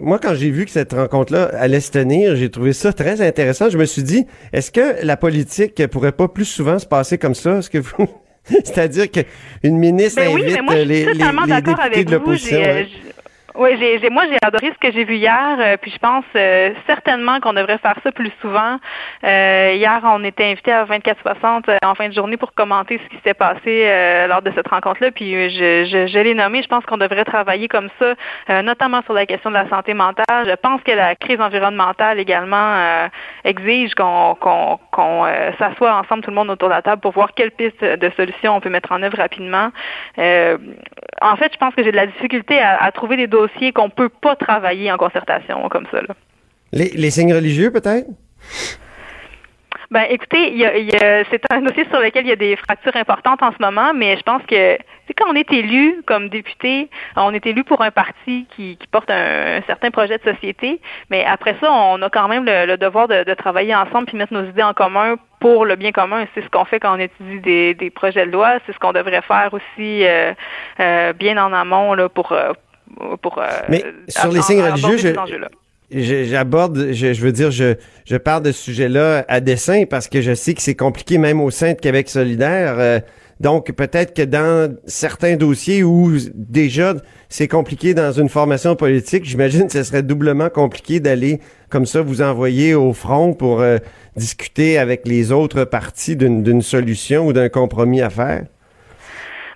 moi, 0.00 0.18
quand 0.18 0.34
j'ai 0.34 0.50
vu 0.50 0.64
que 0.64 0.70
cette 0.70 0.92
rencontre-là 0.92 1.44
allait 1.58 1.80
se 1.80 1.90
tenir, 1.90 2.36
j'ai 2.36 2.50
trouvé 2.50 2.72
ça 2.72 2.92
très 2.92 3.20
intéressant. 3.20 3.70
Je 3.70 3.78
me 3.78 3.84
suis 3.84 4.02
dit, 4.02 4.26
est-ce 4.52 4.70
que 4.70 5.04
la 5.04 5.16
politique 5.16 5.86
pourrait 5.88 6.12
pas 6.12 6.28
plus 6.28 6.44
souvent 6.44 6.78
se 6.78 6.86
passer 6.86 7.18
comme 7.18 7.34
ça? 7.34 7.58
Est-ce 7.58 7.70
que 7.70 7.78
vous... 7.78 8.08
C'est-à-dire 8.44 9.06
qu'une 9.10 9.78
ministre 9.78 10.20
Ben 10.20 10.34
oui, 10.34 10.42
invite 10.42 10.54
mais 10.56 10.62
moi, 10.62 10.74
je 10.74 10.78
suis 10.80 10.88
les, 10.88 11.04
les, 11.06 11.12
totalement 11.12 11.42
les 11.44 11.48
d'accord 11.48 11.74
députés 11.76 11.94
avec 11.94 12.06
de 12.06 12.10
vous. 12.16 12.20
l'opposition. 12.20 12.56
J'ai, 12.62 12.68
euh, 12.68 12.84
j'- 12.84 13.13
Oui, 13.56 13.76
j'ai, 13.78 14.10
moi 14.10 14.24
j'ai 14.28 14.38
adoré 14.44 14.72
ce 14.72 14.78
que 14.84 14.92
j'ai 14.92 15.04
vu 15.04 15.14
hier, 15.14 15.56
euh, 15.60 15.76
puis 15.80 15.92
je 15.92 15.98
pense 15.98 16.24
euh, 16.34 16.72
certainement 16.88 17.38
qu'on 17.38 17.52
devrait 17.52 17.78
faire 17.78 17.94
ça 18.02 18.10
plus 18.10 18.32
souvent. 18.40 18.78
Euh, 19.22 19.74
hier, 19.76 20.00
on 20.02 20.24
était 20.24 20.46
invité 20.50 20.72
à 20.72 20.84
24-60 20.84 21.62
euh, 21.68 21.76
en 21.84 21.94
fin 21.94 22.08
de 22.08 22.14
journée 22.14 22.36
pour 22.36 22.52
commenter 22.52 22.98
ce 22.98 23.08
qui 23.10 23.16
s'était 23.16 23.34
passé 23.34 23.60
euh, 23.66 24.26
lors 24.26 24.42
de 24.42 24.50
cette 24.56 24.66
rencontre-là, 24.66 25.12
puis 25.12 25.36
euh, 25.36 25.48
je, 25.50 25.84
je, 25.88 26.06
je 26.08 26.18
l'ai 26.18 26.34
nommé. 26.34 26.64
Je 26.64 26.68
pense 26.68 26.84
qu'on 26.84 26.96
devrait 26.96 27.24
travailler 27.24 27.68
comme 27.68 27.90
ça, 28.00 28.62
notamment 28.62 29.02
sur 29.02 29.12
la 29.12 29.24
question 29.24 29.50
de 29.50 29.54
la 29.54 29.68
santé 29.68 29.94
mentale. 29.94 30.48
Je 30.48 30.54
pense 30.56 30.82
que 30.82 30.90
la 30.90 31.14
crise 31.14 31.40
environnementale 31.40 32.18
également 32.18 33.08
exige 33.44 33.94
qu'on, 33.94 34.34
qu'on, 34.40 34.80
qu'on 34.90 35.26
s'assoie 35.58 35.94
ensemble 35.94 36.24
tout 36.24 36.30
le 36.30 36.36
monde 36.36 36.50
autour 36.50 36.70
de 36.70 36.74
la 36.74 36.82
table 36.82 37.00
pour 37.00 37.12
voir 37.12 37.34
quelles 37.34 37.52
pistes 37.52 37.84
de 37.84 38.10
solutions 38.16 38.56
on 38.56 38.60
peut 38.60 38.70
mettre 38.70 38.90
en 38.90 39.02
œuvre 39.02 39.16
rapidement. 39.18 39.70
En 40.18 41.36
fait, 41.36 41.52
je 41.52 41.58
pense 41.58 41.74
que 41.74 41.84
j'ai 41.84 41.92
de 41.92 41.96
la 41.96 42.06
difficulté 42.06 42.58
à, 42.60 42.82
à 42.82 42.90
trouver 42.90 43.16
des 43.16 43.26
dossiers 43.44 43.72
qu'on 43.72 43.90
peut 43.90 44.08
pas 44.08 44.36
travailler 44.36 44.90
en 44.92 44.96
concertation 44.96 45.68
comme 45.68 45.86
ça. 45.92 46.00
Là. 46.00 46.14
Les, 46.72 46.90
les 46.90 47.10
signes 47.10 47.34
religieux, 47.34 47.70
peut-être? 47.70 48.06
Ben, 49.90 50.06
écoutez, 50.10 50.50
il 50.50 50.58
y 50.58 50.64
a- 50.64 50.76
il 50.76 50.86
y 50.90 50.96
a- 50.96 51.24
c'est 51.30 51.40
un 51.52 51.60
dossier 51.60 51.84
sur 51.90 52.00
lequel 52.00 52.24
il 52.24 52.30
y 52.30 52.32
a 52.32 52.36
des 52.36 52.56
fractures 52.56 52.96
importantes 52.96 53.42
en 53.42 53.52
ce 53.52 53.58
moment, 53.60 53.92
mais 53.94 54.16
je 54.16 54.22
pense 54.22 54.42
que 54.42 54.76
quand 55.16 55.26
on 55.30 55.34
est 55.36 55.52
élu 55.52 56.02
comme 56.06 56.30
député, 56.30 56.88
on 57.16 57.32
est 57.32 57.46
élu 57.46 57.62
pour 57.62 57.80
un 57.82 57.90
parti 57.92 58.46
qui, 58.56 58.76
qui 58.78 58.86
porte 58.88 59.10
un, 59.10 59.58
un 59.58 59.62
certain 59.62 59.90
projet 59.90 60.18
de 60.18 60.24
société, 60.32 60.80
mais 61.10 61.24
après 61.24 61.54
ça, 61.60 61.70
on 61.70 62.00
a 62.02 62.08
quand 62.10 62.26
même 62.28 62.44
le, 62.44 62.66
le 62.66 62.76
devoir 62.76 63.06
de, 63.06 63.22
de 63.22 63.34
travailler 63.34 63.74
ensemble 63.74 64.06
puis 64.06 64.16
mettre 64.16 64.32
nos 64.32 64.44
idées 64.44 64.62
en 64.62 64.72
commun 64.72 65.16
pour 65.38 65.64
le 65.66 65.76
bien 65.76 65.92
commun. 65.92 66.24
C'est 66.34 66.42
ce 66.42 66.48
qu'on 66.48 66.64
fait 66.64 66.80
quand 66.80 66.96
on 66.96 66.98
étudie 66.98 67.40
des, 67.40 67.74
des 67.74 67.90
projets 67.90 68.26
de 68.26 68.32
loi, 68.32 68.54
c'est 68.66 68.72
ce 68.72 68.78
qu'on 68.78 68.92
devrait 68.92 69.22
faire 69.22 69.50
aussi 69.52 70.04
euh, 70.06 70.32
euh, 70.80 71.12
bien 71.12 71.36
en 71.36 71.52
amont 71.52 71.94
là, 71.94 72.08
pour 72.08 72.32
euh, 72.32 72.52
pour 73.22 73.38
euh, 73.38 73.44
Mais 73.68 73.84
sur 74.08 74.30
les 74.32 74.42
signes 74.42 74.62
religieux, 74.62 74.96
je- 74.98 76.24
J'aborde, 76.24 76.88
je, 76.92 77.12
je 77.12 77.20
veux 77.22 77.30
dire, 77.30 77.50
je, 77.50 77.74
je 78.04 78.16
parle 78.16 78.42
de 78.42 78.52
ce 78.52 78.60
sujet-là 78.64 79.24
à 79.28 79.40
dessein 79.40 79.84
parce 79.88 80.08
que 80.08 80.22
je 80.22 80.34
sais 80.34 80.54
que 80.54 80.62
c'est 80.62 80.74
compliqué 80.74 81.18
même 81.18 81.40
au 81.40 81.50
sein 81.50 81.74
de 81.74 81.78
Québec 81.78 82.08
solidaire. 82.08 82.76
Euh, 82.78 82.98
donc, 83.38 83.70
peut-être 83.72 84.14
que 84.14 84.22
dans 84.22 84.74
certains 84.86 85.36
dossiers 85.36 85.84
où 85.84 86.12
déjà 86.34 86.94
c'est 87.28 87.48
compliqué 87.48 87.94
dans 87.94 88.12
une 88.12 88.28
formation 88.28 88.74
politique, 88.76 89.24
j'imagine 89.24 89.66
que 89.66 89.72
ce 89.72 89.82
serait 89.84 90.02
doublement 90.02 90.48
compliqué 90.48 90.98
d'aller 91.00 91.38
comme 91.68 91.86
ça 91.86 92.00
vous 92.00 92.22
envoyer 92.22 92.74
au 92.74 92.92
front 92.92 93.32
pour 93.34 93.60
euh, 93.60 93.78
discuter 94.16 94.78
avec 94.78 95.02
les 95.06 95.30
autres 95.32 95.64
partis 95.64 96.16
d'une 96.16 96.42
d'une 96.42 96.62
solution 96.62 97.26
ou 97.26 97.32
d'un 97.32 97.48
compromis 97.50 98.00
à 98.02 98.10
faire. 98.10 98.44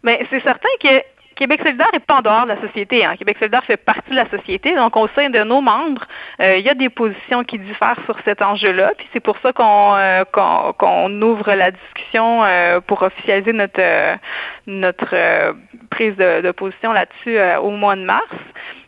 Mais 0.05 0.21
c'est 0.31 0.43
certain 0.43 0.69
que 0.83 0.89
Québec 1.39 1.61
solidaire 1.63 1.91
n'est 1.93 2.01
pas 2.01 2.17
en 2.17 2.23
dehors 2.23 2.43
de 2.43 2.49
la 2.49 2.61
société. 2.61 3.05
Hein. 3.05 3.15
Québec 3.17 3.37
solidaire 3.39 3.65
fait 3.65 3.77
partie 3.77 4.11
de 4.11 4.17
la 4.17 4.29
société. 4.29 4.75
Donc, 4.75 4.97
au 4.97 5.07
sein 5.15 5.31
de 5.31 5.39
nos 5.45 5.61
membres, 5.61 6.05
euh, 6.41 6.57
il 6.57 6.65
y 6.65 6.69
a 6.69 6.75
des 6.75 6.89
positions 6.89 7.45
qui 7.45 7.61
diffèrent 7.61 8.01
sur 8.07 8.17
cet 8.25 8.43
enjeu-là. 8.43 8.93
Puis 8.99 9.07
c'est 9.13 9.21
pour 9.21 9.39
ça 9.39 9.53
qu'on 9.53 9.95
euh, 9.95 10.25
ouvre 11.23 11.53
la 11.53 11.71
discussion 11.71 12.43
euh, 12.43 12.81
pour 12.81 13.03
officialiser 13.03 13.53
notre 13.53 13.81
prise 15.91 16.17
de, 16.17 16.51
position 16.51 16.93
là-dessus 16.93 17.39
au 17.63 17.71
mois 17.71 17.95
de 17.95 18.03
mars. 18.03 18.27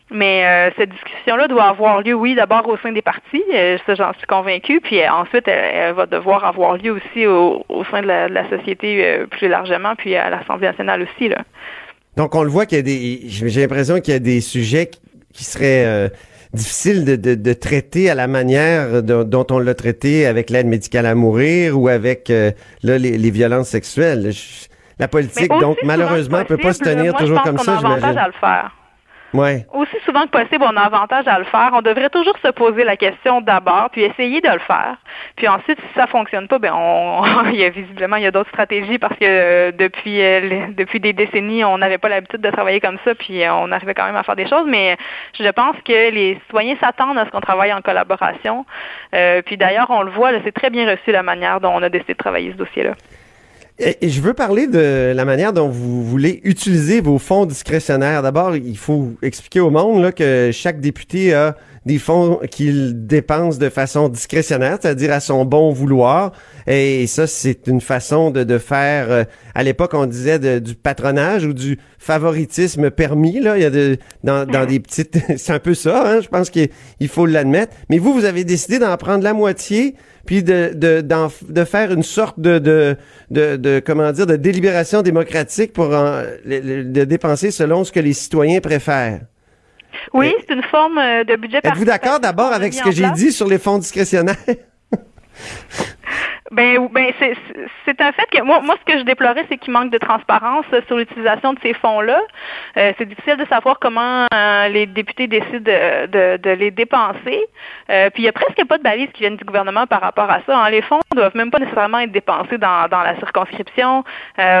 Mais 0.09 0.73
cette 0.77 0.89
discussion-là 0.89 1.47
doit 1.47 1.69
avoir 1.69 2.01
lieu, 2.01 2.13
oui, 2.13 2.35
d'abord 2.35 2.67
au 2.67 2.75
sein 2.77 2.91
des 2.91 3.01
partis, 3.01 3.43
j'en 3.87 4.11
suis 4.15 4.27
convaincue, 4.27 4.81
puis 4.81 5.07
ensuite 5.07 5.47
elle, 5.47 5.93
va 5.93 6.05
devoir 6.05 6.43
avoir 6.43 6.75
lieu 6.75 6.91
aussi 6.91 7.25
au, 7.25 7.63
sein 7.89 8.01
de 8.01 8.07
la, 8.07 8.49
société 8.49 9.25
plus 9.31 9.47
largement, 9.47 9.95
puis 9.95 10.17
à 10.17 10.29
l'Assemblée 10.29 10.67
nationale 10.67 11.03
aussi. 11.03 11.31
Donc 12.17 12.35
on 12.35 12.43
le 12.43 12.49
voit 12.49 12.65
qu'il 12.65 12.77
y 12.77 12.79
a 12.79 12.83
des, 12.83 13.21
j'ai 13.25 13.61
l'impression 13.61 13.99
qu'il 13.99 14.13
y 14.13 14.17
a 14.17 14.19
des 14.19 14.41
sujets 14.41 14.89
qui, 15.33 15.43
seraient 15.43 16.11
difficiles 16.53 17.05
de, 17.05 17.15
de, 17.15 17.53
traiter 17.53 18.09
à 18.09 18.15
la 18.15 18.27
manière 18.27 19.01
dont 19.01 19.47
on 19.49 19.59
l'a 19.59 19.73
traité 19.73 20.25
avec 20.25 20.49
l'aide 20.49 20.67
médicale 20.67 21.05
à 21.05 21.15
mourir 21.15 21.79
ou 21.79 21.87
avec 21.87 22.27
là, 22.29 22.97
les, 22.97 23.31
violences 23.31 23.69
sexuelles. 23.69 24.33
la 24.99 25.07
politique, 25.07 25.51
donc 25.61 25.77
malheureusement, 25.83 26.39
ne 26.39 26.43
peut 26.43 26.57
pas 26.57 26.73
se 26.73 26.83
tenir 26.83 27.13
toujours 27.13 27.41
comme 27.43 27.59
ça, 27.59 27.77
j'imagine. 27.79 28.17
à 28.17 28.27
le 28.27 28.33
faire. 28.33 28.80
Ouais. 29.33 29.65
Aussi 29.73 29.95
souvent 30.05 30.23
que 30.23 30.29
possible, 30.29 30.63
on 30.67 30.75
a 30.75 30.81
avantage 30.81 31.27
à 31.27 31.39
le 31.39 31.45
faire. 31.45 31.71
On 31.73 31.81
devrait 31.81 32.09
toujours 32.09 32.37
se 32.43 32.49
poser 32.49 32.83
la 32.83 32.97
question 32.97 33.41
d'abord, 33.41 33.89
puis 33.91 34.03
essayer 34.03 34.41
de 34.41 34.49
le 34.49 34.59
faire. 34.59 34.97
Puis 35.37 35.47
ensuite, 35.47 35.79
si 35.79 35.93
ça 35.95 36.07
fonctionne 36.07 36.47
pas, 36.47 36.59
ben 36.59 36.73
on, 36.75 37.23
il 37.51 37.59
y 37.59 37.63
a 37.63 37.69
visiblement 37.69 38.17
il 38.17 38.23
y 38.23 38.27
a 38.27 38.31
d'autres 38.31 38.49
stratégies 38.49 38.99
parce 38.99 39.17
que 39.17 39.25
euh, 39.25 39.71
depuis 39.71 40.21
euh, 40.21 40.67
depuis 40.75 40.99
des 40.99 41.13
décennies, 41.13 41.63
on 41.63 41.77
n'avait 41.77 41.97
pas 41.97 42.09
l'habitude 42.09 42.41
de 42.41 42.49
travailler 42.51 42.81
comme 42.81 42.97
ça, 43.05 43.15
puis 43.15 43.43
euh, 43.43 43.53
on 43.53 43.71
arrivait 43.71 43.93
quand 43.93 44.05
même 44.05 44.15
à 44.15 44.23
faire 44.23 44.35
des 44.35 44.47
choses. 44.47 44.65
Mais 44.67 44.97
je 45.39 45.49
pense 45.49 45.75
que 45.85 46.11
les 46.11 46.35
citoyens 46.45 46.75
s'attendent 46.81 47.17
à 47.17 47.25
ce 47.25 47.29
qu'on 47.29 47.41
travaille 47.41 47.73
en 47.73 47.81
collaboration. 47.81 48.65
puis 49.45 49.57
d'ailleurs, 49.57 49.89
on 49.89 50.01
le 50.03 50.11
voit, 50.11 50.31
c'est 50.43 50.51
très 50.51 50.69
bien 50.69 50.89
reçu 50.89 51.11
la 51.11 51.23
manière 51.23 51.61
dont 51.61 51.71
on 51.73 51.81
a 51.81 51.89
décidé 51.89 52.13
de 52.13 52.17
travailler 52.17 52.51
ce 52.51 52.57
dossier-là. 52.57 52.93
Je 53.81 54.21
veux 54.21 54.33
parler 54.33 54.67
de 54.67 55.11
la 55.15 55.25
manière 55.25 55.53
dont 55.53 55.67
vous 55.67 56.03
voulez 56.03 56.39
utiliser 56.43 57.01
vos 57.01 57.17
fonds 57.17 57.47
discrétionnaires. 57.47 58.21
D'abord, 58.21 58.55
il 58.55 58.77
faut 58.77 59.13
expliquer 59.23 59.59
au 59.59 59.71
monde 59.71 60.03
là, 60.03 60.11
que 60.11 60.51
chaque 60.53 60.79
député 60.79 61.33
a 61.33 61.55
des 61.87 61.97
fonds 61.97 62.39
qu'il 62.51 63.07
dépense 63.07 63.57
de 63.57 63.69
façon 63.69 64.07
discrétionnaire, 64.07 64.77
c'est-à-dire 64.79 65.11
à 65.11 65.19
son 65.19 65.45
bon 65.45 65.71
vouloir. 65.71 66.31
Et 66.67 67.07
ça, 67.07 67.25
c'est 67.25 67.65
une 67.65 67.81
façon 67.81 68.29
de, 68.29 68.43
de 68.43 68.59
faire. 68.59 69.11
Euh, 69.11 69.23
à 69.55 69.63
l'époque, 69.63 69.95
on 69.95 70.05
disait 70.05 70.61
du 70.61 70.75
patronage 70.75 71.43
ou 71.45 71.53
du 71.53 71.79
favoritisme 71.97 72.91
permis. 72.91 73.39
Là, 73.39 73.57
il 73.57 73.63
y 73.63 73.65
a 73.65 73.71
de, 73.71 73.97
dans, 74.23 74.45
dans 74.45 74.65
des 74.67 74.79
petites. 74.79 75.17
c'est 75.37 75.53
un 75.53 75.59
peu 75.59 75.73
ça. 75.73 76.07
Hein, 76.07 76.21
je 76.21 76.27
pense 76.27 76.51
qu'il 76.51 76.69
faut 77.07 77.25
l'admettre. 77.25 77.73
Mais 77.89 77.97
vous, 77.97 78.13
vous 78.13 78.25
avez 78.25 78.43
décidé 78.43 78.77
d'en 78.77 78.95
prendre 78.97 79.23
la 79.23 79.33
moitié 79.33 79.95
puis 80.25 80.43
de, 80.43 80.71
de, 80.73 81.01
de 81.01 81.63
faire 81.63 81.91
une 81.91 82.03
sorte 82.03 82.39
de, 82.39 82.59
de, 82.59 82.97
de, 83.29 83.81
comment 83.85 84.11
dire, 84.11 84.25
de 84.25 84.35
délibération 84.35 85.01
démocratique 85.01 85.73
pour 85.73 85.89
de 85.89 87.03
dépenser 87.03 87.51
selon 87.51 87.83
ce 87.83 87.91
que 87.91 87.99
les 87.99 88.13
citoyens 88.13 88.59
préfèrent. 88.59 89.21
Oui, 90.13 90.33
c'est 90.39 90.53
une 90.53 90.63
forme 90.63 90.97
euh, 90.97 91.23
de 91.23 91.35
budget 91.35 91.59
Êtes-vous 91.63 91.85
d'accord 91.85 92.19
d'abord 92.19 92.53
avec 92.53 92.73
ce 92.73 92.81
que 92.81 92.91
j'ai 92.91 93.09
dit 93.11 93.31
sur 93.31 93.47
les 93.47 93.57
fonds 93.57 93.77
discrétionnaires? 93.77 94.37
Ben, 96.51 96.89
ben 96.91 97.13
c'est 97.85 98.01
un 98.01 98.11
fait 98.11 98.25
que 98.29 98.41
moi, 98.43 98.59
moi, 98.59 98.75
ce 98.85 98.91
que 98.91 98.99
je 98.99 99.05
déplorais, 99.05 99.45
c'est 99.47 99.57
qu'il 99.57 99.71
manque 99.71 99.89
de 99.89 99.97
transparence 99.97 100.65
sur 100.85 100.97
l'utilisation 100.97 101.53
de 101.53 101.59
ces 101.63 101.73
fonds-là. 101.73 102.19
Euh, 102.75 102.91
c'est 102.97 103.05
difficile 103.05 103.37
de 103.37 103.45
savoir 103.45 103.79
comment 103.79 104.25
euh, 104.33 104.67
les 104.67 104.85
députés 104.85 105.27
décident 105.27 105.59
de, 105.63 106.49
les 106.49 106.71
dépenser. 106.71 107.39
Euh, 107.89 108.09
puis 108.09 108.23
il 108.23 108.25
y 108.25 108.27
a 108.29 108.33
presque 108.33 108.65
pas 108.67 108.77
de 108.77 108.83
balises 108.83 109.07
qui 109.13 109.21
viennent 109.21 109.37
du 109.37 109.45
gouvernement 109.45 109.87
par 109.87 110.01
rapport 110.01 110.29
à 110.29 110.41
ça. 110.45 110.57
Hein. 110.57 110.69
Les 110.71 110.81
fonds 110.81 110.99
ne 111.13 111.21
doivent 111.21 111.37
même 111.37 111.51
pas 111.51 111.59
nécessairement 111.59 111.99
être 111.99 112.11
dépensés 112.11 112.57
dans 112.57 112.89
la 112.91 113.15
circonscription. 113.19 114.03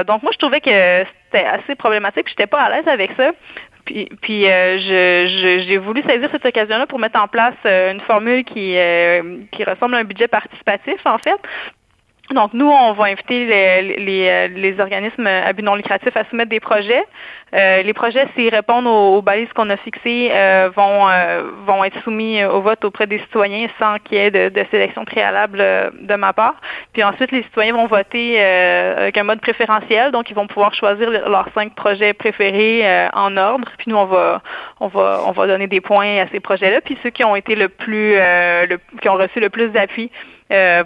donc 0.07 0.23
moi, 0.23 0.31
je 0.31 0.37
trouvais 0.37 0.61
que 0.61 1.05
c'était 1.25 1.45
assez 1.45 1.75
problématique. 1.75 2.27
Je 2.27 2.31
n'étais 2.31 2.47
pas 2.47 2.61
à 2.61 2.69
l'aise 2.69 2.87
avec 2.87 3.11
ça. 3.17 3.31
Puis, 3.85 4.47
euh, 4.47 4.77
je, 4.79 5.63
j'ai 5.67 5.77
voulu 5.77 6.01
saisir 6.03 6.29
cette 6.31 6.45
occasion-là 6.45 6.87
pour 6.87 6.99
mettre 6.99 7.19
en 7.19 7.27
place 7.27 7.55
euh, 7.65 7.91
une 7.91 7.99
formule 8.01 8.43
euh, 8.57 9.37
qui 9.51 9.63
ressemble 9.63 9.95
à 9.95 9.99
un 9.99 10.03
budget 10.03 10.27
participatif, 10.27 11.05
en 11.05 11.17
fait, 11.17 11.39
donc, 12.33 12.53
nous, 12.53 12.69
on 12.69 12.93
va 12.93 13.05
inviter 13.05 13.45
les, 13.45 13.97
les, 13.97 14.47
les, 14.49 14.79
organismes 14.79 15.27
à 15.27 15.51
but 15.53 15.63
non 15.63 15.75
lucratif 15.75 16.15
à 16.15 16.23
soumettre 16.25 16.49
des 16.49 16.59
projets. 16.59 17.03
Euh, 17.53 17.81
les 17.81 17.93
projets, 17.93 18.27
s'ils 18.35 18.49
répondent 18.49 18.87
aux, 18.87 19.21
balises 19.21 19.51
qu'on 19.53 19.69
a 19.69 19.77
fixées, 19.77 20.29
euh, 20.31 20.69
vont, 20.75 21.09
euh, 21.09 21.43
vont 21.65 21.83
être 21.83 22.01
soumis 22.03 22.43
au 22.45 22.61
vote 22.61 22.83
auprès 22.85 23.07
des 23.07 23.19
citoyens 23.19 23.67
sans 23.77 23.97
qu'il 23.99 24.17
y 24.17 24.21
ait 24.21 24.31
de, 24.31 24.49
de, 24.49 24.65
sélection 24.71 25.03
préalable 25.03 25.57
de 25.99 26.15
ma 26.15 26.31
part. 26.31 26.55
Puis 26.93 27.03
ensuite, 27.03 27.31
les 27.31 27.43
citoyens 27.43 27.73
vont 27.73 27.87
voter 27.87 28.41
avec 28.41 29.17
un 29.17 29.23
mode 29.23 29.41
préférentiel, 29.41 30.11
donc 30.11 30.29
ils 30.29 30.35
vont 30.35 30.47
pouvoir 30.47 30.73
choisir 30.73 31.09
leurs 31.09 31.49
cinq 31.53 31.75
projets 31.75 32.13
préférés 32.13 33.09
en 33.13 33.35
ordre. 33.35 33.67
Puis 33.77 33.91
nous, 33.91 33.97
on 33.97 34.05
va, 34.05 34.41
on 34.79 34.87
va, 34.87 35.21
on 35.25 35.31
va 35.31 35.47
donner 35.47 35.67
des 35.67 35.81
points 35.81 36.21
à 36.21 36.27
ces 36.27 36.39
projets-là. 36.39 36.79
Puis 36.81 36.97
ceux 37.03 37.09
qui 37.09 37.23
ont 37.23 37.35
été 37.35 37.55
le 37.55 37.67
plus, 37.67 38.15
le, 38.15 38.77
qui 39.01 39.09
ont 39.09 39.15
reçu 39.15 39.39
le 39.39 39.49
plus 39.49 39.69
d'appui 39.69 40.09
euh, 40.11 40.30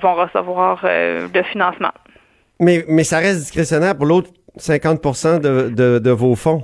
vont 0.02 0.16
recevoir 0.16 0.82
euh, 0.84 1.28
le 1.34 1.44
financement. 1.44 1.92
Mais, 2.60 2.86
mais 2.88 3.04
ça 3.04 3.18
reste 3.18 3.40
discrétionnaire 3.40 3.96
pour 3.96 4.06
l'autre 4.06 4.30
50 4.58 5.42
de, 5.42 5.70
de, 5.70 6.00
de 6.00 6.12
vos 6.12 6.36
fonds. 6.36 6.64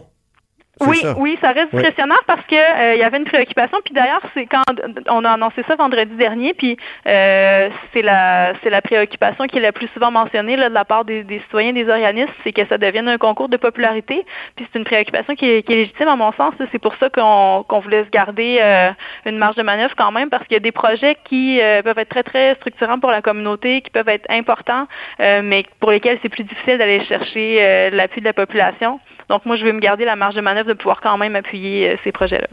Oui, 0.88 1.02
oui, 1.18 1.38
ça 1.42 1.52
reste 1.52 1.74
discrétionnaire 1.74 2.22
parce 2.28 2.46
que 2.46 2.56
euh, 2.56 2.96
il 2.96 3.00
y 3.00 3.04
avait 3.04 3.18
une 3.18 3.26
préoccupation. 3.26 3.78
Puis 3.84 3.94
d'ailleurs, 3.94 4.22
c'est 4.34 4.46
quand 4.46 4.64
on 5.10 5.24
a 5.24 5.32
annoncé 5.32 5.64
ça 5.68 5.76
vendredi 5.76 6.16
dernier, 6.16 6.54
puis 6.54 6.78
euh, 7.08 7.70
c'est 7.94 8.02
la 8.02 8.54
c'est 8.64 8.70
la 8.70 8.82
préoccupation 8.82 9.46
qui 9.46 9.58
est 9.58 9.62
la 9.62 9.72
plus 9.72 9.88
souvent 9.94 10.12
mentionnée 10.12 10.56
là, 10.56 10.70
de 10.70 10.74
la 10.74 10.86
part 10.86 11.06
des, 11.06 11.24
des 11.24 11.40
citoyens, 11.40 11.74
des 11.74 11.88
organismes, 11.90 12.32
c'est 12.44 12.52
que 12.52 12.66
ça 12.68 12.78
devienne 12.78 13.08
un 13.08 13.18
concours 13.18 13.50
de 13.50 13.58
popularité. 13.58 14.26
Puis 14.56 14.68
c'est 14.72 14.80
une 14.80 14.86
préoccupation 14.86 15.36
qui 15.36 15.50
est, 15.50 15.64
qui 15.64 15.74
est 15.74 15.78
légitime 15.78 16.08
à 16.08 16.16
mon 16.16 16.32
sens. 16.34 16.54
C'est 16.72 16.80
pour 16.80 16.96
ça 16.96 17.10
qu'on 17.10 17.64
qu'on 17.68 17.80
voulait 17.80 18.04
se 18.04 18.10
garder 18.10 18.60
euh, 18.62 18.92
une 19.26 19.38
marge 19.38 19.56
de 19.56 19.64
manœuvre 19.64 19.96
quand 19.96 20.12
même, 20.12 20.30
parce 20.30 20.44
qu'il 20.46 20.54
y 20.54 20.58
a 20.58 20.62
des 20.62 20.72
projets 20.72 21.18
qui 21.26 21.60
peuvent 21.84 21.98
être 21.98 22.10
très 22.10 22.24
très 22.24 22.56
structurants 22.56 23.00
pour 23.00 23.12
la 23.12 23.22
communauté, 23.22 23.82
qui 23.82 23.90
peuvent 23.90 24.10
être 24.10 24.26
importants, 24.30 24.88
mais 25.20 25.64
pour 25.80 25.92
lesquels 25.92 26.18
c'est 26.22 26.30
plus 26.30 26.44
difficile 26.44 26.78
d'aller 26.78 27.04
chercher 27.06 27.90
l'appui 27.92 28.22
de 28.22 28.26
la 28.26 28.34
population. 28.34 29.00
Donc, 29.32 29.46
moi, 29.46 29.56
je 29.56 29.64
vais 29.64 29.72
me 29.72 29.80
garder 29.80 30.04
la 30.04 30.18
marge 30.18 30.36
de 30.36 30.42
manœuvre 30.42 30.68
de 30.68 30.74
pouvoir 30.74 31.00
quand 31.00 31.18
même 31.18 31.38
appuyer 31.38 31.92
euh, 31.92 31.96
ces 32.04 32.12
projets-là. 32.12 32.50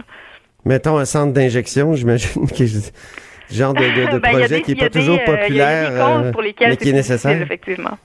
Mettons 0.65 0.97
un 0.97 1.05
centre 1.05 1.33
d'injection, 1.33 1.95
j'imagine 1.97 2.47
que 2.47 2.65
genre 3.51 3.75
de, 3.75 3.81
de, 3.81 4.13
de 4.13 4.19
ben, 4.21 4.31
projet 4.31 4.63
qui 4.63 4.75
n'est 4.75 4.77
pas 4.77 4.89
toujours 4.89 5.19
euh, 5.19 5.25
populaire, 5.25 5.91
euh, 5.91 6.33
mais 6.61 6.77
qui 6.77 6.91
est 6.91 6.93
nécessaire. 6.93 7.43
Effectivement. 7.43 7.99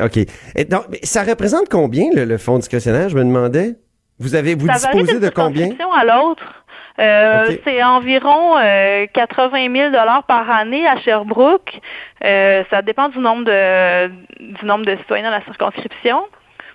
OK. 0.00 0.18
Et 0.54 0.64
donc, 0.64 0.84
ça 1.02 1.24
représente 1.24 1.68
combien 1.68 2.04
le, 2.14 2.38
fonds 2.38 2.58
discrétionnaire, 2.58 3.08
je 3.08 3.16
me 3.16 3.24
demandais? 3.24 3.74
Vous 4.20 4.36
avez 4.36 4.54
vous 4.54 4.68
disposez 4.68 5.18
de 5.18 5.28
combien? 5.28 5.70
à 5.92 6.04
l'autre. 6.04 6.64
C'est 6.96 7.82
environ 7.82 8.54
80 9.12 9.74
000 9.74 9.90
dollars 9.90 10.22
par 10.28 10.48
année 10.48 10.86
à 10.86 10.98
Sherbrooke. 10.98 11.80
ça 12.22 12.82
dépend 12.82 13.08
du 13.08 13.18
nombre 13.18 13.44
de 13.44 14.06
du 14.38 14.64
nombre 14.64 14.86
de 14.86 14.94
citoyens 14.98 15.24
dans 15.24 15.36
la 15.36 15.42
circonscription. 15.42 16.22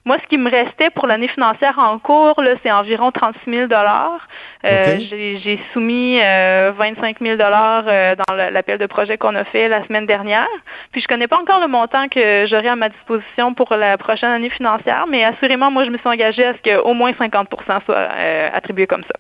Moi, 0.06 0.18
ce 0.24 0.28
qui 0.28 0.38
me 0.38 0.50
restait 0.50 0.90
pour 0.90 1.08
l'année 1.08 1.28
financière 1.28 1.78
en 1.78 2.00
cours, 2.00 2.42
c'est 2.64 2.72
environ 2.72 3.12
36 3.12 3.40
000 3.52 3.68
dollars. 3.68 4.28
Euh, 4.66 4.98
j'ai 5.10 5.60
soumis 5.74 6.18
25 6.18 6.22
euh, 6.24 7.26
000 7.26 7.38
dollars 7.38 7.84
euh, 7.88 8.16
dans 8.16 8.36
l'appel 8.36 8.78
de 8.78 8.86
projet 8.86 9.18
qu'on 9.18 9.36
a 9.36 9.44
fait 9.44 9.68
la 9.68 9.86
semaine 9.88 10.06
dernière. 10.06 10.48
Puis 10.92 11.02
je 11.02 11.08
connais 11.08 11.28
pas 11.28 11.38
encore 11.38 11.60
le 11.60 11.68
montant 11.68 12.08
que 12.08 12.46
j'aurai 12.48 12.70
à 12.70 12.76
ma 12.76 12.90
disposition 12.90 13.54
pour 13.54 13.74
la 13.76 13.98
prochaine 13.98 14.32
année 14.32 14.50
financière, 14.50 15.06
mais 15.10 15.24
assurément, 15.24 15.70
moi, 15.70 15.84
je 15.84 15.90
me 15.90 15.98
suis 15.98 16.10
engagée 16.10 16.46
à 16.46 16.54
ce 16.54 16.82
qu'au 16.82 16.94
moins 16.94 17.12
50% 17.12 17.48
soit 17.86 18.10
attribué 18.54 18.88
comme 18.88 19.04
ça. 19.04 19.16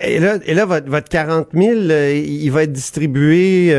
Et 0.00 0.18
là, 0.18 0.34
et 0.44 0.54
là 0.54 0.64
votre, 0.64 0.90
votre 0.90 1.08
40 1.08 1.48
000, 1.52 1.72
il 1.74 2.50
va 2.50 2.64
être 2.64 2.72
distribué 2.72 3.72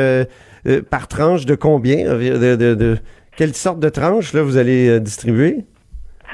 par 0.90 1.10
tranche 1.10 1.46
de 1.46 1.56
combien? 1.56 2.06
De, 2.06 2.56
de, 2.56 2.76
de, 2.76 2.98
quelle 3.36 3.54
sorte 3.54 3.80
de 3.80 3.89
tranche 3.89 4.34
là, 4.34 4.41
vous 4.41 4.58
allez 4.58 4.89
euh, 4.89 5.00
distribuer? 5.00 5.58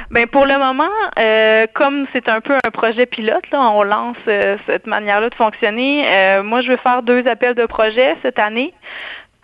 Ben 0.09 0.27
pour 0.27 0.45
le 0.45 0.57
moment, 0.57 0.89
euh, 1.19 1.67
comme 1.73 2.05
c'est 2.11 2.27
un 2.27 2.41
peu 2.41 2.53
un 2.53 2.71
projet 2.71 3.05
pilote, 3.05 3.49
là, 3.51 3.61
on 3.71 3.83
lance 3.83 4.17
euh, 4.27 4.57
cette 4.65 4.87
manière-là 4.87 5.29
de 5.29 5.35
fonctionner. 5.35 6.41
moi, 6.43 6.61
je 6.61 6.69
vais 6.69 6.77
faire 6.77 7.03
deux 7.03 7.27
appels 7.27 7.55
de 7.55 7.65
projet 7.65 8.15
cette 8.21 8.39
année. 8.39 8.73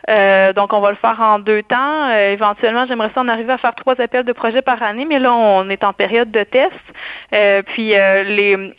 donc, 0.08 0.74
on 0.74 0.80
va 0.80 0.92
le 0.92 0.98
faire 0.98 1.20
en 1.22 1.40
deux 1.40 1.64
temps. 1.64 2.10
éventuellement, 2.12 2.86
j'aimerais 2.88 3.12
ça 3.14 3.22
en 3.22 3.28
arriver 3.28 3.54
à 3.54 3.58
faire 3.58 3.76
trois 3.76 4.00
appels 4.02 4.26
de 4.26 4.34
projet 4.34 4.62
par 4.62 4.82
année, 4.82 5.06
mais 5.06 5.20
là, 5.20 5.34
on 5.34 5.70
est 5.70 5.84
en 5.84 5.94
période 5.94 6.32
de 6.32 6.44
test. 6.44 7.66
puis, 7.68 7.94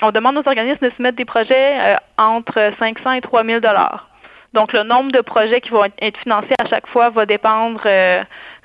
on 0.02 0.10
demande 0.10 0.36
aux 0.36 0.48
organismes 0.48 0.86
de 0.86 0.92
se 0.94 1.02
mettre 1.02 1.16
des 1.16 1.26
projets 1.26 1.96
entre 2.16 2.72
500 2.78 3.12
et 3.12 3.20
3000 3.20 3.60
dollars. 3.60 4.08
Donc, 4.54 4.72
le 4.72 4.82
nombre 4.82 5.12
de 5.12 5.20
projets 5.20 5.60
qui 5.60 5.70
vont 5.70 5.84
être 5.84 6.18
financés 6.18 6.54
à 6.58 6.66
chaque 6.68 6.86
fois 6.86 7.10
va 7.10 7.26
dépendre 7.26 7.80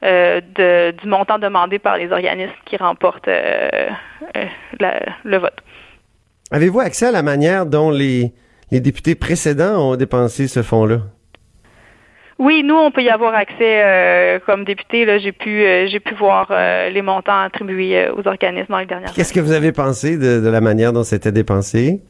euh, 0.04 0.42
de, 0.56 0.92
du 0.92 1.08
montant 1.08 1.40
demandé 1.40 1.80
par 1.80 1.98
les 1.98 2.12
organismes 2.12 2.52
qui 2.66 2.78
remportent 2.78 3.28
euh, 3.28 3.70
euh, 4.38 4.46
la- 4.80 5.00
le 5.24 5.38
vote. 5.38 5.58
Avez-vous 6.52 6.80
accès 6.82 7.08
à 7.08 7.12
la 7.12 7.24
manière 7.24 7.66
dont 7.66 7.90
les, 7.90 8.32
les 8.72 8.80
députés 8.80 9.16
précédents 9.16 9.92
ont 9.92 9.96
dépensé 9.96 10.48
ce 10.48 10.62
fonds-là? 10.62 10.98
Oui, 12.40 12.64
nous, 12.66 12.76
on 12.76 12.92
peut 12.92 13.04
y 13.04 13.10
avoir 13.10 13.34
accès 13.36 13.84
euh, 13.84 14.40
comme 14.46 14.66
député. 14.66 15.06
Là, 15.06 15.18
j'ai 15.20 15.32
pu, 15.32 15.64
euh, 15.64 15.88
j'ai 15.88 16.00
pu 16.00 16.14
voir 16.16 16.48
euh, 16.52 16.90
les 16.90 17.02
montants 17.02 17.40
attribués 17.42 18.10
aux 18.10 18.28
organismes 18.28 18.72
dans 18.72 18.80
les 18.80 18.86
dernières 18.86 19.14
Qu'est-ce 19.14 19.32
que 19.34 19.40
vous 19.40 19.52
avez 19.54 19.72
pensé 19.72 20.18
de, 20.18 20.42
de 20.42 20.50
la 20.50 20.60
manière 20.60 20.92
dont 20.94 21.04
c'était 21.04 21.32
dépensé? 21.32 22.02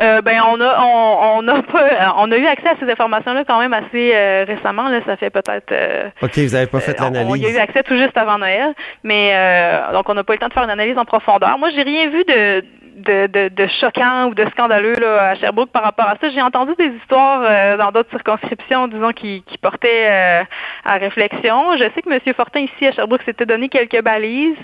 Euh, 0.00 0.20
ben 0.20 0.40
on 0.46 0.60
a 0.60 0.78
on, 0.82 1.38
on 1.38 1.48
a 1.48 1.62
pas 1.62 2.14
on 2.18 2.30
a 2.30 2.36
eu 2.36 2.46
accès 2.46 2.68
à 2.68 2.76
ces 2.78 2.90
informations-là 2.90 3.44
quand 3.44 3.58
même 3.58 3.72
assez 3.72 4.12
euh, 4.14 4.44
récemment. 4.46 4.88
Là, 4.88 5.00
ça 5.06 5.16
fait 5.16 5.30
peut-être 5.30 5.72
euh, 5.72 6.08
OK, 6.22 6.36
vous 6.38 6.52
n'avez 6.52 6.66
pas 6.66 6.80
fait 6.80 7.00
on, 7.00 7.06
on 7.06 7.10
l'analyse. 7.12 7.42
y 7.42 7.46
a 7.46 7.50
eu 7.50 7.58
accès 7.58 7.82
tout 7.82 7.96
juste 7.96 8.16
avant 8.16 8.38
Noël, 8.38 8.74
mais 9.04 9.32
euh, 9.34 9.92
donc 9.92 10.08
on 10.08 10.14
n'a 10.14 10.24
pas 10.24 10.34
eu 10.34 10.36
le 10.36 10.40
temps 10.40 10.48
de 10.48 10.52
faire 10.52 10.64
une 10.64 10.70
analyse 10.70 10.98
en 10.98 11.04
profondeur. 11.04 11.58
Moi, 11.58 11.70
j'ai 11.70 11.82
rien 11.82 12.08
vu 12.10 12.24
de 12.24 12.64
de, 12.96 13.26
de, 13.26 13.48
de 13.48 13.66
choquant 13.80 14.28
ou 14.28 14.34
de 14.34 14.44
scandaleux 14.50 14.94
là, 14.98 15.30
à 15.30 15.34
Sherbrooke 15.34 15.70
par 15.70 15.82
rapport 15.82 16.06
à 16.06 16.16
ça. 16.20 16.30
J'ai 16.30 16.40
entendu 16.40 16.72
des 16.78 16.88
histoires 16.96 17.42
euh, 17.44 17.76
dans 17.76 17.92
d'autres 17.92 18.10
circonscriptions, 18.10 18.88
disons, 18.88 19.12
qui, 19.12 19.42
qui 19.46 19.58
portaient 19.58 20.08
euh, 20.10 20.44
à 20.84 20.94
réflexion. 20.94 21.76
Je 21.76 21.84
sais 21.94 22.02
que 22.02 22.10
M. 22.10 22.34
Fortin, 22.34 22.60
ici 22.60 22.86
à 22.86 22.92
Sherbrooke, 22.92 23.22
s'était 23.24 23.46
donné 23.46 23.68
quelques 23.68 24.02
balises 24.02 24.56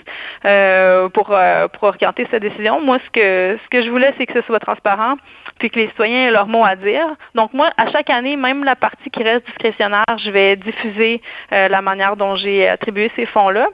euh, 0.45 1.09
pour, 1.09 1.29
euh, 1.31 1.67
pour 1.67 1.83
orienter 1.83 2.27
sa 2.31 2.39
décision. 2.39 2.81
Moi, 2.81 2.97
ce 3.05 3.09
que 3.11 3.57
ce 3.63 3.69
que 3.69 3.83
je 3.83 3.89
voulais, 3.89 4.13
c'est 4.17 4.25
que 4.25 4.33
ce 4.33 4.41
soit 4.41 4.59
transparent, 4.59 5.15
puis 5.59 5.69
que 5.69 5.79
les 5.79 5.87
citoyens 5.89 6.27
aient 6.27 6.31
leur 6.31 6.47
mot 6.47 6.63
à 6.65 6.75
dire. 6.75 7.05
Donc, 7.35 7.53
moi, 7.53 7.69
à 7.77 7.89
chaque 7.91 8.09
année, 8.09 8.35
même 8.35 8.63
la 8.63 8.75
partie 8.75 9.09
qui 9.09 9.23
reste 9.23 9.45
discrétionnaire, 9.45 10.03
je 10.17 10.31
vais 10.31 10.55
diffuser 10.55 11.21
euh, 11.51 11.67
la 11.67 11.81
manière 11.81 12.15
dont 12.15 12.35
j'ai 12.35 12.67
attribué 12.67 13.11
ces 13.15 13.25
fonds-là. 13.25 13.67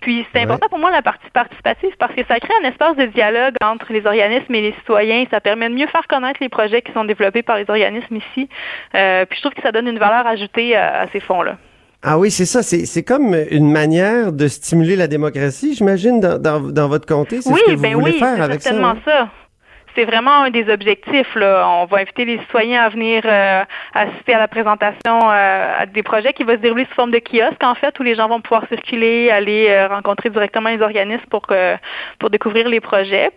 Puis 0.00 0.26
c'est 0.32 0.40
important 0.40 0.66
pour 0.68 0.80
moi 0.80 0.90
la 0.90 1.00
partie 1.00 1.30
participative 1.32 1.92
parce 1.96 2.12
que 2.12 2.22
ça 2.26 2.40
crée 2.40 2.52
un 2.64 2.68
espace 2.68 2.96
de 2.96 3.04
dialogue 3.06 3.54
entre 3.62 3.92
les 3.92 4.04
organismes 4.04 4.52
et 4.56 4.60
les 4.60 4.72
citoyens. 4.80 5.24
Ça 5.30 5.40
permet 5.40 5.68
de 5.68 5.74
mieux 5.74 5.86
faire 5.86 6.08
connaître 6.08 6.38
les 6.40 6.48
projets 6.48 6.82
qui 6.82 6.90
sont 6.90 7.04
développés 7.04 7.44
par 7.44 7.56
les 7.56 7.66
organismes 7.68 8.16
ici. 8.16 8.48
Euh, 8.96 9.24
puis 9.26 9.36
je 9.36 9.42
trouve 9.42 9.54
que 9.54 9.62
ça 9.62 9.70
donne 9.70 9.86
une 9.86 10.00
valeur 10.00 10.26
ajoutée 10.26 10.74
à, 10.74 11.02
à 11.02 11.08
ces 11.12 11.20
fonds-là. 11.20 11.56
Ah 12.02 12.18
oui, 12.18 12.32
c'est 12.32 12.46
ça. 12.46 12.64
C'est 12.64 12.84
c'est 12.84 13.04
comme 13.04 13.32
une 13.52 13.70
manière 13.70 14.32
de 14.32 14.48
stimuler 14.48 14.96
la 14.96 15.06
démocratie, 15.06 15.74
j'imagine, 15.76 16.18
dans, 16.18 16.36
dans, 16.36 16.58
dans 16.58 16.88
votre 16.88 17.06
comté. 17.06 17.40
C'est 17.40 17.52
Oui, 17.52 17.60
ce 17.64 17.70
que 17.70 17.76
vous 17.76 17.82
ben 17.82 17.94
voulez 17.94 18.10
oui, 18.14 18.18
faire 18.18 18.34
c'est 18.38 18.42
avec 18.42 18.60
ça. 18.60 18.70
certainement 18.70 18.88
hein? 18.88 19.02
ça. 19.04 19.28
C'est 19.94 20.04
vraiment 20.04 20.44
un 20.44 20.50
des 20.50 20.70
objectifs. 20.70 21.36
On 21.36 21.84
va 21.84 21.98
inviter 21.98 22.24
les 22.24 22.38
citoyens 22.38 22.84
à 22.84 22.88
venir 22.88 23.22
euh, 23.24 23.62
assister 23.94 24.34
à 24.34 24.38
la 24.38 24.48
présentation 24.48 25.30
euh, 25.30 25.84
des 25.92 26.02
projets 26.02 26.32
qui 26.32 26.44
vont 26.44 26.52
se 26.52 26.58
dérouler 26.58 26.86
sous 26.86 26.94
forme 26.94 27.10
de 27.10 27.18
kiosque, 27.18 27.62
en 27.62 27.74
fait, 27.74 27.98
où 28.00 28.02
les 28.02 28.14
gens 28.14 28.28
vont 28.28 28.40
pouvoir 28.40 28.66
circuler, 28.68 29.30
aller 29.30 29.66
euh, 29.68 29.88
rencontrer 29.88 30.30
directement 30.30 30.70
les 30.70 30.80
organismes 30.80 31.26
pour 31.30 31.46
pour 32.18 32.30
découvrir 32.30 32.68
les 32.68 32.80
projets. 32.80 33.30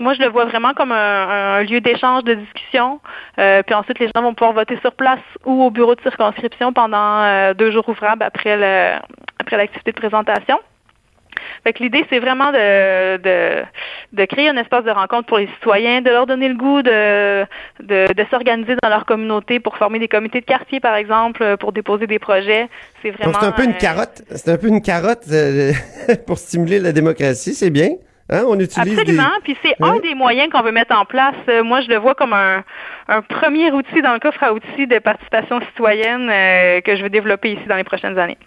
Moi, 0.00 0.14
je 0.14 0.20
le 0.20 0.28
vois 0.28 0.44
vraiment 0.44 0.72
comme 0.74 0.92
un, 0.92 1.62
lieu 1.62 1.80
d'échange, 1.80 2.24
de 2.24 2.34
discussion. 2.34 3.00
Puis 3.36 3.74
ensuite, 3.74 3.98
les 3.98 4.08
gens 4.14 4.22
vont 4.22 4.34
pouvoir 4.34 4.52
voter 4.52 4.78
sur 4.80 4.92
place 4.92 5.20
ou 5.44 5.64
au 5.64 5.70
bureau 5.70 5.94
de 5.94 6.00
circonscription 6.02 6.72
pendant 6.72 7.52
deux 7.54 7.70
jours 7.70 7.88
ouvrables 7.88 8.22
après 8.22 9.00
après 9.38 9.56
l'activité 9.56 9.92
de 9.92 9.96
présentation. 9.96 10.58
Fait 11.64 11.72
que 11.72 11.82
l'idée, 11.82 12.04
c'est 12.10 12.18
vraiment 12.18 12.52
de, 12.52 13.16
de, 13.18 13.62
de 14.12 14.24
créer 14.24 14.48
un 14.48 14.56
espace 14.56 14.84
de 14.84 14.90
rencontre 14.90 15.26
pour 15.26 15.38
les 15.38 15.48
citoyens, 15.54 16.00
de 16.00 16.10
leur 16.10 16.26
donner 16.26 16.48
le 16.48 16.54
goût 16.54 16.82
de, 16.82 17.42
de, 17.82 18.12
de 18.12 18.24
s'organiser 18.30 18.74
dans 18.82 18.88
leur 18.88 19.04
communauté 19.04 19.60
pour 19.60 19.76
former 19.76 19.98
des 19.98 20.08
comités 20.08 20.40
de 20.40 20.46
quartier, 20.46 20.80
par 20.80 20.94
exemple, 20.94 21.56
pour 21.58 21.72
déposer 21.72 22.06
des 22.06 22.18
projets. 22.18 22.68
C'est 23.02 23.10
vraiment. 23.10 23.38
C'est 23.38 23.46
un 23.46 23.52
peu 23.52 23.64
une 23.64 23.70
euh, 23.70 23.74
carotte. 23.74 24.22
C'est 24.30 24.50
un 24.50 24.56
peu 24.56 24.68
une 24.68 24.82
carotte 24.82 25.24
euh, 25.30 25.72
pour 26.26 26.38
stimuler 26.38 26.78
la 26.78 26.92
démocratie, 26.92 27.54
c'est 27.54 27.70
bien. 27.70 27.90
Hein? 28.30 28.44
On 28.46 28.58
utilise 28.60 28.98
Absolument. 28.98 29.22
des... 29.36 29.42
Puis 29.42 29.56
c'est 29.62 29.74
un 29.82 29.98
des 30.00 30.14
moyens 30.14 30.50
qu'on 30.50 30.62
veut 30.62 30.72
mettre 30.72 30.94
en 30.94 31.04
place. 31.04 31.34
Euh, 31.48 31.62
moi, 31.62 31.80
je 31.80 31.88
le 31.88 31.96
vois 31.96 32.14
comme 32.14 32.32
un, 32.32 32.62
un 33.08 33.22
premier 33.22 33.70
outil 33.72 34.02
dans 34.02 34.12
le 34.12 34.20
coffre 34.20 34.42
à 34.42 34.52
outils 34.52 34.86
de 34.86 34.98
participation 34.98 35.60
citoyenne 35.60 36.28
euh, 36.30 36.80
que 36.82 36.96
je 36.96 37.02
veux 37.02 37.10
développer 37.10 37.52
ici 37.52 37.62
dans 37.68 37.76
les 37.76 37.84
prochaines 37.84 38.18
années. 38.18 38.38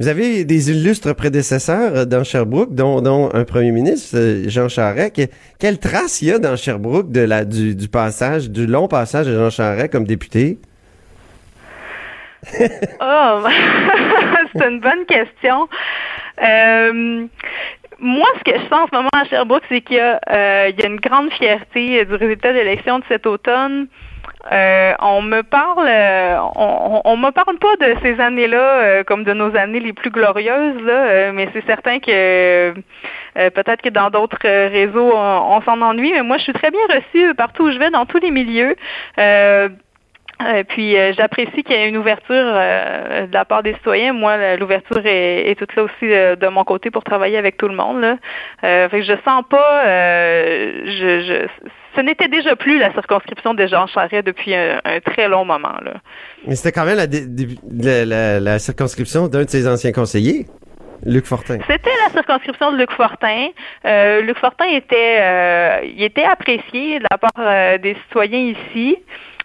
Vous 0.00 0.08
avez 0.08 0.44
des 0.44 0.70
illustres 0.70 1.14
prédécesseurs 1.14 1.96
euh, 1.96 2.04
dans 2.04 2.24
Sherbrooke, 2.24 2.74
dont, 2.74 3.30
un 3.32 3.44
premier 3.44 3.70
ministre, 3.72 4.16
euh, 4.18 4.44
Jean 4.48 4.68
Charest. 4.68 5.14
Que- 5.16 5.32
quelle 5.58 5.78
trace 5.78 6.22
il 6.22 6.28
y 6.28 6.32
a 6.32 6.38
dans 6.38 6.56
Sherbrooke 6.56 7.10
de 7.10 7.20
la, 7.20 7.44
du, 7.44 7.74
du 7.74 7.88
passage, 7.88 8.50
du 8.50 8.66
long 8.66 8.88
passage 8.88 9.26
de 9.26 9.34
Jean 9.36 9.50
Charest 9.50 9.90
comme 9.92 10.04
député? 10.04 10.58
Oh, 13.00 13.42
c'est 14.54 14.68
une 14.68 14.80
bonne 14.80 15.04
question. 15.06 15.68
Euh, 16.42 17.26
moi, 17.98 18.26
ce 18.38 18.44
que 18.52 18.56
je 18.58 18.62
sens 18.68 18.72
en 18.82 18.86
ce 18.86 18.94
moment 18.94 19.08
à 19.14 19.24
Sherbrooke, 19.24 19.64
c'est 19.68 19.80
qu'il 19.80 19.96
y, 19.96 19.98
y 19.98 20.00
a 20.00 20.86
une 20.86 21.00
grande 21.00 21.32
fierté 21.32 22.04
du 22.04 22.14
résultat 22.14 22.52
de 22.52 22.58
l'élection 22.58 22.98
de 23.00 23.04
cet 23.08 23.26
automne. 23.26 23.88
Euh, 24.52 24.94
on 25.00 25.22
me 25.22 25.42
parle, 25.42 25.86
euh, 25.88 26.38
on, 26.54 27.02
on, 27.04 27.16
me 27.16 27.30
parle 27.30 27.58
pas 27.58 27.76
de 27.80 27.96
ces 28.02 28.20
années-là 28.20 28.58
euh, 28.58 29.04
comme 29.04 29.24
de 29.24 29.32
nos 29.32 29.56
années 29.56 29.80
les 29.80 29.92
plus 29.92 30.10
glorieuses, 30.10 30.80
là, 30.82 31.06
euh, 31.06 31.32
mais 31.34 31.48
c'est 31.52 31.64
certain 31.66 31.98
que 31.98 32.72
peut-être 33.34 33.82
que 33.82 33.88
dans 33.88 34.10
d'autres 34.10 34.38
réseaux, 34.42 35.12
on, 35.14 35.56
on 35.56 35.60
s'en 35.62 35.80
ennuie. 35.82 36.12
Mais 36.12 36.22
moi, 36.22 36.38
je 36.38 36.44
suis 36.44 36.52
très 36.52 36.70
bien 36.70 36.80
reçue 36.88 37.34
partout 37.34 37.64
où 37.64 37.70
je 37.72 37.78
vais, 37.78 37.90
dans 37.90 38.06
tous 38.06 38.18
les 38.18 38.30
milieux. 38.30 38.76
Euh, 40.42 40.64
puis 40.68 40.96
euh, 40.98 41.12
j'apprécie 41.16 41.62
qu'il 41.62 41.74
y 41.74 41.78
ait 41.78 41.88
une 41.88 41.96
ouverture 41.96 42.26
euh, 42.30 43.26
de 43.26 43.32
la 43.32 43.46
part 43.46 43.62
des 43.62 43.72
citoyens. 43.74 44.12
Moi, 44.12 44.56
l'ouverture 44.56 45.00
est, 45.06 45.50
est 45.50 45.54
toute 45.54 45.74
là 45.74 45.84
aussi 45.84 45.92
euh, 46.02 46.36
de 46.36 46.46
mon 46.48 46.62
côté 46.64 46.90
pour 46.90 47.04
travailler 47.04 47.38
avec 47.38 47.56
tout 47.56 47.68
le 47.68 47.74
monde. 47.74 48.00
Là. 48.02 48.18
Euh, 48.62 48.88
fait 48.90 49.00
que 49.00 49.06
je 49.06 49.14
sens 49.24 49.42
pas, 49.48 49.86
euh, 49.86 50.82
je, 50.84 51.20
je, 51.26 51.68
ce 51.96 52.00
n'était 52.02 52.28
déjà 52.28 52.54
plus 52.54 52.78
la 52.78 52.92
circonscription 52.92 53.54
de 53.54 53.66
Jean 53.66 53.86
Charest 53.86 54.26
depuis 54.26 54.54
un, 54.54 54.78
un 54.84 55.00
très 55.00 55.26
long 55.28 55.46
moment. 55.46 55.76
Là. 55.82 55.94
Mais 56.46 56.54
c'était 56.54 56.72
quand 56.72 56.84
même 56.84 56.98
la, 56.98 57.06
la, 57.06 58.04
la- 58.04 58.40
la 58.40 58.58
circonscription 58.58 59.28
d'un 59.28 59.44
de 59.44 59.48
ses 59.48 59.66
anciens 59.66 59.92
conseillers, 59.92 60.44
Luc 61.06 61.24
Fortin. 61.24 61.58
C'était 61.66 61.96
la 62.06 62.12
circonscription 62.12 62.72
de 62.72 62.76
Luc 62.76 62.92
Fortin. 62.92 63.48
Euh, 63.86 64.20
Luc 64.20 64.36
Fortin 64.38 64.66
était, 64.66 65.18
euh, 65.20 65.78
il 65.84 66.02
était 66.02 66.24
apprécié 66.24 66.98
de 66.98 67.04
la 67.10 67.16
part 67.16 67.30
euh, 67.38 67.78
des 67.78 67.94
citoyens 68.06 68.54
ici. 68.54 68.98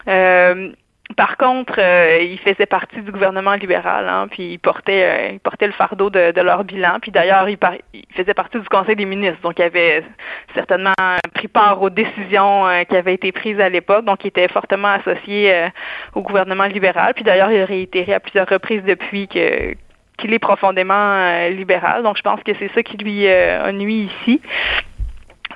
Euh, 0.07 0.71
par 1.17 1.35
contre, 1.35 1.73
euh, 1.77 2.19
il 2.21 2.39
faisait 2.39 2.65
partie 2.65 3.01
du 3.01 3.11
gouvernement 3.11 3.55
libéral, 3.55 4.07
hein, 4.07 4.27
puis 4.31 4.53
il 4.53 4.59
portait, 4.59 5.03
euh, 5.03 5.29
il 5.33 5.39
portait 5.41 5.67
le 5.67 5.73
fardeau 5.73 6.09
de, 6.09 6.31
de 6.31 6.41
leur 6.41 6.63
bilan. 6.63 6.99
Puis 7.01 7.11
d'ailleurs, 7.11 7.49
il, 7.49 7.57
par- 7.57 7.75
il 7.93 8.05
faisait 8.15 8.33
partie 8.33 8.59
du 8.59 8.69
Conseil 8.69 8.95
des 8.95 9.05
ministres, 9.05 9.41
donc 9.41 9.59
il 9.59 9.63
avait 9.63 10.05
certainement 10.53 10.93
pris 11.33 11.49
part 11.49 11.81
aux 11.81 11.89
décisions 11.89 12.65
euh, 12.65 12.83
qui 12.85 12.95
avaient 12.95 13.15
été 13.15 13.33
prises 13.33 13.59
à 13.59 13.67
l'époque. 13.67 14.05
Donc, 14.05 14.23
il 14.23 14.27
était 14.27 14.47
fortement 14.47 14.93
associé 14.93 15.53
euh, 15.53 15.67
au 16.15 16.21
gouvernement 16.21 16.65
libéral. 16.65 17.13
Puis 17.13 17.25
d'ailleurs, 17.25 17.51
il 17.51 17.61
a 17.61 17.65
réitéré 17.65 18.13
à 18.13 18.21
plusieurs 18.21 18.47
reprises 18.47 18.83
depuis 18.83 19.27
que 19.27 19.75
qu'il 20.17 20.33
est 20.33 20.39
profondément 20.39 21.47
libéral. 21.49 22.03
Donc, 22.03 22.15
je 22.15 22.21
pense 22.21 22.41
que 22.43 22.51
c'est 22.59 22.71
ça 22.75 22.83
qui 22.83 22.95
lui 22.97 23.27
a 23.27 23.71
nuit 23.71 24.07
ici. 24.21 24.39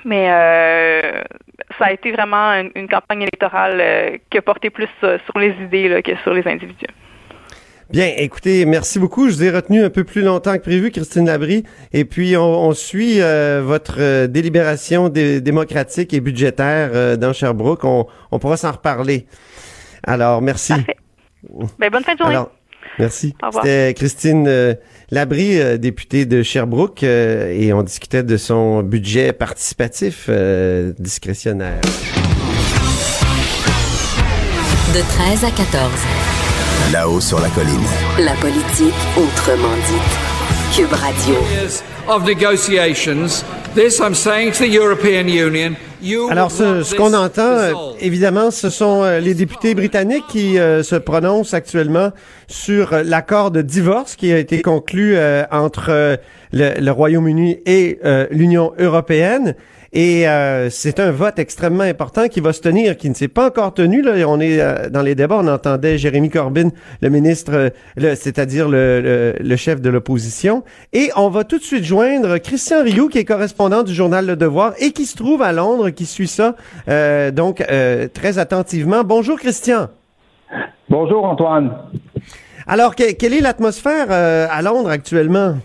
Mais 0.04 0.28
ça 1.78 1.86
a 1.86 1.92
été 1.92 2.12
vraiment 2.12 2.52
une, 2.52 2.70
une 2.74 2.88
campagne 2.88 3.22
électorale 3.22 3.78
euh, 3.80 4.18
qui 4.30 4.38
a 4.38 4.42
porté 4.42 4.70
plus 4.70 4.88
euh, 5.02 5.18
sur 5.24 5.38
les 5.38 5.54
idées 5.62 5.88
là, 5.88 6.02
que 6.02 6.16
sur 6.22 6.32
les 6.32 6.46
individus. 6.46 6.86
Bien, 7.88 8.10
écoutez, 8.16 8.66
merci 8.66 8.98
beaucoup. 8.98 9.28
Je 9.28 9.34
vous 9.34 9.44
ai 9.44 9.50
retenu 9.50 9.84
un 9.84 9.90
peu 9.90 10.02
plus 10.02 10.22
longtemps 10.22 10.54
que 10.56 10.62
prévu, 10.62 10.90
Christine 10.90 11.26
Labrie. 11.26 11.62
Et 11.92 12.04
puis, 12.04 12.36
on, 12.36 12.42
on 12.42 12.72
suit 12.72 13.20
euh, 13.20 13.62
votre 13.64 14.26
délibération 14.26 15.08
dé- 15.08 15.40
démocratique 15.40 16.12
et 16.12 16.20
budgétaire 16.20 17.16
dans 17.16 17.32
Sherbrooke. 17.32 17.84
On, 17.84 18.06
on 18.32 18.38
pourra 18.40 18.56
s'en 18.56 18.72
reparler. 18.72 19.26
Alors, 20.02 20.42
merci. 20.42 20.74
Ben, 21.78 21.90
bonne 21.90 22.02
fin 22.02 22.14
de 22.14 22.18
journée. 22.18 22.34
Alors, 22.34 22.50
merci. 22.98 23.34
Au 23.42 23.46
revoir. 23.46 23.64
C'était 23.64 23.94
Christine 23.94 24.46
euh, 24.48 24.74
Labrie, 25.10 25.60
euh, 25.60 25.78
députée 25.78 26.26
de 26.26 26.42
Sherbrooke, 26.42 27.04
euh, 27.04 27.52
et 27.52 27.72
on 27.72 27.82
discutait 27.82 28.22
de 28.22 28.36
son 28.36 28.82
budget 28.82 29.32
participatif 29.32 30.26
euh, 30.28 30.92
discrétionnaire. 30.98 31.80
De 34.94 35.00
13 35.00 35.44
à 35.44 35.50
14. 35.50 35.92
Là-haut 36.92 37.20
sur 37.20 37.40
la 37.40 37.48
colline. 37.50 37.84
La 38.18 38.34
politique 38.34 38.94
autrement 39.16 39.74
dite. 39.88 40.25
Cube 40.74 40.92
Radio. 40.92 41.36
of 42.08 42.24
negotiations. 42.24 43.44
This 43.74 44.00
I'm 44.00 44.14
saying 44.14 44.52
to 44.52 44.58
the 44.60 44.68
European 44.68 45.28
Union. 45.28 45.76
You 46.00 46.28
Alors, 46.30 46.50
ce, 46.50 46.94
qu'on 46.94 47.10
this 47.10 47.16
entend, 47.16 47.94
évidemment, 48.00 48.50
ce 48.50 48.70
sont 48.70 49.02
euh, 49.02 49.18
les 49.18 49.34
députés 49.34 49.74
britanniques 49.74 50.26
qui 50.28 50.58
euh, 50.58 50.82
se 50.82 50.94
prononcent 50.94 51.54
actuellement 51.54 52.12
sur 52.48 52.92
euh, 52.92 53.02
l'accord 53.02 53.50
de 53.50 53.62
divorce 53.62 54.14
qui 54.14 54.32
a 54.32 54.38
été 54.38 54.62
conclu 54.62 55.16
euh, 55.16 55.44
entre 55.50 55.86
euh, 55.88 56.16
le, 56.52 56.80
le 56.80 56.90
Royaume-Uni 56.90 57.58
et 57.66 57.98
euh, 58.04 58.26
l'Union 58.30 58.72
européenne. 58.78 59.54
Et 59.98 60.28
euh, 60.28 60.68
c'est 60.68 61.00
un 61.00 61.10
vote 61.10 61.38
extrêmement 61.38 61.82
important 61.84 62.28
qui 62.28 62.40
va 62.40 62.52
se 62.52 62.60
tenir, 62.60 62.98
qui 62.98 63.08
ne 63.08 63.14
s'est 63.14 63.28
pas 63.28 63.46
encore 63.46 63.72
tenu. 63.72 64.02
Là. 64.02 64.12
On 64.28 64.38
est 64.40 64.60
euh, 64.60 64.90
dans 64.90 65.00
les 65.00 65.14
débats, 65.14 65.38
on 65.40 65.48
entendait 65.48 65.96
Jérémy 65.96 66.28
Corbyn, 66.28 66.68
le 67.00 67.08
ministre, 67.08 67.70
euh, 67.98 68.14
c'est-à-dire 68.14 68.68
le, 68.68 69.00
le- 69.00 69.34
le 69.40 69.56
chef 69.56 69.80
de 69.80 69.88
l'opposition. 69.88 70.64
Et 70.92 71.10
on 71.16 71.30
va 71.30 71.44
tout 71.44 71.56
de 71.56 71.62
suite 71.62 71.84
joindre 71.84 72.36
Christian 72.36 72.82
Rioux, 72.84 73.08
qui 73.08 73.16
est 73.16 73.24
correspondant 73.24 73.82
du 73.84 73.94
journal 73.94 74.26
Le 74.26 74.36
Devoir 74.36 74.74
et 74.80 74.92
qui 74.92 75.06
se 75.06 75.16
trouve 75.16 75.40
à 75.40 75.52
Londres, 75.52 75.88
qui 75.88 76.04
suit 76.04 76.28
ça 76.28 76.56
euh, 76.90 77.30
donc 77.30 77.62
euh, 77.62 78.06
très 78.12 78.38
attentivement. 78.38 79.02
Bonjour 79.02 79.38
Christian. 79.38 79.88
Bonjour 80.90 81.24
Antoine. 81.24 81.72
Alors, 82.66 82.96
que- 82.96 83.12
quelle 83.14 83.32
est 83.32 83.40
l'atmosphère 83.40 84.08
euh, 84.10 84.46
à 84.50 84.60
Londres 84.60 84.90
actuellement? 84.90 85.56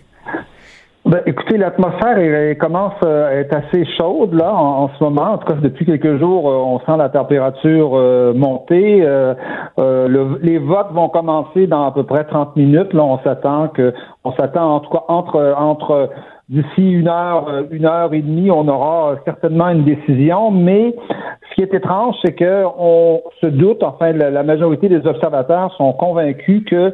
Ben, 1.12 1.22
écoutez, 1.26 1.58
l'atmosphère 1.58 2.18
elle, 2.20 2.58
commence 2.58 2.94
euh, 3.04 3.28
à 3.28 3.34
être 3.34 3.54
assez 3.54 3.84
chaude 4.00 4.34
là 4.34 4.56
en, 4.56 4.88
ce 4.98 5.04
moment. 5.04 5.34
En 5.34 5.38
tout 5.40 5.46
cas, 5.48 5.60
depuis 5.62 5.86
quelques 5.86 6.18
jours, 6.20 6.50
euh, 6.50 6.54
on 6.56 6.80
sent 6.80 6.96
la 6.98 7.10
température 7.10 7.98
euh, 7.98 8.34
monter. 8.34 9.02
Euh, 9.04 9.34
euh, 9.78 10.08
le- 10.08 10.40
les 10.42 10.58
votes 10.58 10.94
vont 10.94 11.10
commencer 11.10 11.68
dans 11.68 11.86
à 11.86 11.92
peu 11.92 12.04
près 12.04 12.24
30 12.24 12.56
minutes. 12.56 12.94
Là, 12.94 13.04
on 13.04 13.20
s'attend 13.26 13.68
que, 13.68 13.94
on 14.24 14.32
s'attend 14.32 14.76
en 14.76 14.80
tout 14.80 14.90
cas 14.90 15.04
entre 15.10 15.54
entre 15.58 16.12
d'ici 16.52 16.92
une 16.92 17.08
heure, 17.08 17.48
euh, 17.50 17.64
une 17.72 17.86
heure 17.86 18.14
et 18.14 18.22
demie, 18.22 18.52
on 18.52 18.68
aura 18.68 19.12
euh, 19.12 19.16
certainement 19.24 19.70
une 19.70 19.86
décision. 19.86 20.52
Mais 20.52 20.94
ce 21.50 21.56
qui 21.56 21.62
est 21.62 21.74
étrange, 21.74 22.16
c'est 22.24 22.34
que 22.34 22.66
on 22.78 23.22
se 23.40 23.46
doute, 23.48 23.82
enfin, 23.84 24.12
la, 24.12 24.44
majorité 24.44 24.90
des 24.90 25.06
observateurs 25.08 25.74
sont 25.78 25.94
convaincus 25.94 26.64
que 26.70 26.94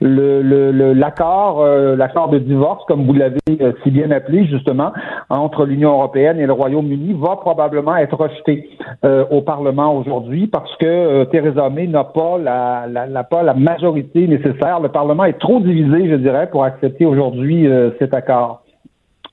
le, 0.00 0.42
le- 0.42 0.72
le- 0.72 0.92
l'accord, 0.92 1.62
euh, 1.62 1.96
l'accord 1.96 2.28
de 2.28 2.38
divorce, 2.38 2.84
comme 2.86 3.06
vous 3.06 3.14
l'avez 3.14 3.38
si 3.82 3.90
bien 3.90 4.10
appelé 4.10 4.44
justement, 4.46 4.92
entre 5.30 5.64
l'Union 5.64 5.92
européenne 5.92 6.38
et 6.38 6.46
le 6.46 6.52
Royaume-Uni, 6.52 7.14
va 7.18 7.36
probablement 7.36 7.96
être 7.96 8.14
rejeté 8.16 8.68
euh, 9.04 9.24
au 9.30 9.40
Parlement 9.40 9.94
aujourd'hui 9.96 10.46
parce 10.48 10.74
que 10.76 11.24
Theresa 11.24 11.70
May 11.70 11.86
n'a 11.86 12.04
pas 12.04 12.36
la, 12.38 13.24
pas 13.24 13.42
la 13.42 13.54
majorité 13.54 14.26
nécessaire. 14.28 14.80
Le 14.80 14.90
Parlement 14.90 15.24
est 15.24 15.38
trop 15.38 15.60
divisé, 15.60 16.10
je 16.10 16.16
dirais, 16.16 16.48
pour 16.50 16.64
accepter 16.64 17.06
aujourd'hui 17.06 17.66
euh, 17.66 17.90
cet 17.98 18.12
accord. 18.12 18.62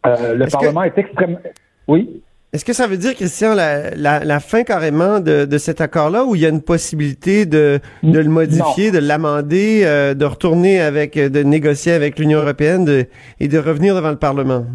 Euh, 0.08 0.34
le 0.36 0.46
que- 0.46 0.52
Parlement 0.52 0.84
est 0.84 0.98
extrêmement. 0.98 1.40
Oui? 1.88 2.22
Est-ce 2.54 2.64
que 2.64 2.72
ça 2.74 2.88
veut 2.88 2.96
dire, 2.96 3.14
Christian, 3.16 3.54
la, 3.54 3.90
la, 3.96 4.24
la 4.24 4.40
fin 4.40 4.64
carrément 4.64 5.20
de, 5.20 5.44
de 5.44 5.58
cet 5.58 5.82
accord-là, 5.82 6.24
où 6.24 6.36
il 6.36 6.42
y 6.42 6.46
a 6.46 6.50
une 6.50 6.62
possibilité 6.62 7.46
de, 7.46 7.80
de 8.02 8.18
le 8.20 8.30
modifier, 8.30 8.92
de 8.92 8.98
l'amender, 9.00 9.82
euh, 9.84 10.14
de 10.14 10.24
retourner 10.24 10.80
avec, 10.80 11.18
de 11.20 11.44
négocier 11.44 11.92
avec 11.92 12.18
l'Union 12.18 12.40
européenne 12.40 12.86
de- 12.86 13.08
et 13.42 13.50
de 13.50 13.60
revenir 13.60 13.94
devant 13.94 14.12
le 14.12 14.16
Parlement? 14.16 14.66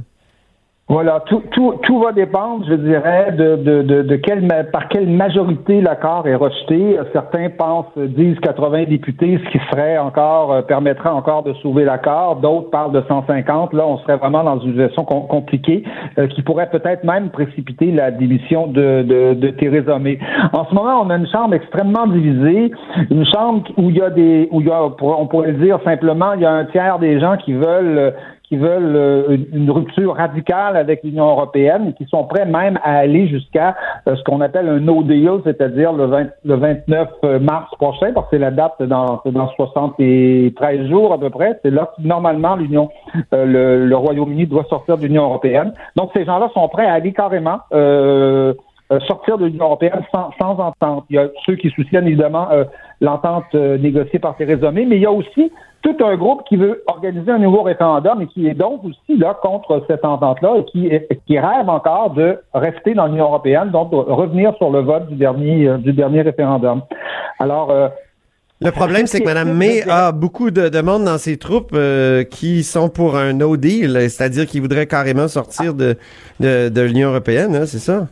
Voilà, 0.90 1.20
tout, 1.26 1.40
tout, 1.52 1.74
tout 1.84 2.00
va 2.00 2.10
dépendre, 2.10 2.64
je 2.68 2.74
dirais, 2.74 3.30
de, 3.38 3.54
de, 3.54 3.82
de, 3.82 4.02
de 4.02 4.16
quelle, 4.16 4.44
par 4.72 4.88
quelle 4.88 5.08
majorité 5.08 5.80
l'accord 5.80 6.26
est 6.26 6.34
rejeté. 6.34 6.98
Certains 7.12 7.48
pensent, 7.48 7.96
disent 7.96 8.40
80 8.40 8.86
députés, 8.88 9.38
ce 9.44 9.50
qui 9.52 9.60
serait 9.70 9.98
encore, 9.98 10.52
euh, 10.52 10.62
permettrait 10.62 11.10
encore 11.10 11.44
de 11.44 11.52
sauver 11.62 11.84
l'accord. 11.84 12.40
D'autres 12.40 12.70
parlent 12.70 12.90
de 12.90 13.04
150. 13.06 13.72
Là, 13.72 13.86
on 13.86 13.98
serait 13.98 14.16
vraiment 14.16 14.42
dans 14.42 14.58
une 14.58 14.72
situation 14.72 15.04
com- 15.04 15.28
compliquée 15.28 15.84
euh, 16.18 16.26
qui 16.26 16.42
pourrait 16.42 16.70
peut-être 16.70 17.04
même 17.04 17.30
précipiter 17.30 17.92
la 17.92 18.10
démission 18.10 18.66
de, 18.66 19.04
de, 19.04 19.34
de 19.34 19.48
Theresa 19.50 19.96
May. 20.00 20.18
En 20.52 20.64
ce 20.64 20.74
moment, 20.74 21.02
on 21.04 21.10
a 21.10 21.16
une 21.18 21.28
chambre 21.28 21.54
extrêmement 21.54 22.08
divisée, 22.08 22.72
une 23.12 23.24
chambre 23.26 23.62
où 23.76 23.90
il 23.90 23.96
y 23.96 24.02
a 24.02 24.10
des, 24.10 24.48
où 24.50 24.60
il 24.60 24.66
y 24.66 24.70
a, 24.72 24.82
on 24.82 25.26
pourrait 25.28 25.52
le 25.52 25.64
dire 25.64 25.78
simplement, 25.84 26.32
il 26.32 26.40
y 26.40 26.46
a 26.46 26.50
un 26.52 26.64
tiers 26.64 26.98
des 26.98 27.20
gens 27.20 27.36
qui 27.36 27.52
veulent 27.52 27.98
euh, 27.98 28.10
qui 28.50 28.56
veulent 28.56 28.96
euh, 28.96 29.36
une 29.52 29.70
rupture 29.70 30.16
radicale 30.16 30.76
avec 30.76 31.04
l'Union 31.04 31.28
européenne 31.28 31.88
et 31.88 31.92
qui 31.92 32.04
sont 32.10 32.24
prêts 32.24 32.44
même 32.44 32.80
à 32.82 32.98
aller 32.98 33.28
jusqu'à 33.28 33.76
euh, 34.08 34.16
ce 34.16 34.24
qu'on 34.24 34.40
appelle 34.40 34.68
un 34.68 34.80
no 34.80 35.04
deal, 35.04 35.40
c'est-à-dire 35.44 35.92
le, 35.92 36.06
20 36.06 36.26
le 36.44 36.56
29 36.56 37.08
mars 37.40 37.70
prochain, 37.76 38.12
parce 38.12 38.26
que 38.26 38.36
c'est 38.36 38.40
la 38.40 38.50
date 38.50 38.82
dans, 38.82 39.22
dans 39.24 39.48
73 39.50 40.88
jours 40.88 41.12
à 41.12 41.18
peu 41.18 41.30
près. 41.30 41.60
C'est 41.62 41.70
là 41.70 41.92
que 41.96 42.02
normalement 42.02 42.56
l'Union, 42.56 42.90
euh, 43.32 43.44
le, 43.44 43.86
le 43.86 43.96
Royaume-Uni 43.96 44.46
doit 44.46 44.64
sortir 44.68 44.98
de 44.98 45.06
l'Union 45.06 45.26
européenne. 45.26 45.72
Donc 45.94 46.10
ces 46.12 46.24
gens-là 46.24 46.50
sont 46.52 46.68
prêts 46.68 46.86
à 46.86 46.94
aller 46.94 47.12
carrément. 47.12 47.60
Euh, 48.92 49.00
sortir 49.00 49.38
de 49.38 49.46
l'Union 49.46 49.66
européenne 49.66 50.02
sans, 50.12 50.30
sans 50.40 50.58
entente. 50.58 51.04
Il 51.10 51.16
y 51.16 51.18
a 51.18 51.28
ceux 51.46 51.56
qui 51.56 51.70
soutiennent 51.70 52.06
évidemment 52.06 52.50
euh, 52.50 52.64
l'entente 53.00 53.44
euh, 53.54 53.78
négociée 53.78 54.18
par 54.18 54.36
Theresa 54.36 54.70
May, 54.70 54.84
mais 54.84 54.96
il 54.96 55.02
y 55.02 55.06
a 55.06 55.12
aussi 55.12 55.52
tout 55.82 55.96
un 56.04 56.16
groupe 56.16 56.42
qui 56.46 56.56
veut 56.56 56.82
organiser 56.86 57.30
un 57.30 57.38
nouveau 57.38 57.62
référendum 57.62 58.20
et 58.20 58.26
qui 58.26 58.46
est 58.46 58.54
donc 58.54 58.84
aussi 58.84 59.18
là 59.18 59.38
contre 59.40 59.82
cette 59.88 60.04
entente-là 60.04 60.56
et 60.58 60.64
qui, 60.66 60.90
qui 61.26 61.38
rêve 61.38 61.68
encore 61.68 62.10
de 62.10 62.38
rester 62.52 62.94
dans 62.94 63.06
l'Union 63.06 63.24
européenne, 63.26 63.70
donc 63.70 63.90
de 63.90 63.96
revenir 63.96 64.54
sur 64.56 64.70
le 64.70 64.80
vote 64.80 65.08
du 65.08 65.16
dernier, 65.16 65.68
euh, 65.68 65.78
du 65.78 65.92
dernier 65.92 66.20
référendum. 66.22 66.82
Alors, 67.38 67.70
euh, 67.70 67.88
Le 68.60 68.70
problème, 68.72 69.06
c'est 69.06 69.20
que 69.20 69.24
Mme 69.24 69.54
May 69.54 69.82
a 69.88 70.12
beaucoup 70.12 70.50
de 70.50 70.68
demandes 70.68 71.04
dans 71.04 71.16
ses 71.16 71.38
troupes 71.38 71.72
euh, 71.72 72.24
qui 72.24 72.62
sont 72.62 72.90
pour 72.90 73.16
un 73.16 73.32
no 73.32 73.56
deal, 73.56 73.96
c'est-à-dire 74.10 74.46
qui 74.46 74.60
voudraient 74.60 74.86
carrément 74.86 75.28
sortir 75.28 75.72
de, 75.72 75.96
de, 76.40 76.68
de 76.68 76.80
l'Union 76.82 77.08
européenne, 77.08 77.56
hein, 77.56 77.64
c'est 77.64 77.78
ça? 77.78 78.06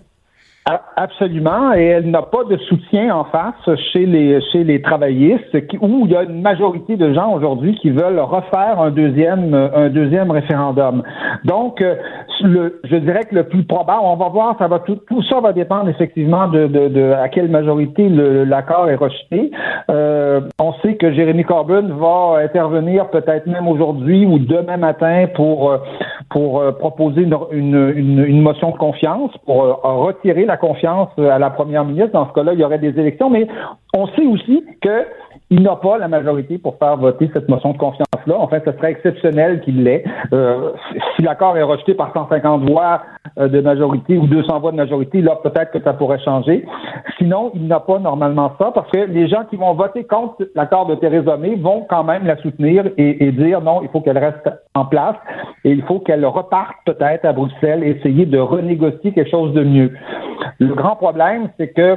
Absolument, 0.97 1.73
et 1.75 1.85
elle 1.85 2.11
n'a 2.11 2.23
pas 2.23 2.45
de 2.45 2.57
soutien 2.59 3.15
en 3.15 3.25
face 3.25 3.77
chez 3.93 4.05
les 4.05 4.41
chez 4.53 4.65
les 4.65 4.83
travaillistes, 4.83 5.57
où 5.81 6.03
il 6.05 6.13
y 6.13 6.17
a 6.17 6.25
une 6.25 6.43
majorité 6.43 6.97
de 6.97 7.15
gens 7.15 7.33
aujourd'hui 7.33 7.75
qui 7.77 7.91
veulent 7.91 8.19
refaire 8.19 8.79
un 8.81 8.91
deuxième 8.91 9.55
un 9.55 9.89
deuxième 9.89 10.31
référendum. 10.31 11.03
Donc, 11.45 11.81
euh, 11.81 11.95
je 12.41 12.97
dirais 12.97 13.25
que 13.25 13.35
le 13.35 13.45
plus 13.45 13.65
probable, 13.65 14.03
on 14.05 14.17
va 14.17 14.29
voir, 14.29 14.57
ça 14.59 14.69
va 14.69 14.81
tout, 14.81 15.01
ça 15.31 15.41
va 15.41 15.53
dépendre 15.53 15.89
effectivement 15.89 16.49
de, 16.49 16.67
de, 16.67 16.89
de 16.89 17.13
à 17.13 17.29
quelle 17.29 17.49
majorité 17.49 18.09
l'accord 18.09 18.91
est 18.91 18.97
rejeté. 18.97 19.51
Euh, 19.91 20.41
on 20.61 20.73
sait 20.83 20.97
que 20.97 21.13
Jérémy 21.13 21.45
Corbyn 21.45 21.89
va 21.99 22.41
intervenir 22.43 23.09
peut-être 23.09 23.47
même 23.47 23.69
aujourd'hui 23.69 24.27
ou 24.27 24.39
demain 24.39 24.77
matin 24.77 25.27
pour 25.35 25.71
euh, 25.71 25.79
pour 26.31 26.61
euh, 26.61 26.73
proposer 26.73 27.23
une, 27.23 27.37
une, 27.53 27.93
une, 27.97 28.25
une 28.25 28.43
motion 28.43 28.71
de 28.71 28.77
confiance 28.77 29.31
pour 29.47 29.65
euh, 29.65 29.73
retirer 29.83 30.45
la 30.45 30.58
confiance 30.59 31.09
euh, 31.19 31.31
à 31.31 31.39
la 31.39 31.51
première 31.51 31.85
ministre. 31.85 32.13
Dans 32.13 32.29
ce 32.29 32.33
cas-là, 32.35 32.53
il 32.53 32.61
y 32.61 32.65
aurait 32.65 32.79
des 32.79 32.99
élections, 32.99 33.31
mais 33.31 33.47
on 33.95 34.07
sait 34.09 34.27
aussi 34.27 34.65
que 34.81 35.07
il 35.51 35.63
n'a 35.63 35.77
pas 35.77 35.97
la 35.97 36.09
majorité 36.09 36.59
pour 36.59 36.77
faire 36.77 36.97
voter 36.97 37.31
cette 37.33 37.49
motion 37.49 37.73
de 37.73 37.79
confiance-là. 37.79 38.39
En 38.39 38.49
fait, 38.49 38.63
ce 38.67 38.73
serait 38.73 38.91
exceptionnel 38.91 39.61
qu'il 39.63 39.83
l'ait. 39.83 40.05
Euh, 40.33 40.73
si 41.17 41.23
l'accord 41.23 41.57
est 41.57 41.63
rejeté 41.63 41.95
par 41.95 42.13
150 42.13 42.69
voix 42.69 43.03
euh, 43.39 43.49
de 43.49 43.61
majorité 43.61 44.19
ou 44.19 44.27
200 44.27 44.61
voix 44.61 44.73
de 44.73 44.77
majorité, 44.77 45.23
là, 45.23 45.39
peut-être 45.43 45.71
que 45.71 45.83
ça 45.83 45.95
pourrait 45.95 46.19
changer. 46.21 46.67
Sinon, 47.17 47.51
il 47.55 47.67
n'a 47.67 47.81
pas 47.81 47.99
normalement 47.99 48.53
ça 48.59 48.73
parce 48.75 48.91
que 48.91 48.99
les 48.99 49.29
gens 49.29 49.45
qui 49.49 49.57
vont 49.57 49.73
voter 49.73 50.05
contre 50.05 50.47
l'accord 50.55 50.87
de 50.87 50.95
Theresa 50.97 51.37
May 51.39 51.57
vont 51.57 51.87
quand 51.89 52.05
même 52.05 52.27
la 52.27 52.37
soutenir 52.37 52.87
et, 52.99 53.27
et 53.27 53.33
dire 53.33 53.63
non, 53.63 53.81
il 53.83 53.89
faut 53.89 54.01
qu'elle 54.01 54.19
reste 54.19 54.49
en 54.75 54.85
place 54.85 55.17
et 55.65 55.71
il 55.71 55.83
faut 55.85 56.01
qu'elle 56.01 56.25
reparte 56.27 56.77
peut-être 56.85 57.25
à 57.25 57.33
Bruxelles 57.33 57.83
et 57.83 57.91
essayer 57.91 58.27
de 58.27 58.39
renégocier 58.39 59.13
quelque 59.13 59.31
chose 59.31 59.55
de 59.55 59.65
mieux. 59.65 59.93
Le 60.59 60.75
grand 60.75 60.97
problème, 60.97 61.49
c'est 61.59 61.73
que 61.73 61.97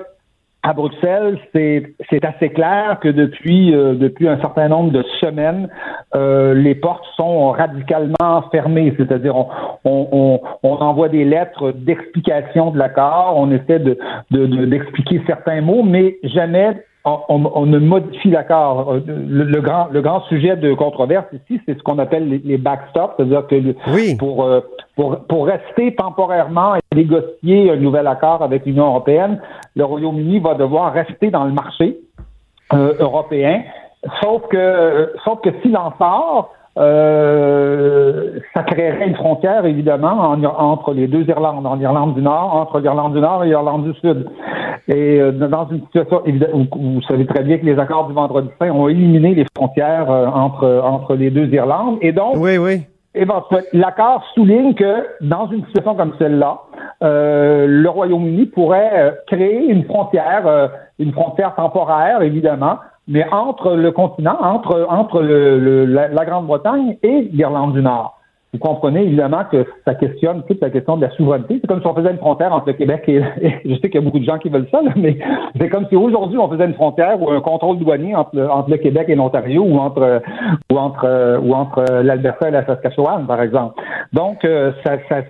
à 0.64 0.74
Bruxelles, 0.74 1.40
c'est 1.54 2.24
assez 2.24 2.50
clair 2.50 3.00
que 3.02 3.10
depuis 3.10 3.74
euh, 3.74 3.96
depuis 3.96 4.28
un 4.28 4.40
certain 4.40 4.68
nombre 4.68 4.92
de 4.92 5.02
semaines, 5.20 5.70
euh, 6.16 6.54
les 6.54 6.76
portes 6.76 7.04
sont 7.16 7.50
radicalement 7.50 8.44
fermées. 8.52 8.94
C'est-à-dire, 8.98 9.36
on, 9.36 9.48
on, 9.86 10.08
on, 10.12 10.40
on 10.64 10.74
envoie 10.76 11.10
des 11.10 11.26
lettres 11.26 11.72
d'explication 11.72 12.70
de 12.72 12.78
l'accord, 12.78 13.34
on 13.38 13.52
essaie 13.52 13.80
de 13.80 13.98
de- 14.30 14.46
de- 14.46 14.66
d'expliquer 14.66 15.22
certains 15.26 15.62
mots, 15.62 15.82
mais 15.84 16.18
jamais 16.24 16.78
on, 17.06 17.18
on- 17.30 17.52
on 17.56 17.66
ne 17.66 17.80
modifie 17.80 18.30
l'accord. 18.30 18.92
Euh, 18.94 19.00
Le, 19.08 19.44
le 19.46 19.62
grand 19.62 19.88
le 19.92 20.02
grand 20.02 20.22
sujet 20.26 20.56
de 20.58 20.76
controverse 20.76 21.26
ici, 21.34 21.60
c'est 21.66 21.76
ce 21.76 21.82
qu'on 21.82 21.98
appelle 21.98 22.30
les, 22.30 22.38
les 22.46 22.58
backstops, 22.60 23.16
c'est-à-dire 23.18 23.48
que 23.48 24.16
pour 24.20 24.44
euh, 24.44 24.60
pour 25.28 25.46
rester 25.48 25.96
temporairement 25.96 26.76
et 26.76 26.96
négocier 26.96 27.72
un 27.72 27.76
nouvel 27.78 28.08
accord 28.08 28.42
avec 28.44 28.66
l'Union 28.66 28.88
européenne, 28.88 29.40
le 29.76 29.84
Royaume-Uni 29.86 30.40
va 30.40 30.54
devoir 30.56 30.94
rester 30.94 31.30
dans 31.32 31.46
le 31.46 31.52
marché 31.52 31.98
euh, 32.74 32.94
européen. 33.00 33.62
Sauf 34.22 34.42
que, 34.50 35.14
sauf 35.24 35.42
que 35.42 35.50
s'il 35.62 35.76
en 35.78 35.92
sort, 35.98 36.50
euh, 36.78 38.40
ça 38.54 38.64
créerait 38.64 39.08
une 39.08 39.16
frontière, 39.16 39.66
évidemment, 39.66 40.14
en- 40.32 40.44
entre 40.44 40.94
les 40.94 41.08
deux 41.08 41.24
Irlandes, 41.28 41.66
en 41.66 41.80
Irlande 41.80 42.16
du 42.16 42.22
Nord, 42.22 42.56
entre 42.56 42.80
l'Irlande 42.80 43.14
du 43.14 43.20
Nord 43.22 43.44
et 43.44 43.48
l'Irlande 43.48 43.84
du 43.84 43.94
Sud. 44.00 44.28
Et 44.88 45.20
euh, 45.20 45.32
dans 45.32 45.68
une 45.70 45.82
situation, 45.82 46.22
évidemment, 46.26 46.66
vous 46.76 47.02
savez 47.04 47.26
très 47.26 47.44
bien 47.44 47.58
que 47.60 47.66
les 47.66 47.78
accords 47.78 48.08
du 48.08 48.14
Vendredi 48.14 48.50
Saint 48.60 48.72
ont 48.72 48.88
éliminé 48.88 49.36
les 49.36 49.46
frontières 49.56 50.10
entre, 50.10 50.82
entre 50.84 51.16
les 51.16 51.30
deux 51.30 51.48
Irlandes. 51.54 51.98
Et 52.02 52.12
donc, 52.12 52.36
oui, 52.38 52.58
oui. 52.58 52.82
Éventuellement, 53.14 53.68
l'accord 53.74 54.24
souligne 54.34 54.74
que 54.74 55.06
dans 55.22 55.48
une 55.52 55.66
situation 55.66 55.96
comme 55.96 56.14
celle-là, 56.18 56.62
euh, 57.04 57.66
le 57.68 57.90
Royaume-Uni 57.90 58.46
pourrait 58.46 58.92
euh, 58.94 59.12
créer 59.28 59.66
une 59.66 59.84
frontière, 59.84 60.48
euh, 60.48 60.68
une 60.98 61.12
frontière 61.12 61.54
temporaire, 61.56 62.22
évidemment, 62.22 62.78
mais 63.08 63.26
entre 63.32 63.74
le 63.76 63.92
continent, 63.92 64.38
entre 64.42 64.86
entre 64.90 65.22
le, 65.22 65.60
le- 65.60 65.86
la, 65.86 66.08
la 66.08 66.26
Grande-Bretagne 66.26 66.98
et 67.04 67.24
l'Irlande 67.34 67.74
du 67.74 67.82
Nord. 67.82 68.18
Vous 68.54 68.60
comprenez 68.60 69.04
évidemment 69.04 69.44
que 69.50 69.66
ça 69.86 69.96
questionne 69.96 70.44
toute 70.48 70.62
la 70.62 70.70
question 70.70 70.98
de 70.98 71.06
la 71.06 71.12
souveraineté. 71.12 71.60
C'est 71.62 71.68
comme 71.68 71.80
si 71.80 71.88
on 71.88 71.96
faisait 71.96 72.12
une 72.12 72.18
frontière 72.18 72.54
entre 72.54 72.68
le 72.68 72.74
Québec 72.74 73.04
et, 73.08 73.22
je 73.66 73.76
sais 73.76 73.90
qu'il 73.90 73.96
y 73.96 73.98
a 73.98 74.02
beaucoup 74.02 74.20
de 74.20 74.26
gens 74.26 74.40
qui 74.40 74.50
veulent 74.50 74.68
ça, 74.72 74.82
mais 74.96 75.18
c'est 75.60 75.70
comme 75.70 75.88
si 75.88 75.96
aujourd'hui 75.96 76.38
on 76.38 76.50
faisait 76.50 76.66
une 76.66 76.74
frontière 76.74 77.22
ou 77.22 77.32
un 77.32 77.42
contrôle 77.42 77.78
douanier 77.78 78.16
entre 78.16 78.36
le, 78.36 78.50
entre 78.50 78.70
le 78.70 78.78
Québec 78.78 79.06
et 79.08 79.16
l'Ontario 79.16 79.64
ou 79.64 79.78
entre 79.78 80.22
ou 80.72 80.78
entre 80.78 81.40
ou 81.42 81.54
entre 81.54 81.84
l'Alberta 82.02 82.50
et 82.50 82.52
la 82.52 82.66
Saskatchewan, 82.66 83.26
par 83.26 83.42
exemple. 83.42 83.82
Donc 84.14 84.44
euh, 84.44 84.74
ça, 84.84 84.98
ça, 85.08 85.22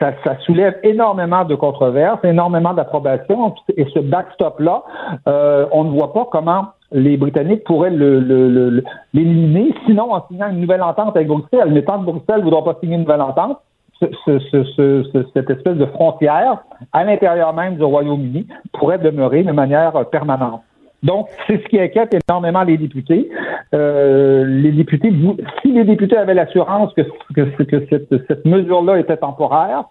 ça, 0.00 0.12
ça, 0.24 0.36
soulève 0.40 0.74
énormément 0.82 1.44
de 1.44 1.54
controverses, 1.54 2.18
énormément 2.24 2.74
d'approbation, 2.74 3.54
et 3.76 3.86
ce 3.94 4.00
backstop-là, 4.00 4.82
euh, 5.28 5.66
on 5.72 5.84
ne 5.84 5.90
voit 5.90 6.12
pas 6.12 6.28
comment 6.30 6.66
les 6.92 7.16
Britanniques 7.16 7.64
pourraient 7.64 7.90
l'éliminer, 7.90 9.74
sinon 9.86 10.12
en 10.12 10.26
signant 10.28 10.50
une 10.50 10.60
nouvelle 10.60 10.82
entente 10.82 11.16
avec 11.16 11.28
Bruxelles. 11.28 11.70
Mais 11.70 11.82
tant 11.82 12.00
que 12.00 12.04
Bruxelles 12.04 12.38
ne 12.38 12.44
voudra 12.44 12.64
pas 12.64 12.76
signer 12.80 12.94
une 12.94 13.02
nouvelle 13.02 13.22
entente, 13.22 13.58
cette 14.00 15.50
espèce 15.50 15.76
de 15.76 15.86
frontière 15.86 16.62
à 16.92 17.04
l'intérieur 17.04 17.52
même 17.54 17.76
du 17.76 17.84
Royaume-Uni 17.84 18.46
pourrait 18.72 18.98
demeurer 18.98 19.42
de 19.42 19.52
manière 19.52 19.92
permanente. 20.10 20.62
Donc, 21.02 21.28
c'est 21.46 21.62
ce 21.62 21.68
qui 21.68 21.80
inquiète 21.80 22.14
énormément 22.28 22.62
les 22.62 22.76
députés. 22.78 23.30
Euh, 23.74 24.44
les 24.44 24.72
députés, 24.72 25.12
si 25.62 25.72
les 25.72 25.84
députés 25.84 26.16
avaient 26.16 26.34
l'assurance 26.34 26.92
que, 26.94 27.02
cette, 28.28 28.44
mesure-là 28.44 28.98
était 28.98 29.16
temporaire, 29.16 29.84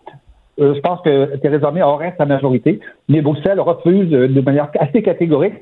euh, 0.60 0.74
je 0.74 0.80
pense 0.80 1.02
que 1.02 1.36
Theresa 1.38 1.72
May 1.72 1.82
aurait 1.82 2.16
sa 2.18 2.26
majorité, 2.26 2.80
mais 3.10 3.22
Bruxelles 3.22 3.60
refuse 3.60 4.10
de 4.10 4.42
manière 4.42 4.70
assez 4.80 5.02
catégorique. 5.02 5.56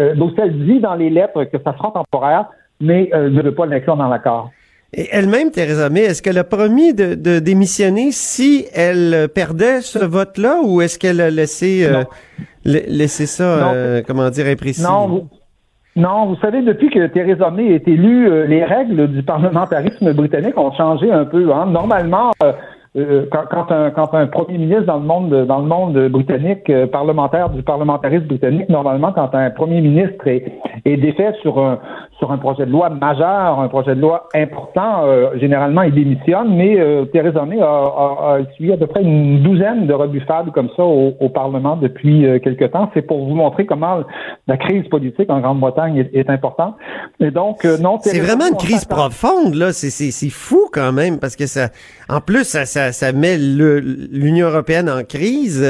Euh, 0.00 0.14
Bruxelles 0.14 0.66
dit 0.66 0.80
dans 0.80 0.94
les 0.94 1.10
lettres 1.10 1.44
que 1.44 1.58
ça 1.62 1.74
sera 1.76 1.92
temporaire, 1.92 2.46
mais 2.80 3.10
euh, 3.14 3.30
ne 3.30 3.42
veut 3.42 3.54
pas 3.54 3.66
l'inclure 3.66 3.96
dans 3.96 4.08
l'accord. 4.08 4.50
Et 4.92 5.06
elle-même, 5.12 5.50
Theresa 5.52 5.88
May, 5.88 6.00
est-ce 6.00 6.20
qu'elle 6.20 6.38
a 6.38 6.44
promis 6.44 6.94
de, 6.94 7.38
démissionner 7.38 8.10
si 8.10 8.66
elle 8.74 9.28
perdait 9.32 9.82
ce 9.82 10.04
vote-là 10.04 10.60
ou 10.64 10.80
est-ce 10.80 10.98
qu'elle 10.98 11.20
a 11.20 11.30
laissé, 11.30 11.86
euh, 11.86 12.02
laissé 12.64 13.26
ça, 13.26 13.72
comment 14.04 14.28
dire, 14.30 14.46
imprécis? 14.46 14.82
Non, 14.82 15.06
vous, 15.06 15.28
non, 15.94 16.26
vous 16.26 16.36
savez, 16.40 16.62
depuis 16.62 16.90
que 16.90 17.06
Theresa 17.06 17.52
May 17.52 17.66
est 17.74 17.86
élue, 17.86 18.48
les 18.48 18.64
règles 18.64 19.06
du 19.06 19.22
parlementarisme 19.22 20.12
britannique 20.12 20.58
ont 20.58 20.72
changé 20.72 21.12
un 21.12 21.24
peu. 21.24 21.52
Hein. 21.52 21.66
Normalement, 21.66 22.32
euh, 22.96 23.26
quand, 23.30 23.70
un, 24.14 24.26
premier 24.26 24.58
ministre 24.58 24.84
dans 24.84 24.98
le 24.98 25.66
monde 25.66 26.08
britannique 26.08 26.68
euh, 26.70 26.88
parlementaire 26.88 27.50
du 27.50 27.62
parlementarisme 27.62 28.26
britannique 28.26 28.68
normalement 28.68 29.12
quand 29.12 29.32
un 29.32 29.50
premier 29.50 29.80
ministre 29.80 30.26
est 30.26 30.96
défait 30.96 31.32
sur 31.40 31.60
un 31.60 31.78
sur 32.20 32.30
un 32.30 32.38
projet 32.38 32.66
de 32.66 32.70
loi 32.70 32.88
majeur 32.90 33.58
un 33.58 33.68
projet 33.68 33.96
de 33.96 34.00
loi 34.00 34.28
important 34.34 35.04
euh, 35.04 35.36
généralement 35.38 35.82
il 35.82 35.92
démissionne 35.92 36.54
mais 36.54 36.78
euh, 36.78 37.06
Theresa 37.06 37.44
May 37.44 37.60
a, 37.60 37.66
a, 37.66 38.34
a, 38.34 38.40
essuyé 38.40 38.74
à 38.74 38.76
peu 38.76 38.86
près 38.86 39.02
une 39.02 39.42
douzaine 39.42 39.88
de 39.88 39.92
rebuffades 39.92 40.52
comme 40.52 40.68
ça 40.76 40.84
au, 40.84 41.14
au 41.18 41.28
Parlement 41.28 41.76
depuis 41.76 42.22
quelque 42.44 42.66
temps 42.66 42.90
c'est 42.94 43.02
pour 43.02 43.26
vous 43.26 43.34
montrer 43.34 43.66
comment 43.66 44.04
la 44.46 44.56
crise 44.56 44.86
politique 44.88 45.30
en 45.30 45.40
Grande-Bretagne 45.40 45.96
est, 45.96 46.14
est, 46.14 46.30
importante 46.30 46.76
et 47.18 47.32
donc 47.32 47.64
non 47.80 47.98
c'est 48.00 48.20
vraiment 48.20 48.46
une 48.48 48.56
crise 48.56 48.84
profonde 48.84 49.54
là 49.54 49.72
c'est 49.72 49.90
c'est 49.90 50.30
fou 50.30 50.68
quand 50.72 50.92
même 50.92 51.18
parce 51.18 51.34
que 51.34 51.46
ça 51.46 51.70
en 52.08 52.20
plus 52.20 52.44
ça 52.44 52.92
ça, 52.92 53.12
met 53.12 53.36
l'Union 53.38 54.48
européenne 54.48 54.88
en 54.88 55.02
crise. 55.04 55.64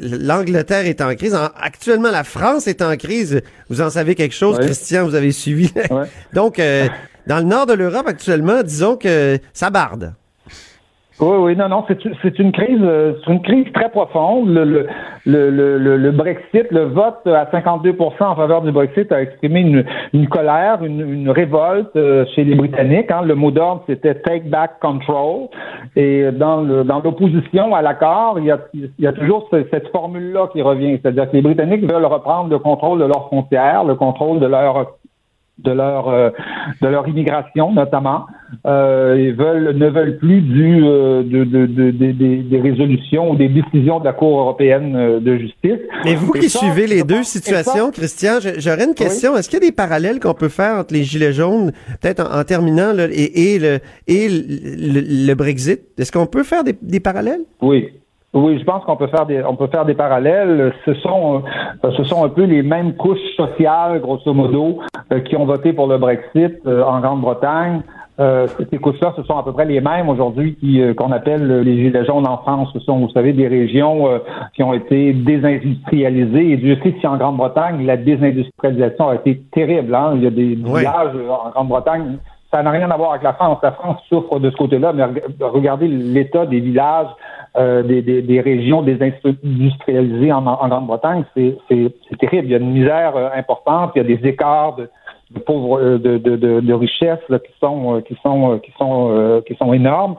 L'Angleterre 0.00 0.86
est 0.86 1.00
en 1.00 1.14
crise. 1.14 1.36
actuellement, 1.56 2.10
la 2.10 2.24
France 2.24 2.66
est 2.66 2.82
en 2.82 2.96
crise. 2.96 3.40
Vous 3.68 3.80
en 3.80 3.90
savez 3.90 4.14
quelque 4.14 4.34
chose, 4.34 4.58
Christian, 4.58 5.04
vous 5.04 5.14
avez 5.14 5.32
suivi. 5.32 5.72
Donc, 6.32 6.58
euh, 6.58 6.88
dans 7.26 7.38
le 7.38 7.44
nord 7.44 7.66
de 7.66 7.72
l'Europe 7.72 8.06
actuellement, 8.06 8.62
disons 8.62 8.96
que 8.96 9.38
ça 9.52 9.70
barde. 9.70 10.14
Oui, 11.18 11.36
oui, 11.38 11.56
non, 11.56 11.70
non, 11.70 11.82
c'est 11.88 12.38
une 12.38 12.52
crise, 12.52 12.78
euh, 12.82 13.14
c'est 13.24 13.32
une 13.32 13.40
crise 13.40 13.64
très 13.72 13.88
profonde. 13.88 14.50
Le, 14.50 14.86
le, 15.24 15.50
le, 15.50 15.96
le, 15.96 16.10
Brexit, 16.10 16.70
le 16.70 16.84
vote 16.84 17.26
à 17.26 17.50
52 17.50 17.96
en 17.98 18.34
faveur 18.34 18.60
du 18.60 18.70
Brexit 18.70 19.10
a 19.10 19.22
exprimé 19.22 19.60
une, 19.60 19.84
une 20.12 20.28
colère, 20.28 20.84
une, 20.84 21.00
une 21.00 21.30
révolte 21.30 21.96
euh, 21.96 22.26
chez 22.34 22.44
les 22.44 22.54
Britanniques. 22.54 23.10
Hein. 23.10 23.22
Le 23.24 23.34
mot 23.34 23.50
d'ordre, 23.50 23.82
c'était 23.86 24.14
Take 24.16 24.50
Back 24.50 24.78
Control. 24.80 25.48
Et 25.96 26.30
dans 26.32 26.60
le, 26.60 26.84
dans 26.84 27.00
l'opposition 27.00 27.74
à 27.74 27.80
l'accord, 27.80 28.38
il 28.38 28.44
y 28.44 28.50
a, 28.50 28.58
il 28.74 28.90
y 28.98 29.06
a 29.06 29.14
toujours 29.14 29.48
cette 29.50 29.88
formule-là 29.88 30.50
qui 30.52 30.60
revient. 30.60 30.98
C'est-à-dire 31.00 31.30
que 31.30 31.36
les 31.36 31.42
Britanniques 31.42 31.90
veulent 31.90 32.04
reprendre 32.04 32.50
le 32.50 32.58
contrôle 32.58 32.98
de 32.98 33.06
leurs 33.06 33.28
frontières, 33.28 33.84
le 33.84 33.94
contrôle 33.94 34.38
de 34.38 34.46
leur 34.46 34.96
de 35.58 35.72
leur 35.72 36.08
euh, 36.08 36.30
de 36.82 36.88
leur 36.88 37.08
immigration 37.08 37.72
notamment 37.72 38.26
euh, 38.64 39.16
ils 39.18 39.34
veulent 39.34 39.76
ne 39.76 39.88
veulent 39.88 40.18
plus 40.18 40.40
du 40.40 40.84
euh, 40.84 41.22
de, 41.22 41.44
de, 41.44 41.66
de, 41.66 41.90
des 41.90 42.60
résolutions 42.60 43.30
ou 43.30 43.36
des 43.36 43.48
décisions 43.48 44.00
de 44.00 44.04
la 44.04 44.12
Cour 44.12 44.38
européenne 44.38 44.94
euh, 44.96 45.20
de 45.20 45.36
justice. 45.36 45.80
Mais 46.04 46.14
vous 46.14 46.32
qui 46.32 46.48
suivez 46.48 46.86
les 46.86 47.02
deux 47.02 47.22
situations, 47.22 47.90
Christian, 47.90 48.38
j'aurais 48.58 48.84
une 48.84 48.94
question. 48.94 49.36
Est-ce 49.36 49.48
qu'il 49.48 49.60
y 49.60 49.62
a 49.64 49.68
des 49.68 49.74
parallèles 49.74 50.20
qu'on 50.20 50.34
peut 50.34 50.48
faire 50.48 50.78
entre 50.78 50.94
les 50.94 51.04
gilets 51.04 51.32
jaunes, 51.32 51.72
peut-être 52.00 52.28
en, 52.32 52.44
terminant 52.44 52.92
là, 52.92 53.06
et, 53.10 53.54
et 53.54 53.58
le 53.58 53.78
et 54.06 54.28
le, 54.28 55.34
Brexit? 55.34 55.80
Est-ce 55.98 56.12
qu'on 56.12 56.26
peut 56.26 56.44
faire 56.44 56.64
des, 56.64 56.76
des 56.80 57.00
parallèles? 57.00 57.42
Oui. 57.60 57.88
Oui, 58.34 58.58
je 58.58 58.64
pense 58.64 58.84
qu'on 58.84 58.96
peut 58.96 59.06
faire 59.06 59.24
des 59.24 59.42
on 59.44 59.56
peut 59.56 59.68
faire 59.68 59.84
des 59.84 59.94
parallèles. 59.94 60.72
Ce 60.84 60.94
sont 60.94 61.42
euh, 61.84 61.90
ce 61.96 62.04
sont 62.04 62.24
un 62.24 62.28
peu 62.28 62.44
les 62.44 62.62
mêmes 62.62 62.94
couches 62.94 63.18
sociales, 63.36 64.00
grosso 64.00 64.32
modo, 64.34 64.80
euh, 65.12 65.20
qui 65.20 65.36
ont 65.36 65.46
voté 65.46 65.72
pour 65.72 65.86
le 65.86 65.96
Brexit 65.96 66.54
euh, 66.66 66.82
en 66.82 67.00
Grande-Bretagne. 67.00 67.82
ces 68.18 68.78
couches-là, 68.78 69.12
ce 69.16 69.22
sont 69.24 69.38
à 69.38 69.42
peu 69.42 69.52
près 69.52 69.66
les 69.66 69.80
mêmes 69.80 70.08
aujourd'hui 70.08 70.56
qui 70.56 70.82
qu'on 70.96 71.12
appelle 71.12 71.60
les 71.60 71.76
gilets 71.76 72.04
jaunes 72.04 72.26
en 72.26 72.38
France. 72.38 72.70
Ce 72.72 72.80
sont, 72.80 72.98
vous 72.98 73.10
savez, 73.10 73.32
des 73.32 73.46
régions 73.46 74.20
qui 74.54 74.62
ont 74.62 74.72
été 74.72 75.12
désindustrialisées. 75.12 76.52
Et 76.52 76.56
Dieu 76.56 76.78
sait 76.82 76.94
si 76.98 77.06
en 77.06 77.18
Grande-Bretagne, 77.18 77.84
la 77.84 77.98
désindustrialisation 77.98 79.08
a 79.10 79.14
été 79.16 79.42
terrible. 79.52 79.94
Hein? 79.94 80.12
Il 80.16 80.22
y 80.24 80.26
a 80.26 80.30
des 80.30 80.54
villages 80.54 81.16
en 81.28 81.50
Grande-Bretagne 81.50 82.18
ça 82.56 82.62
n'a 82.62 82.70
rien 82.70 82.90
à 82.90 82.96
voir 82.96 83.10
avec 83.10 83.22
la 83.22 83.34
France. 83.34 83.58
La 83.62 83.72
France 83.72 84.00
souffre 84.08 84.38
de 84.38 84.50
ce 84.50 84.56
côté-là, 84.56 84.92
mais 84.92 85.04
regardez 85.40 85.88
l'état 85.88 86.46
des 86.46 86.60
villages, 86.60 87.08
euh, 87.58 87.82
des, 87.82 88.02
des, 88.02 88.22
des, 88.22 88.40
régions 88.40 88.82
désindustrialisées 88.82 90.32
en, 90.32 90.46
en 90.46 90.68
Grande-Bretagne, 90.68 91.24
c'est 91.34 91.56
terrible. 92.18 92.48
Il 92.48 92.50
y 92.50 92.54
a 92.54 92.58
une 92.58 92.72
misère 92.72 93.16
euh, 93.16 93.28
importante, 93.34 93.92
il 93.94 94.02
y 94.02 94.12
a 94.12 94.16
des 94.16 94.28
écarts 94.28 94.76
de, 94.76 94.88
de 95.30 95.40
pauvres 95.40 95.80
euh, 95.80 95.98
de, 95.98 96.18
de, 96.18 96.36
de, 96.60 96.72
richesses 96.72 97.18
là, 97.28 97.38
qui 97.38 97.52
sont 97.60 98.02
qui 98.06 98.16
sont 98.22 98.58
qui 98.58 98.72
sont 98.78 99.42
qui 99.46 99.54
sont 99.56 99.72
énormes 99.72 100.16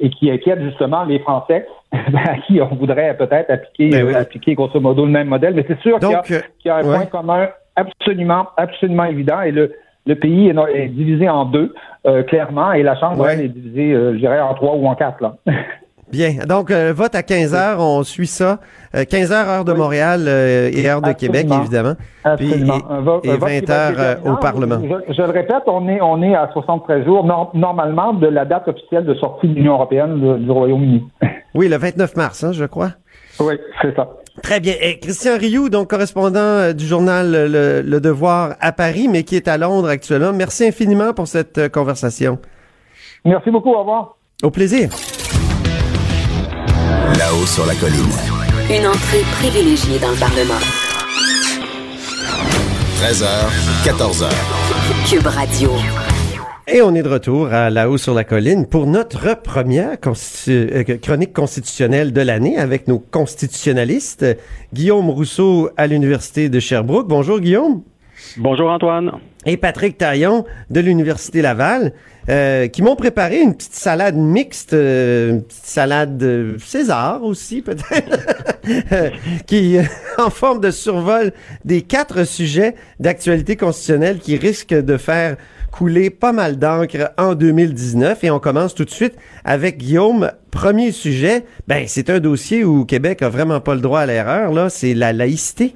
et 0.00 0.10
qui 0.10 0.30
inquiètent 0.30 0.62
justement 0.62 1.04
les 1.04 1.18
Français 1.20 1.66
à 1.92 2.36
qui 2.46 2.60
on 2.60 2.74
voudrait 2.74 3.16
peut-être 3.16 3.50
appliquer 3.50 4.14
appliquer 4.14 4.54
grosso 4.54 4.80
modo 4.80 5.04
le 5.04 5.12
même 5.12 5.28
modèle. 5.28 5.54
Mais 5.54 5.64
c'est 5.66 5.80
sûr 5.80 5.98
qu'il 5.98 6.36
y, 6.64 6.68
y, 6.68 6.70
a 6.70 6.76
un 6.76 6.82
point 6.82 7.06
commun 7.06 7.48
absolument 7.76 8.48
absolument 8.56 9.04
évident 9.04 9.40
et 9.40 9.50
le 9.50 9.72
le 10.06 10.14
pays 10.14 10.48
est, 10.48 10.88
divisé 10.88 11.28
en 11.28 11.44
deux, 11.44 11.74
euh, 12.06 12.22
clairement, 12.22 12.72
et 12.72 12.82
la 12.82 12.96
Chambre 12.96 13.28
est 13.28 13.48
divisée, 13.48 13.92
euh, 13.92 14.14
je 14.14 14.18
dirais, 14.18 14.40
en 14.40 14.54
trois 14.54 14.74
ou 14.74 14.86
en 14.86 14.94
quatre. 14.94 15.22
Là. 15.22 15.34
Bien. 16.12 16.44
Donc, 16.48 16.70
euh, 16.70 16.92
vote 16.94 17.14
à 17.14 17.22
15 17.22 17.54
heures, 17.54 17.80
on 17.80 18.02
suit 18.02 18.26
ça. 18.26 18.58
15 18.92 19.32
heures, 19.32 19.48
heure 19.48 19.64
de 19.64 19.72
Montréal 19.72 20.26
et 20.26 20.88
heure 20.88 21.00
de 21.00 21.12
Québec, 21.12 21.46
évidemment. 21.48 21.94
Absolument. 22.24 23.20
et, 23.22 23.36
20 23.36 23.70
heures 23.70 24.16
au 24.24 24.36
Parlement. 24.36 24.80
Je, 25.08 25.22
le 25.22 25.30
répète, 25.30 25.62
on 25.66 25.88
est, 25.88 26.00
on 26.00 26.20
est 26.22 26.34
à 26.34 26.50
73 26.52 27.04
jours, 27.04 27.24
normalement, 27.54 28.14
de 28.14 28.26
la 28.26 28.44
date 28.44 28.66
officielle 28.66 29.04
de 29.04 29.14
sortie 29.14 29.46
de 29.46 29.54
l'Union 29.54 29.74
européenne 29.74 30.44
du 30.44 30.50
Royaume-Uni. 30.50 31.04
oui, 31.54 31.68
le 31.68 31.76
29 31.76 32.16
mars, 32.16 32.42
hein, 32.42 32.52
je 32.52 32.64
crois. 32.64 32.90
Oui, 33.38 33.54
c'est 33.80 33.94
ça. 33.94 34.08
Très 34.42 34.60
bien. 34.60 34.74
Et 34.80 34.98
Christian 34.98 35.36
Rioux, 35.38 35.68
donc 35.68 35.90
correspondant 35.90 36.38
euh, 36.38 36.72
du 36.72 36.86
journal 36.86 37.30
le, 37.32 38.00
Devoir 38.00 38.54
à 38.60 38.72
Paris, 38.72 39.08
mais 39.08 39.24
qui 39.24 39.36
est 39.36 39.48
à 39.48 39.58
Londres 39.58 39.88
actuellement. 39.88 40.32
Merci 40.32 40.66
infiniment 40.66 41.12
pour 41.12 41.26
cette 41.26 41.58
euh, 41.58 41.68
conversation. 41.68 42.38
Merci 43.24 43.50
beaucoup. 43.50 43.70
Au 43.70 43.80
revoir. 43.80 44.16
Au 44.42 44.50
plaisir. 44.50 44.88
Là-haut 47.18 47.46
sur 47.46 47.66
la 47.66 47.74
colline. 47.74 48.12
Une 48.68 48.86
entrée 48.86 49.22
privilégiée 49.38 49.98
dans 49.98 50.10
le 50.10 50.16
Parlement. 50.16 50.60
13h, 53.00 53.26
14h. 53.84 54.28
Cube 55.08 55.26
Radio. 55.26 55.70
Et 56.66 56.82
on 56.82 56.94
est 56.94 57.02
de 57.02 57.08
retour 57.08 57.52
à 57.52 57.70
La 57.70 57.88
Haut 57.88 57.96
sur 57.96 58.14
la 58.14 58.24
Colline 58.24 58.66
pour 58.66 58.86
notre 58.86 59.40
première 59.40 59.98
euh, 60.48 60.84
chronique 61.00 61.32
constitutionnelle 61.32 62.12
de 62.12 62.20
l'année 62.20 62.58
avec 62.58 62.88
nos 62.88 62.98
constitutionnalistes. 62.98 64.26
Guillaume 64.72 65.10
Rousseau 65.10 65.70
à 65.76 65.86
l'Université 65.86 66.48
de 66.48 66.60
Sherbrooke. 66.60 67.08
Bonjour 67.08 67.40
Guillaume. 67.40 67.82
Bonjour 68.36 68.70
Antoine. 68.70 69.12
Et 69.46 69.56
Patrick 69.56 69.96
Taillon 69.96 70.44
de 70.70 70.80
l'Université 70.80 71.42
Laval, 71.42 71.92
euh, 72.30 72.68
qui 72.68 72.82
m'ont 72.82 72.96
préparé 72.96 73.40
une 73.40 73.54
petite 73.54 73.74
salade 73.74 74.16
mixte, 74.16 74.72
euh, 74.72 75.30
une 75.30 75.42
petite 75.42 75.66
salade 75.66 76.56
César 76.64 77.24
aussi 77.24 77.60
peut-être, 77.60 78.18
qui 79.46 79.78
en 80.16 80.30
forme 80.30 80.60
de 80.60 80.70
survol 80.70 81.32
des 81.64 81.82
quatre 81.82 82.24
sujets 82.24 82.76
d'actualité 83.00 83.56
constitutionnelle 83.56 84.20
qui 84.20 84.36
risquent 84.36 84.74
de 84.74 84.96
faire 84.96 85.36
coulé 85.70 86.10
pas 86.10 86.32
mal 86.32 86.58
d'encre 86.58 87.12
en 87.18 87.34
2019 87.34 88.24
et 88.24 88.30
on 88.30 88.38
commence 88.38 88.74
tout 88.74 88.84
de 88.84 88.90
suite 88.90 89.14
avec 89.44 89.78
Guillaume. 89.78 90.30
Premier 90.50 90.92
sujet, 90.92 91.44
ben 91.68 91.84
c'est 91.86 92.10
un 92.10 92.20
dossier 92.20 92.64
où 92.64 92.84
Québec 92.84 93.22
a 93.22 93.28
vraiment 93.28 93.60
pas 93.60 93.74
le 93.74 93.80
droit 93.80 94.00
à 94.00 94.06
l'erreur 94.06 94.52
là, 94.52 94.68
c'est 94.68 94.94
la 94.94 95.12
laïcité. 95.12 95.74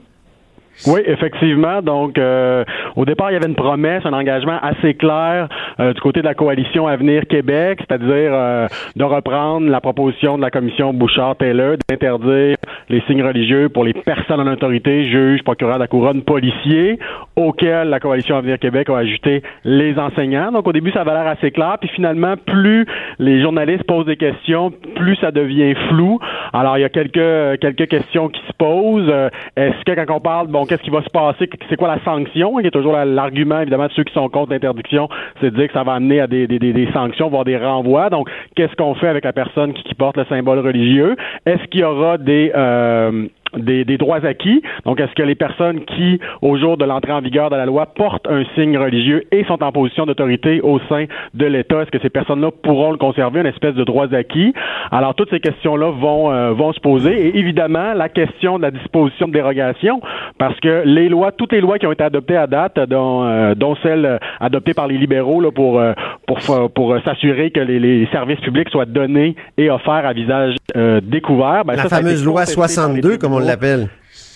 Oui, 0.86 1.00
effectivement. 1.06 1.80
Donc, 1.82 2.18
euh, 2.18 2.64
au 2.96 3.04
départ, 3.04 3.30
il 3.30 3.34
y 3.34 3.36
avait 3.36 3.48
une 3.48 3.54
promesse, 3.54 4.04
un 4.04 4.12
engagement 4.12 4.58
assez 4.60 4.94
clair 4.94 5.48
euh, 5.80 5.92
du 5.92 6.00
côté 6.00 6.20
de 6.20 6.26
la 6.26 6.34
coalition 6.34 6.86
Avenir 6.86 7.26
Québec, 7.26 7.80
c'est-à-dire 7.80 8.30
euh, 8.32 8.66
de 8.96 9.04
reprendre 9.04 9.68
la 9.68 9.80
proposition 9.80 10.36
de 10.36 10.42
la 10.42 10.50
commission 10.50 10.92
Bouchard-Taylor 10.92 11.76
d'interdire 11.88 12.56
les 12.88 13.00
signes 13.02 13.22
religieux 13.22 13.68
pour 13.68 13.84
les 13.84 13.94
personnes 13.94 14.40
en 14.40 14.52
autorité, 14.52 15.04
juges, 15.04 15.42
procureurs 15.42 15.76
de 15.76 15.80
la 15.80 15.86
couronne, 15.86 16.22
policiers, 16.22 16.98
auxquels 17.36 17.88
la 17.88 18.00
coalition 18.00 18.36
Avenir 18.36 18.58
Québec 18.58 18.90
a 18.90 18.98
ajouté 18.98 19.42
les 19.64 19.98
enseignants. 19.98 20.52
Donc, 20.52 20.66
au 20.66 20.72
début, 20.72 20.90
ça 20.90 21.00
avait 21.00 21.12
l'air 21.12 21.26
assez 21.26 21.50
clair, 21.50 21.76
puis 21.80 21.88
finalement, 21.94 22.34
plus 22.36 22.84
les 23.18 23.40
journalistes 23.40 23.84
posent 23.84 24.06
des 24.06 24.16
questions, 24.16 24.72
plus 24.96 25.16
ça 25.16 25.30
devient 25.30 25.74
flou. 25.88 26.18
Alors, 26.52 26.76
il 26.76 26.82
y 26.82 26.84
a 26.84 26.88
quelques 26.88 27.60
quelques 27.60 27.88
questions 27.88 28.28
qui 28.28 28.40
se 28.46 28.52
posent. 28.58 29.12
Est-ce 29.56 29.84
que 29.84 30.04
quand 30.04 30.16
on 30.16 30.20
parle, 30.20 30.48
bon, 30.48 30.63
qu'est-ce 30.66 30.82
qui 30.82 30.90
va 30.90 31.02
se 31.02 31.10
passer, 31.10 31.48
c'est 31.68 31.76
quoi 31.76 31.88
la 31.88 32.02
sanction, 32.04 32.56
qui 32.58 32.66
est 32.66 32.70
toujours 32.70 32.96
l'argument, 32.96 33.60
évidemment, 33.60 33.86
de 33.86 33.92
ceux 33.92 34.04
qui 34.04 34.12
sont 34.12 34.28
contre 34.28 34.52
l'interdiction, 34.52 35.08
c'est 35.40 35.50
de 35.50 35.56
dire 35.56 35.68
que 35.68 35.72
ça 35.72 35.82
va 35.82 35.94
amener 35.94 36.20
à 36.20 36.26
des, 36.26 36.46
des, 36.46 36.58
des, 36.58 36.88
sanctions, 36.92 37.28
voire 37.28 37.44
des 37.44 37.56
renvois. 37.56 38.10
Donc, 38.10 38.28
qu'est-ce 38.56 38.74
qu'on 38.76 38.94
fait 38.94 39.08
avec 39.08 39.24
la 39.24 39.32
personne 39.32 39.72
qui, 39.72 39.82
qui 39.82 39.94
porte 39.94 40.16
le 40.16 40.24
symbole 40.26 40.60
religieux? 40.60 41.16
Est-ce 41.46 41.64
qu'il 41.68 41.80
y 41.80 41.84
aura 41.84 42.18
des... 42.18 42.52
Euh, 42.54 43.28
des, 43.56 43.84
droits 43.98 44.24
acquis. 44.24 44.62
Donc, 44.84 45.00
est-ce 45.00 45.14
que 45.14 45.22
les 45.22 45.34
personnes 45.34 45.84
qui, 45.84 46.20
au 46.42 46.56
jour 46.56 46.76
de 46.76 46.84
l'entrée 46.84 47.12
en 47.12 47.20
vigueur 47.20 47.50
de 47.50 47.56
la 47.56 47.66
loi, 47.66 47.86
portent 47.86 48.26
un 48.28 48.44
signe 48.54 48.76
religieux 48.76 49.24
et 49.32 49.44
sont 49.44 49.62
en 49.62 49.72
position 49.72 50.06
d'autorité 50.06 50.60
au 50.60 50.78
sein 50.88 51.04
de 51.34 51.46
l'État, 51.46 51.82
est-ce 51.82 51.90
que 51.90 52.00
ces 52.00 52.10
personnes-là 52.10 52.50
pourront 52.62 52.92
le 52.92 52.98
conserver, 52.98 53.40
une 53.40 53.46
espèce 53.46 53.74
de 53.74 53.84
droits 53.84 54.12
acquis? 54.14 54.52
Alors, 54.90 55.14
toutes 55.14 55.30
ces 55.30 55.40
questions-là 55.40 55.90
vont, 55.90 56.30
euh, 56.30 56.52
vont 56.52 56.72
se 56.72 56.80
poser. 56.80 57.28
Et 57.28 57.38
évidemment, 57.38 57.94
la 57.94 58.08
question 58.08 58.58
de 58.58 58.62
la 58.62 58.70
disposition 58.70 59.28
de 59.28 59.32
dérogation, 59.32 60.00
parce 60.38 60.58
que 60.60 60.82
les 60.84 61.08
lois, 61.08 61.32
toutes 61.32 61.52
les 61.52 61.60
lois 61.60 61.78
qui 61.78 61.86
ont 61.86 61.92
été 61.92 62.04
adoptées 62.04 62.36
à 62.36 62.46
date, 62.46 62.78
dont, 62.88 63.24
euh, 63.24 63.54
dont 63.54 63.76
celles 63.82 64.18
adoptées 64.40 64.74
par 64.74 64.86
les 64.86 64.98
libéraux 64.98 65.40
là, 65.40 65.50
pour, 65.50 65.78
euh, 65.78 65.92
pour, 66.26 66.38
pour 66.72 66.96
s'assurer 67.04 67.50
que 67.50 67.60
les, 67.60 67.78
les, 67.78 68.06
services 68.12 68.40
publics 68.40 68.68
soient 68.68 68.84
donnés 68.84 69.34
et 69.56 69.70
offerts 69.70 70.06
à 70.06 70.12
visage 70.12 70.54
découvert. 71.02 71.64
Ben, 71.64 71.76
la 71.76 71.84
fameuse 71.84 72.24
loi 72.24 72.46
62, 72.46 73.18
comme 73.18 73.32
on 73.32 73.43
l'appelle. 73.44 73.88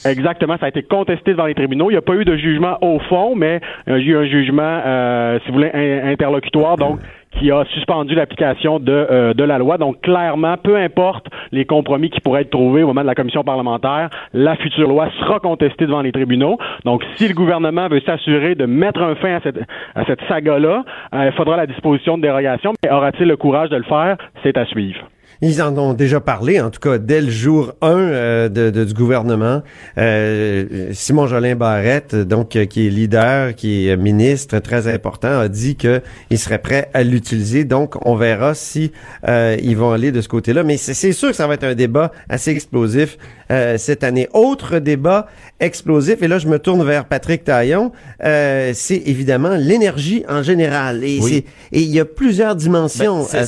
Exactement, 0.05 0.57
ça 0.59 0.67
a 0.67 0.69
été 0.69 0.83
contesté 0.83 1.33
devant 1.33 1.47
les 1.47 1.55
tribunaux. 1.55 1.91
Il 1.91 1.95
n'y 1.95 1.99
a 1.99 2.03
pas 2.03 2.15
eu 2.15 2.25
de 2.25 2.37
jugement 2.37 2.79
au 2.81 2.99
fond, 3.01 3.35
mais 3.35 3.61
euh, 3.89 3.99
il 3.99 4.07
y 4.07 4.11
a 4.11 4.13
eu 4.13 4.17
un 4.17 4.27
jugement, 4.27 4.81
euh, 4.87 5.39
si 5.41 5.49
vous 5.49 5.55
voulez, 5.55 5.71
interlocutoire, 6.05 6.77
donc 6.77 7.01
qui 7.39 7.51
a 7.51 7.65
suspendu 7.75 8.15
l'application 8.15 8.81
de, 8.81 8.93
euh, 8.93 9.35
de 9.35 9.45
la 9.45 9.59
loi. 9.59 9.77
Donc, 9.77 10.01
clairement, 10.01 10.57
peu 10.57 10.77
importe 10.77 11.27
les 11.53 11.67
compromis 11.67 12.11
qui 12.11 12.21
pourraient 12.21 12.43
être 12.43 12.51
trouvés 12.51 12.83
au 12.83 12.87
moment 12.87 13.03
de 13.03 13.07
la 13.07 13.15
commission 13.15 13.45
parlementaire, 13.45 14.09
la 14.33 14.57
future 14.57 14.89
loi 14.89 15.09
sera 15.21 15.39
contestée 15.39 15.87
devant 15.87 16.01
les 16.01 16.13
tribunaux. 16.13 16.59
Donc, 16.85 17.05
si 17.17 17.29
le 17.29 17.35
gouvernement 17.35 17.89
veut 17.89 18.01
s'assurer 18.01 18.55
de 18.55 18.67
mettre 18.67 19.03
un 19.03 19.15
fin 19.17 19.35
à 19.37 19.41
cette, 19.41 19.61
à 19.95 20.05
cette 20.07 20.21
saga-là, 20.27 20.85
il 21.13 21.33
faudra 21.33 21.57
la 21.57 21.67
disposition 21.67 22.17
de 22.17 22.23
dérogation. 22.23 22.73
Mais 22.83 22.91
aura-t-il 22.91 23.29
le 23.29 23.37
courage 23.37 23.69
de 23.69 23.77
le 23.77 23.85
faire? 23.85 24.17
C'est 24.43 24.57
à 24.57 24.65
suivre. 24.65 25.01
Ils 25.41 25.63
en 25.63 25.79
ont 25.79 25.95
déjà 25.95 26.19
parlé, 26.19 26.61
en 26.61 26.71
tout 26.71 26.81
cas, 26.81 26.99
dès 26.99 27.21
le 27.21 27.31
jour 27.31 27.75
1 27.81 27.89
euh, 27.89 28.49
de, 28.49 28.85
du 28.85 28.93
gouvernement. 28.93 29.63
Euh, 29.97 30.89
Simon 30.93 31.29
Jolin 31.29 31.55
Barrette, 31.55 32.17
donc 32.17 32.57
euh, 32.57 32.65
qui 32.65 32.89
est 32.89 32.91
leader, 32.91 33.55
qui 33.55 33.89
est 33.89 33.97
ministre 33.97 34.59
très 34.59 34.93
important, 34.93 35.39
a 35.39 35.49
dit 35.49 35.77
qu'il 35.77 36.39
serait 36.39 36.59
prêt 36.59 36.91
à 36.93 37.05
l'utiliser. 37.05 37.63
Donc, 37.65 37.95
on 38.05 38.17
verra 38.17 38.55
si 38.55 38.91
ils 39.29 39.77
vont 39.77 39.93
aller 39.93 40.11
de 40.11 40.21
ce 40.21 40.29
côté-là. 40.29 40.65
Mais 40.65 40.77
c'est 40.77 41.13
sûr 41.13 41.31
que 41.31 41.37
ça 41.37 41.47
va 41.47 41.55
être 41.55 41.65
un 41.65 41.75
débat 41.75 42.11
assez 42.29 42.51
explosif 42.51 43.19
cette 43.49 44.05
année. 44.05 44.29
Autre 44.33 44.79
débat 44.79 45.27
explosif, 45.61 46.23
et 46.23 46.29
là, 46.29 46.39
je 46.39 46.49
me 46.49 46.59
tourne 46.59 46.85
vers 46.85 47.05
Patrick 47.07 47.45
Taillon, 47.45 47.93
c'est 48.21 49.03
évidemment 49.07 49.57
l'énergie 49.57 50.25
en 50.29 50.43
général. 50.43 51.05
Et 51.05 51.21
il 51.73 51.83
y 51.83 52.01
a 52.01 52.05
plusieurs 52.05 52.57
dimensions. 52.57 53.27
Ben, 53.33 53.47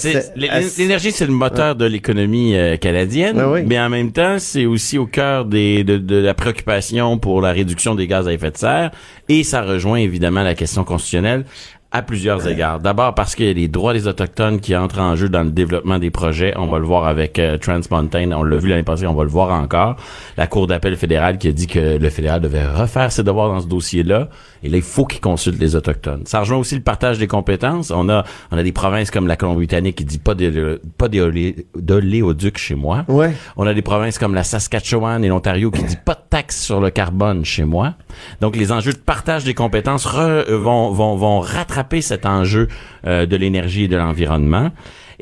l'énergie, 0.76 1.12
c'est 1.12 1.26
le 1.26 1.32
moteur 1.32 1.76
de 1.81 1.87
l'économie 1.87 2.55
euh, 2.55 2.76
canadienne, 2.76 3.37
ben 3.37 3.64
mais 3.66 3.81
en 3.81 3.89
même 3.89 4.12
temps, 4.12 4.39
c'est 4.39 4.66
aussi 4.66 4.99
au 4.99 5.07
cœur 5.07 5.45
des, 5.45 5.83
de, 5.83 5.97
de, 5.97 6.16
la 6.16 6.35
préoccupation 6.35 7.18
pour 7.18 7.41
la 7.41 7.53
réduction 7.53 7.95
des 7.95 8.07
gaz 8.07 8.28
à 8.28 8.33
effet 8.33 8.51
de 8.51 8.57
serre, 8.57 8.91
et 9.28 9.43
ça 9.43 9.62
rejoint 9.62 9.99
évidemment 9.99 10.43
la 10.43 10.55
question 10.55 10.85
constitutionnelle 10.85 11.45
à 11.93 12.03
plusieurs 12.03 12.47
égards. 12.47 12.78
D'abord 12.78 13.14
parce 13.14 13.34
qu'il 13.34 13.47
y 13.47 13.51
a 13.51 13.53
les 13.53 13.66
droits 13.66 13.93
des 13.93 14.07
autochtones 14.07 14.61
qui 14.61 14.76
entrent 14.76 15.01
en 15.01 15.16
jeu 15.16 15.28
dans 15.28 15.43
le 15.43 15.51
développement 15.51 15.99
des 15.99 16.11
projets. 16.11 16.53
On 16.57 16.66
va 16.66 16.78
le 16.78 16.84
voir 16.84 17.07
avec 17.07 17.38
euh, 17.41 17.59
Trans 17.59 17.80
Mountain. 17.91 18.30
On 18.30 18.45
l'a 18.45 18.57
vu 18.59 18.68
l'année 18.68 18.84
passée, 18.84 19.09
on 19.09 19.14
va 19.14 19.24
le 19.24 19.28
voir 19.30 19.51
encore. 19.51 19.97
La 20.36 20.47
Cour 20.47 20.68
d'appel 20.68 20.97
fédérale 20.97 21.38
qui 21.38 21.49
a 21.49 21.53
dit 21.53 21.66
que 21.66 21.99
le 21.99 22.11
fédéral 22.11 22.41
devait 22.41 22.64
refaire 22.64 23.11
ses 23.11 23.24
devoirs 23.24 23.49
dans 23.49 23.61
ce 23.61 23.66
dossier-là. 23.66 24.28
Et 24.62 24.68
là, 24.68 24.76
il 24.76 24.82
faut 24.84 25.05
qu'il 25.05 25.20
consulte 25.20 25.59
les 25.59 25.74
autochtones. 25.74 26.22
Ça 26.26 26.41
rejoint 26.41 26.59
aussi 26.59 26.76
le 26.76 26.82
partage 26.82 27.18
des 27.18 27.26
compétences. 27.26 27.91
On 27.91 28.09
a, 28.09 28.24
on 28.53 28.59
a 28.59 28.62
des 28.62 28.72
provinces 28.72 29.11
comme 29.11 29.26
la 29.26 29.34
Colombie-Britannique 29.34 29.97
qui 29.97 30.05
dit 30.05 30.18
pas 30.18 30.36
de, 30.36 30.80
pas 30.97 31.09
d'oléoduc 31.09 32.57
chez 32.57 32.76
moi. 32.76 33.05
Ouais. 33.09 33.32
On 33.57 33.66
a 33.66 33.74
des 33.74 33.82
provinces 33.82 34.18
comme 34.18 34.34
la 34.34 34.45
Saskatchewan 34.45 35.24
et 35.24 35.28
l'Ontario 35.28 35.72
qui 35.72 35.82
dit 35.82 35.99
pas 36.05 36.14
de 36.14 36.20
taxe 36.28 36.62
sur 36.62 36.80
le 36.80 36.91
carbone 36.91 37.45
chez 37.45 37.64
moi. 37.64 37.95
Donc, 38.41 38.55
les 38.55 38.70
enjeux 38.70 38.93
de 38.93 38.99
partage 38.99 39.43
des 39.43 39.55
compétences 39.55 40.07
vont, 40.07 40.93
vont, 40.93 41.16
vont 41.16 41.41
rattraper 41.41 41.80
cet 42.01 42.26
enjeu 42.26 42.68
euh, 43.07 43.26
de 43.26 43.37
l'énergie 43.37 43.85
et 43.85 43.89
de 43.89 43.97
l'environnement. 43.97 44.70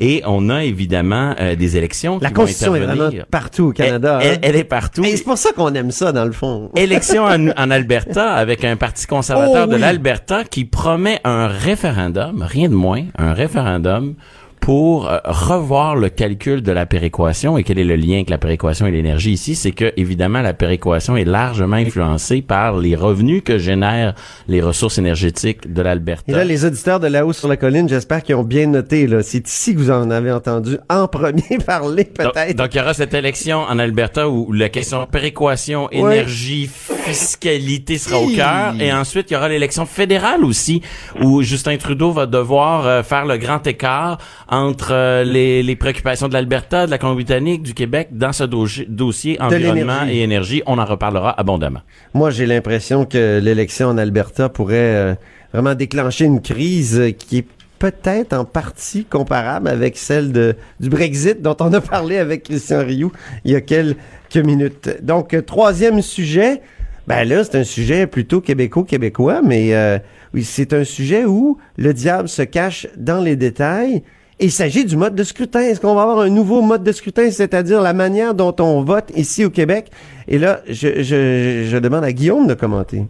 Et 0.01 0.21
on 0.25 0.49
a 0.49 0.63
évidemment 0.63 1.35
euh, 1.41 1.55
des 1.55 1.75
élections 1.75 2.19
La 2.21 2.31
Constitution 2.31 2.73
est 2.73 2.79
vraiment 2.79 3.09
partout 3.29 3.65
au 3.65 3.71
Canada. 3.73 4.19
Elle, 4.21 4.55
hein? 4.55 4.59
est 4.59 4.63
partout. 4.63 5.03
Et 5.03 5.17
c'est 5.17 5.25
pour 5.25 5.37
ça 5.37 5.51
qu'on 5.51 5.73
aime 5.73 5.91
ça, 5.91 6.13
dans 6.13 6.23
le 6.23 6.31
fond. 6.31 6.71
Élection 6.77 7.25
en, 7.25 7.71
Alberta 7.71 8.31
avec 8.31 8.63
un 8.63 8.77
parti 8.77 9.05
conservateur 9.07 9.67
oh 9.67 9.71
de 9.71 9.75
l'Alberta 9.75 10.45
qui 10.45 10.63
promet 10.63 11.19
un 11.25 11.47
référendum, 11.47 12.41
rien 12.41 12.69
de 12.69 12.75
moins, 12.75 13.03
un 13.17 13.33
référendum 13.33 14.15
pour 14.59 15.09
euh, 15.09 15.17
revoir 15.25 15.95
le 15.95 16.09
calcul 16.09 16.61
de 16.61 16.71
la 16.71 16.85
péréquation 16.85 17.57
et 17.57 17.63
quel 17.63 17.79
est 17.79 17.83
le 17.83 17.95
lien 17.95 18.15
avec 18.15 18.29
la 18.29 18.37
péréquation 18.37 18.85
et 18.87 18.91
l'énergie 18.91 19.31
ici, 19.31 19.55
c'est 19.55 19.71
que 19.71 19.93
évidemment 19.97 20.41
la 20.41 20.53
péréquation 20.53 21.17
est 21.17 21.25
largement 21.25 21.77
influencée 21.77 22.41
par 22.41 22.77
les 22.77 22.95
revenus 22.95 23.41
que 23.43 23.57
génèrent 23.57 24.15
les 24.47 24.61
ressources 24.61 24.97
énergétiques 24.97 25.71
de 25.71 25.81
l'Alberta. 25.81 26.31
Et 26.31 26.35
là, 26.35 26.43
les 26.43 26.65
auditeurs 26.65 26.99
de 26.99 27.07
La 27.07 27.25
Haut 27.25 27.33
sur 27.33 27.47
la 27.47 27.57
colline, 27.57 27.87
j'espère 27.87 28.23
qu'ils 28.23 28.35
ont 28.35 28.43
bien 28.43 28.67
noté. 28.67 29.07
Là, 29.07 29.23
c'est 29.23 29.47
ici 29.47 29.73
que 29.73 29.79
vous 29.79 29.91
en 29.91 30.09
avez 30.11 30.31
entendu 30.31 30.77
en 30.89 31.07
premier 31.07 31.57
parler, 31.65 32.05
peut-être. 32.05 32.55
Donc, 32.55 32.73
il 32.73 32.77
y 32.77 32.81
aura 32.81 32.93
cette 32.93 33.13
élection 33.13 33.59
en 33.59 33.79
Alberta 33.79 34.29
où 34.29 34.51
la 34.51 34.69
question 34.69 35.05
péréquation, 35.05 35.89
énergie, 35.91 36.69
fiscalité 37.09 37.97
sera 37.97 38.19
au 38.19 38.29
cœur, 38.29 38.73
et 38.79 38.93
ensuite 38.93 39.29
il 39.29 39.33
y 39.33 39.37
aura 39.37 39.49
l'élection 39.49 39.85
fédérale 39.85 40.43
aussi 40.43 40.81
où 41.21 41.41
Justin 41.41 41.77
Trudeau 41.77 42.11
va 42.11 42.25
devoir 42.25 42.85
euh, 42.85 43.03
faire 43.03 43.25
le 43.25 43.37
grand 43.37 43.65
écart 43.67 44.17
entre 44.47 44.91
euh, 44.91 45.23
les, 45.23 45.63
les, 45.63 45.75
préoccupations 45.75 46.27
de 46.27 46.33
l'Alberta, 46.33 46.85
de 46.85 46.91
la 46.91 46.97
Colombie-Britannique, 46.97 47.63
du 47.63 47.73
Québec 47.73 48.09
dans 48.11 48.33
ce 48.33 48.43
dossier 48.43 49.41
environnement 49.41 50.05
et 50.07 50.21
énergie. 50.21 50.61
On 50.65 50.77
en 50.77 50.85
reparlera 50.85 51.39
abondamment. 51.39 51.81
Moi, 52.13 52.31
j'ai 52.31 52.45
l'impression 52.45 53.05
que 53.05 53.39
l'élection 53.39 53.87
en 53.87 53.97
Alberta 53.97 54.49
pourrait 54.49 54.75
euh, 54.75 55.15
vraiment 55.53 55.75
déclencher 55.75 56.25
une 56.25 56.41
crise 56.41 57.13
qui 57.17 57.39
est 57.39 57.47
peut-être 57.79 58.33
en 58.33 58.45
partie 58.45 59.05
comparable 59.05 59.69
avec 59.69 59.97
celle 59.97 60.31
de, 60.31 60.55
du 60.79 60.89
Brexit 60.89 61.41
dont 61.41 61.55
on 61.61 61.71
a 61.73 61.81
parlé 61.81 62.17
avec 62.17 62.43
Christian 62.43 62.85
Rioux 62.85 63.11
il 63.45 63.51
y 63.51 63.55
a 63.55 63.61
quelques 63.61 63.95
minutes. 64.35 64.97
Donc, 65.01 65.35
troisième 65.45 66.01
sujet, 66.01 66.61
ben 67.09 67.27
là, 67.27 67.43
c'est 67.43 67.57
un 67.57 67.63
sujet 67.63 68.07
plutôt 68.07 68.39
québéco-québécois, 68.39 69.41
mais 69.43 69.73
oui, 70.33 70.43
c'est 70.43 70.73
un 70.73 70.83
sujet 70.83 71.25
où 71.25 71.57
le 71.77 71.93
diable 71.93 72.29
se 72.29 72.43
cache 72.43 72.87
dans 72.95 73.19
les 73.19 73.35
détails 73.35 74.03
il 74.39 74.51
s'agit 74.51 74.85
du 74.85 74.95
mode 74.95 75.15
de 75.15 75.23
scrutin. 75.23 75.59
Est-ce 75.59 75.81
qu'on 75.81 75.95
va 75.95 76.03
avoir 76.03 76.19
un 76.19 76.29
nouveau 76.29 76.61
mode 76.61 76.83
de 76.83 76.91
scrutin, 76.91 77.29
c'est-à-dire 77.29 77.81
la 77.81 77.93
manière 77.93 78.33
dont 78.33 78.55
on 78.59 78.81
vote 78.81 79.11
ici 79.15 79.43
au 79.45 79.49
Québec? 79.49 79.89
Et 80.27 80.37
là, 80.37 80.59
je, 80.67 81.01
je, 81.01 81.67
je 81.69 81.77
demande 81.77 82.03
à 82.03 82.13
Guillaume 82.13 82.47
de 82.47 82.53
commenter. 82.53 83.03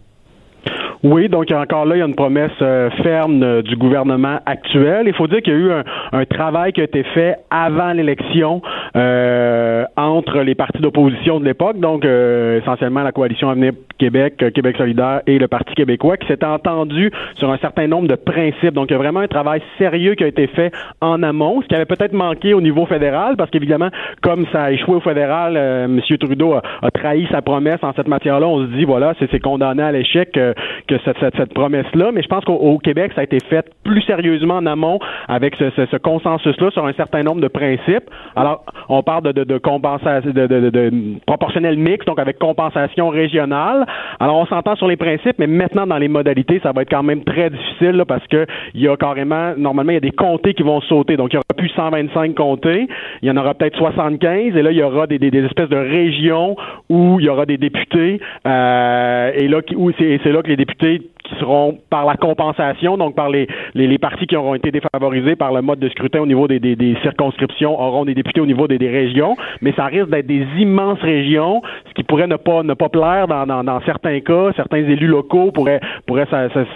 Oui, 1.01 1.29
donc 1.29 1.49
encore 1.51 1.85
là, 1.85 1.95
il 1.95 1.99
y 1.99 2.01
a 2.01 2.05
une 2.05 2.15
promesse 2.15 2.51
euh, 2.61 2.89
ferme 3.03 3.41
euh, 3.41 3.61
du 3.61 3.77
gouvernement 3.77 4.39
actuel. 4.45 5.07
Il 5.07 5.13
faut 5.13 5.27
dire 5.27 5.41
qu'il 5.41 5.53
y 5.53 5.55
a 5.55 5.59
eu 5.59 5.71
un, 6.11 6.25
travail 6.25 6.73
qui 6.73 6.81
a 6.81 6.83
été 6.83 7.03
fait 7.13 7.37
avant 7.49 7.93
l'élection 7.93 8.61
euh, 8.97 9.85
entre 9.95 10.39
les 10.39 10.55
partis 10.55 10.81
d'opposition 10.81 11.39
de 11.39 11.45
l'époque, 11.45 11.79
donc 11.79 12.03
essentiellement 12.05 13.03
la 13.03 13.11
coalition 13.11 13.49
Avenir 13.49 13.71
Québec, 13.99 14.37
Québec 14.53 14.77
solidaire 14.77 15.21
et 15.27 15.37
le 15.37 15.47
Parti 15.47 15.73
québécois, 15.75 16.17
qui 16.17 16.27
s'était 16.27 16.45
entendu 16.45 17.11
sur 17.35 17.51
un 17.51 17.57
certain 17.57 17.87
nombre 17.87 18.07
de 18.07 18.15
principes. 18.15 18.73
Donc 18.73 18.89
il 18.89 18.93
y 18.93 18.95
a 18.95 18.99
vraiment 18.99 19.19
un 19.19 19.27
travail 19.27 19.61
sérieux 19.77 20.15
qui 20.15 20.23
a 20.23 20.27
été 20.27 20.47
fait 20.47 20.71
en 21.01 21.21
amont, 21.21 21.61
ce 21.61 21.67
qui 21.67 21.75
avait 21.75 21.85
peut-être 21.85 22.13
manqué 22.13 22.53
au 22.53 22.61
niveau 22.61 22.85
fédéral, 22.85 23.35
parce 23.37 23.51
qu'évidemment, 23.51 23.89
comme 24.21 24.45
ça 24.51 24.63
a 24.63 24.71
échoué 24.71 24.95
au 24.95 25.01
fédéral, 25.01 25.55
M. 25.57 25.99
Trudeau 26.17 26.53
a, 26.53 26.91
trahi 26.91 27.27
sa 27.31 27.41
promesse 27.41 27.83
en 27.83 27.93
cette 27.93 28.07
matière-là. 28.07 28.47
On 28.47 28.65
se 28.65 28.71
dit, 28.71 28.85
voilà, 28.85 29.13
c'est 29.19 29.39
condamné 29.39 29.83
à 29.83 29.91
l'échec 29.91 30.31
que 30.31 30.95
cette, 31.05 31.53
promesse-là, 31.53 32.11
mais 32.13 32.21
je 32.21 32.27
pense 32.27 32.43
qu'au 32.45 32.53
au 32.53 32.77
Québec, 32.77 33.11
ça 33.15 33.21
a 33.21 33.23
été 33.23 33.39
fait 33.49 33.65
plus 33.83 34.01
sérieusement 34.03 34.55
en 34.55 34.65
amont 34.65 34.99
avec 35.27 35.55
ce, 35.55 35.97
consensus-là 35.97 36.71
sur 36.71 36.85
un 36.85 36.93
certain 36.93 37.23
nombre 37.23 37.41
de 37.41 37.47
principes. 37.47 38.09
Alors, 38.35 38.63
on 38.87 39.03
parle 39.03 39.33
de, 39.33 39.43
de, 39.43 39.57
compensation, 39.57 40.31
de, 40.31 40.47
de, 40.47 40.69
de, 40.69 40.91
proportionnel 41.25 41.77
mix, 41.77 42.05
donc 42.05 42.19
avec 42.19 42.39
compensation 42.39 43.09
régionale. 43.09 43.85
Alors, 44.19 44.37
on 44.37 44.45
s'entend 44.45 44.75
sur 44.75 44.87
les 44.87 44.97
principes, 44.97 45.37
mais 45.37 45.47
maintenant, 45.47 45.87
dans 45.87 45.97
les 45.97 46.07
modalités, 46.07 46.59
ça 46.61 46.71
va 46.71 46.81
être 46.81 46.89
quand 46.89 47.03
même 47.03 47.23
très 47.23 47.49
difficile 47.49 48.03
parce 48.07 48.25
que 48.27 48.45
il 48.73 48.81
y 48.81 48.87
a 48.87 48.95
carrément, 48.97 49.53
normalement, 49.57 49.91
il 49.91 49.95
y 49.95 49.97
a 49.97 50.01
des 50.01 50.11
comtés 50.11 50.53
qui 50.53 50.63
vont 50.63 50.81
sauter. 50.81 51.17
Donc, 51.17 51.33
il 51.33 51.35
y 51.35 51.37
aura 51.37 51.55
plus 51.57 51.69
125 51.69 52.35
comtés, 52.35 52.87
il 53.21 53.27
y 53.27 53.31
en 53.31 53.37
aura 53.37 53.53
peut-être 53.53 53.77
75, 53.77 54.55
et 54.55 54.61
là, 54.61 54.71
il 54.71 54.77
y 54.77 54.83
aura 54.83 55.07
des, 55.07 55.15
espèces 55.15 55.69
de 55.69 55.77
régions 55.77 56.55
où 56.89 57.19
il 57.19 57.25
y 57.25 57.29
aura 57.29 57.45
des 57.45 57.57
députés, 57.57 58.19
euh, 58.47 59.31
et 59.35 59.47
là, 59.47 59.59
où 59.75 59.91
c'est 59.97 60.23
là 60.25 60.41
que 60.41 60.47
les 60.47 60.57
députés 60.57 61.01
qui 61.29 61.35
seront 61.39 61.77
par 61.89 62.05
la 62.05 62.15
compensation, 62.15 62.97
donc 62.97 63.15
par 63.15 63.29
les, 63.29 63.47
les, 63.75 63.97
partis 63.97 64.27
qui 64.27 64.35
auront 64.35 64.55
été 64.55 64.71
défavorisés 64.71 65.35
par 65.35 65.53
le 65.53 65.61
mode 65.61 65.79
de 65.79 65.89
scrutin 65.89 66.21
au 66.21 66.25
niveau 66.25 66.47
des, 66.47 66.59
des, 66.59 66.95
circonscriptions, 67.01 67.79
auront 67.79 68.05
des 68.05 68.15
députés 68.15 68.41
au 68.41 68.45
niveau 68.45 68.67
des, 68.67 68.77
des, 68.77 68.89
régions, 68.89 69.35
mais 69.61 69.73
ça 69.73 69.85
risque 69.85 70.09
d'être 70.09 70.27
des 70.27 70.45
immenses 70.57 70.99
régions, 71.01 71.61
ce 71.87 71.93
qui 71.93 72.03
pourrait 72.03 72.27
ne 72.27 72.35
pas 72.35 72.63
ne 72.63 72.73
pas 72.73 72.89
plaire 72.89 73.27
dans, 73.27 73.45
dans, 73.45 73.81
certains 73.81 74.19
cas. 74.21 74.51
Certains 74.55 74.77
élus 74.77 75.07
locaux 75.07 75.51
pourraient, 75.51 75.79
pourraient 76.05 76.27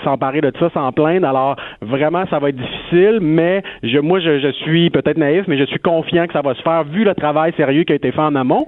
s'emparer 0.03 0.41
de 0.41 0.51
ça 0.59 0.69
sans 0.73 0.91
plaindre. 0.91 1.27
Alors, 1.27 1.55
vraiment, 1.81 2.25
ça 2.29 2.39
va 2.39 2.49
être 2.49 2.55
difficile, 2.55 3.19
mais 3.21 3.63
je, 3.81 3.99
moi, 3.99 4.19
je, 4.19 4.51
suis 4.63 4.89
peut-être 4.89 5.17
naïf, 5.17 5.45
mais 5.47 5.57
je 5.57 5.65
suis 5.65 5.79
confiant 5.79 6.27
que 6.27 6.33
ça 6.33 6.41
va 6.41 6.53
se 6.53 6.61
faire 6.61 6.83
vu 6.83 7.03
le 7.03 7.15
travail 7.15 7.53
sérieux 7.57 7.83
qui 7.83 7.93
a 7.93 7.95
été 7.95 8.11
fait 8.11 8.21
en 8.21 8.35
amont 8.35 8.65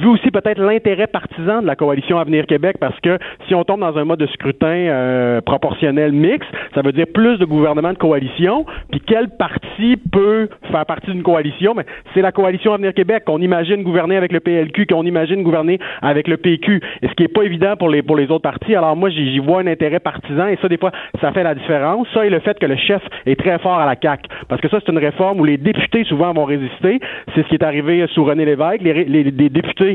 vu 0.00 0.08
aussi 0.08 0.30
peut-être 0.30 0.60
l'intérêt 0.60 1.06
partisan 1.06 1.62
de 1.62 1.66
la 1.66 1.76
coalition 1.76 2.18
Avenir 2.18 2.46
Québec, 2.46 2.76
parce 2.80 2.98
que 3.00 3.18
si 3.46 3.54
on 3.54 3.64
tombe 3.64 3.80
dans 3.80 3.96
un 3.96 4.04
mode 4.04 4.20
de 4.20 4.26
scrutin 4.26 4.66
euh, 4.66 5.40
proportionnel 5.40 6.12
mix, 6.12 6.46
ça 6.74 6.82
veut 6.82 6.92
dire 6.92 7.06
plus 7.12 7.38
de 7.38 7.44
gouvernements 7.44 7.92
de 7.92 7.98
coalition. 7.98 8.64
Puis 8.90 9.00
quel 9.06 9.28
parti 9.30 9.96
peut 10.12 10.48
faire 10.70 10.86
partie 10.86 11.10
d'une 11.10 11.22
coalition? 11.22 11.74
Mais 11.74 11.84
c'est 12.14 12.22
la 12.22 12.32
coalition 12.32 12.72
Avenir 12.72 12.94
Québec 12.94 13.24
qu'on 13.26 13.40
imagine 13.40 13.82
gouverner 13.82 14.16
avec 14.16 14.32
le 14.32 14.40
PLQ, 14.40 14.86
qu'on 14.86 15.04
imagine 15.04 15.42
gouverner 15.42 15.78
avec 16.02 16.28
le 16.28 16.36
PQ. 16.36 16.80
Et 17.02 17.08
ce 17.08 17.14
qui 17.14 17.24
est 17.24 17.28
pas 17.28 17.42
évident 17.42 17.76
pour 17.76 17.88
les 17.88 18.02
pour 18.02 18.16
les 18.16 18.30
autres 18.30 18.42
partis. 18.42 18.74
Alors 18.74 18.96
moi, 18.96 19.10
j'y 19.10 19.38
vois 19.38 19.60
un 19.60 19.66
intérêt 19.66 20.00
partisan 20.00 20.46
et 20.48 20.58
ça, 20.60 20.68
des 20.68 20.78
fois, 20.78 20.92
ça 21.20 21.32
fait 21.32 21.42
la 21.42 21.54
différence. 21.54 22.08
Ça 22.14 22.24
et 22.24 22.30
le 22.30 22.40
fait 22.40 22.58
que 22.58 22.66
le 22.66 22.76
chef 22.76 23.02
est 23.26 23.38
très 23.38 23.58
fort 23.58 23.78
à 23.78 23.86
la 23.86 23.96
CAC, 23.96 24.26
parce 24.48 24.60
que 24.60 24.68
ça, 24.68 24.78
c'est 24.80 24.90
une 24.90 24.98
réforme 24.98 25.40
où 25.40 25.44
les 25.44 25.56
députés 25.56 26.04
souvent 26.04 26.32
vont 26.32 26.44
résister. 26.44 27.00
C'est 27.34 27.42
ce 27.42 27.48
qui 27.48 27.54
est 27.54 27.64
arrivé 27.64 28.06
sous 28.14 28.24
René 28.24 28.44
Lévesque. 28.44 28.82
Les 28.82 29.50
députés 29.50 29.89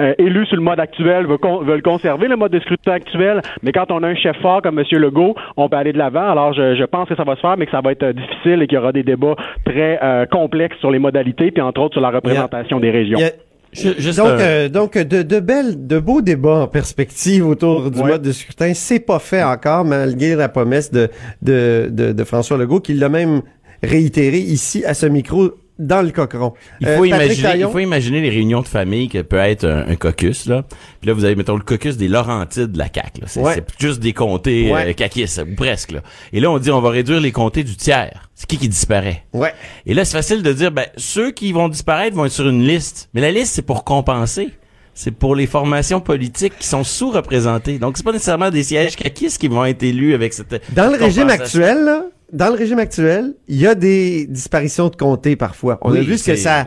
euh, 0.00 0.14
élus 0.18 0.46
sur 0.46 0.56
le 0.56 0.62
mode 0.62 0.80
actuel 0.80 1.26
veulent, 1.26 1.64
veulent, 1.64 1.82
conserver 1.82 2.28
le 2.28 2.36
mode 2.36 2.52
de 2.52 2.60
scrutin 2.60 2.92
actuel, 2.92 3.42
mais 3.62 3.72
quand 3.72 3.90
on 3.90 4.02
a 4.02 4.08
un 4.08 4.14
chef 4.14 4.36
fort 4.40 4.62
comme 4.62 4.78
M. 4.78 4.84
Legault, 4.92 5.34
on 5.56 5.68
peut 5.68 5.76
aller 5.76 5.92
de 5.92 5.98
l'avant. 5.98 6.30
Alors, 6.30 6.52
je, 6.52 6.76
je, 6.76 6.84
pense 6.84 7.08
que 7.08 7.16
ça 7.16 7.24
va 7.24 7.36
se 7.36 7.40
faire, 7.40 7.56
mais 7.56 7.66
que 7.66 7.72
ça 7.72 7.80
va 7.80 7.92
être 7.92 8.02
euh, 8.02 8.12
difficile 8.12 8.62
et 8.62 8.66
qu'il 8.66 8.76
y 8.76 8.78
aura 8.78 8.92
des 8.92 9.02
débats 9.02 9.36
très 9.64 9.98
euh, 10.02 10.26
complexes 10.26 10.78
sur 10.78 10.90
les 10.90 10.98
modalités, 10.98 11.50
puis 11.50 11.62
entre 11.62 11.80
autres 11.80 11.94
sur 11.94 12.02
la 12.02 12.10
représentation 12.10 12.80
des 12.80 12.90
régions. 12.90 13.18
Je, 13.72 14.16
donc, 14.16 14.40
euh, 14.40 14.68
donc 14.68 14.98
de, 14.98 15.22
de 15.22 15.38
belles, 15.38 15.86
de 15.86 15.98
beaux 16.00 16.22
débats 16.22 16.62
en 16.62 16.66
perspective 16.66 17.46
autour 17.46 17.90
du 17.90 18.00
ouais. 18.00 18.10
mode 18.10 18.22
de 18.22 18.32
scrutin. 18.32 18.72
C'est 18.74 19.00
pas 19.00 19.20
fait 19.20 19.44
encore, 19.44 19.84
malgré 19.84 20.34
la 20.34 20.48
promesse 20.48 20.90
de, 20.90 21.08
de, 21.42 21.88
de, 21.90 22.12
de 22.12 22.24
François 22.24 22.58
Legault, 22.58 22.80
qui 22.80 22.94
l'a 22.94 23.08
même 23.08 23.42
réitéré 23.82 24.38
ici 24.38 24.84
à 24.84 24.94
ce 24.94 25.06
micro 25.06 25.52
dans 25.80 26.02
le 26.02 26.10
cochon. 26.10 26.52
Il 26.80 26.86
faut, 26.86 27.02
euh, 27.02 27.06
imaginer, 27.06 27.58
il 27.58 27.68
faut 27.68 27.78
imaginer 27.78 28.20
les 28.20 28.28
réunions 28.28 28.60
de 28.60 28.68
famille 28.68 29.08
que 29.08 29.22
peut 29.22 29.38
être 29.38 29.64
un, 29.64 29.88
un, 29.88 29.96
caucus 29.96 30.46
là. 30.46 30.62
Puis 31.00 31.08
là 31.08 31.14
vous 31.14 31.24
avez 31.24 31.34
mettons 31.34 31.56
le 31.56 31.62
caucus 31.62 31.96
des 31.96 32.06
Laurentides 32.06 32.72
de 32.72 32.78
la 32.78 32.88
CAC 32.88 33.20
C'est 33.26 33.40
ouais. 33.40 33.64
juste 33.78 34.00
des 34.00 34.12
comtés 34.12 34.70
ouais. 34.70 34.90
euh, 34.90 34.92
caquistes, 34.92 35.42
ou 35.50 35.54
presque 35.56 35.92
là. 35.92 36.02
Et 36.32 36.40
là 36.40 36.50
on 36.50 36.58
dit 36.58 36.70
on 36.70 36.80
va 36.80 36.90
réduire 36.90 37.20
les 37.20 37.32
comtés 37.32 37.64
du 37.64 37.76
tiers. 37.76 38.28
C'est 38.34 38.46
qui 38.46 38.58
qui 38.58 38.68
disparaît? 38.68 39.24
Ouais. 39.32 39.52
Et 39.86 39.94
là 39.94 40.04
c'est 40.04 40.16
facile 40.16 40.42
de 40.42 40.52
dire 40.52 40.70
ben 40.70 40.86
ceux 40.96 41.32
qui 41.32 41.52
vont 41.52 41.68
disparaître 41.68 42.14
vont 42.14 42.26
être 42.26 42.32
sur 42.32 42.48
une 42.48 42.62
liste. 42.62 43.08
Mais 43.14 43.22
la 43.22 43.32
liste 43.32 43.54
c'est 43.54 43.62
pour 43.62 43.84
compenser 43.84 44.50
c'est 44.92 45.12
pour 45.12 45.34
les 45.34 45.46
formations 45.46 46.00
politiques 46.00 46.58
qui 46.58 46.66
sont 46.66 46.84
sous-représentées. 46.84 47.78
Donc, 47.78 47.96
c'est 47.96 48.02
pas 48.02 48.12
nécessairement 48.12 48.50
des 48.50 48.62
sièges 48.62 48.96
caquistes 48.96 49.40
qui 49.40 49.48
vont 49.48 49.64
être 49.64 49.82
élus 49.82 50.12
avec 50.12 50.34
cette... 50.34 50.62
Dans 50.74 50.90
le 50.90 50.98
régime 50.98 51.30
actuel, 51.30 51.84
là, 51.84 52.04
dans 52.32 52.48
le 52.48 52.54
régime 52.54 52.78
actuel, 52.78 53.34
il 53.48 53.60
y 53.60 53.66
a 53.66 53.74
des 53.74 54.26
disparitions 54.26 54.88
de 54.88 54.96
comtés 54.96 55.36
parfois. 55.36 55.78
On 55.82 55.92
oui, 55.92 55.98
a 55.98 56.02
vu 56.02 56.18
ce 56.18 56.30
que 56.30 56.36
ça 56.36 56.66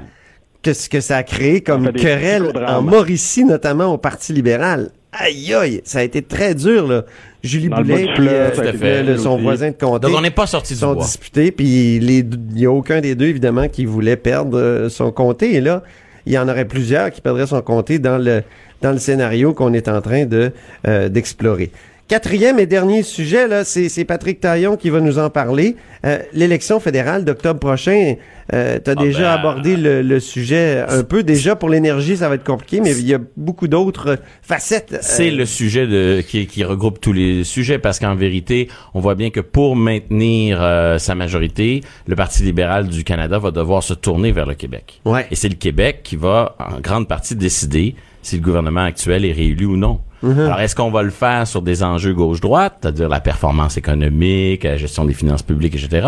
que 0.61 0.73
ce 0.73 0.87
que 0.87 1.01
ça 1.01 1.17
a 1.17 1.23
créé 1.23 1.61
comme 1.61 1.91
querelle 1.91 2.51
en 2.67 2.81
Mauricie, 2.81 3.43
notamment 3.43 3.93
au 3.93 3.97
Parti 3.97 4.31
libéral. 4.31 4.91
Aïe 5.11 5.53
aïe, 5.53 5.81
ça 5.83 5.99
a 5.99 6.03
été 6.03 6.21
très 6.21 6.55
dur 6.55 6.87
là. 6.87 7.03
Julie 7.43 7.67
Dans 7.67 7.81
Boulay 7.81 8.07
puis 8.15 8.27
euh, 8.29 9.03
le, 9.03 9.17
son 9.17 9.37
voisin 9.37 9.71
de 9.71 9.75
comté. 9.75 10.07
Donc 10.07 10.17
on 10.17 10.21
n'est 10.21 10.31
pas 10.31 10.47
sorti 10.47 10.73
du 10.73 10.79
sont 10.79 10.93
bois. 10.93 11.03
disputés 11.03 11.51
puis 11.51 11.97
il 11.97 12.59
y 12.59 12.65
a 12.65 12.71
aucun 12.71 13.01
des 13.01 13.15
deux 13.15 13.27
évidemment 13.27 13.67
qui 13.67 13.85
voulait 13.85 14.15
perdre 14.15 14.57
euh, 14.57 14.89
son 14.89 15.11
comté 15.11 15.55
et 15.55 15.61
là 15.61 15.83
il 16.25 16.31
y 16.31 16.37
en 16.37 16.47
aurait 16.47 16.65
plusieurs 16.65 17.11
qui 17.11 17.19
perdraient 17.19 17.47
son 17.47 17.61
comté 17.61 17.99
dans 17.99 18.17
le 18.17 18.43
dans 18.81 18.91
le 18.91 18.97
scénario 18.97 19.53
qu'on 19.53 19.73
est 19.73 19.87
en 19.87 20.01
train 20.01 20.25
de 20.25 20.51
euh, 20.87 21.09
d'explorer. 21.09 21.71
Quatrième 22.09 22.59
et 22.59 22.65
dernier 22.65 23.01
sujet, 23.01 23.47
là, 23.47 23.63
c'est 23.63 24.05
Patrick 24.05 24.41
Taillon 24.41 24.75
qui 24.75 24.89
va 24.89 24.99
nous 24.99 25.19
en 25.19 25.29
parler. 25.29 25.77
Euh, 26.05 26.19
L'élection 26.33 26.81
fédérale 26.81 27.23
d'octobre 27.23 27.61
prochain, 27.61 28.15
euh, 28.53 28.77
tu 28.83 28.91
as 28.91 28.93
ah 28.97 29.01
déjà 29.01 29.21
ben, 29.21 29.39
abordé 29.39 29.77
le, 29.77 30.01
le, 30.01 30.19
sujet 30.19 30.83
un 30.87 31.03
peu. 31.03 31.23
Déjà, 31.23 31.55
pour 31.55 31.69
l'énergie, 31.69 32.17
ça 32.17 32.27
va 32.27 32.35
être 32.35 32.43
compliqué, 32.43 32.81
mais 32.81 32.91
il 32.91 33.07
y 33.07 33.13
a 33.13 33.19
beaucoup 33.37 33.69
d'autres 33.69 34.17
facettes. 34.41 34.97
C'est 35.01 35.31
euh... 35.31 35.37
le 35.37 35.45
sujet 35.45 35.87
de, 35.87 36.21
qui, 36.27 36.45
qui, 36.45 36.65
regroupe 36.65 36.99
tous 36.99 37.13
les 37.13 37.45
sujets, 37.45 37.79
parce 37.79 37.99
qu'en 37.99 38.15
vérité, 38.15 38.67
on 38.93 38.99
voit 38.99 39.15
bien 39.15 39.29
que 39.29 39.39
pour 39.39 39.77
maintenir 39.77 40.61
euh, 40.61 40.97
sa 40.97 41.15
majorité, 41.15 41.81
le 42.05 42.17
Parti 42.17 42.43
libéral 42.43 42.89
du 42.89 43.05
Canada 43.05 43.39
va 43.39 43.51
devoir 43.51 43.81
se 43.81 43.93
tourner 43.93 44.33
vers 44.33 44.45
le 44.45 44.55
Québec. 44.55 44.99
Ouais. 45.05 45.25
Et 45.31 45.35
c'est 45.35 45.49
le 45.49 45.55
Québec 45.55 46.01
qui 46.03 46.17
va, 46.17 46.57
en 46.59 46.81
grande 46.81 47.07
partie, 47.07 47.35
décider 47.37 47.95
si 48.23 48.37
le 48.37 48.41
gouvernement 48.41 48.83
actuel 48.83 49.25
est 49.25 49.31
réélu 49.31 49.65
ou 49.65 49.77
non. 49.77 49.99
Mhm. 50.23 50.39
Alors, 50.39 50.59
est-ce 50.61 50.75
qu'on 50.75 50.89
va 50.89 51.03
le 51.03 51.11
faire 51.11 51.45
sur 51.45 51.61
des 51.61 51.83
enjeux 51.83 52.13
gauche-droite, 52.13 52.79
c'est-à-dire 52.81 53.09
la 53.09 53.19
performance 53.19 53.77
économique, 53.77 54.63
la 54.63 54.77
gestion 54.77 55.05
des 55.05 55.13
finances 55.13 55.43
publiques, 55.43 55.75
etc., 55.75 56.07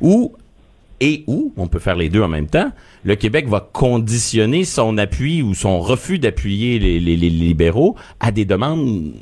ou 0.00 0.32
et 1.02 1.24
où, 1.26 1.52
on 1.56 1.66
peut 1.66 1.78
faire 1.78 1.96
les 1.96 2.10
deux 2.10 2.22
en 2.22 2.28
même 2.28 2.46
temps, 2.46 2.70
le 3.04 3.16
Québec 3.16 3.48
va 3.48 3.66
conditionner 3.72 4.64
son 4.64 4.98
appui 4.98 5.40
ou 5.42 5.54
son 5.54 5.80
refus 5.80 6.18
d'appuyer 6.18 6.78
les, 6.78 7.00
les, 7.00 7.16
les, 7.16 7.30
libéraux 7.30 7.96
à 8.20 8.30
des 8.30 8.44
demandes 8.44 9.12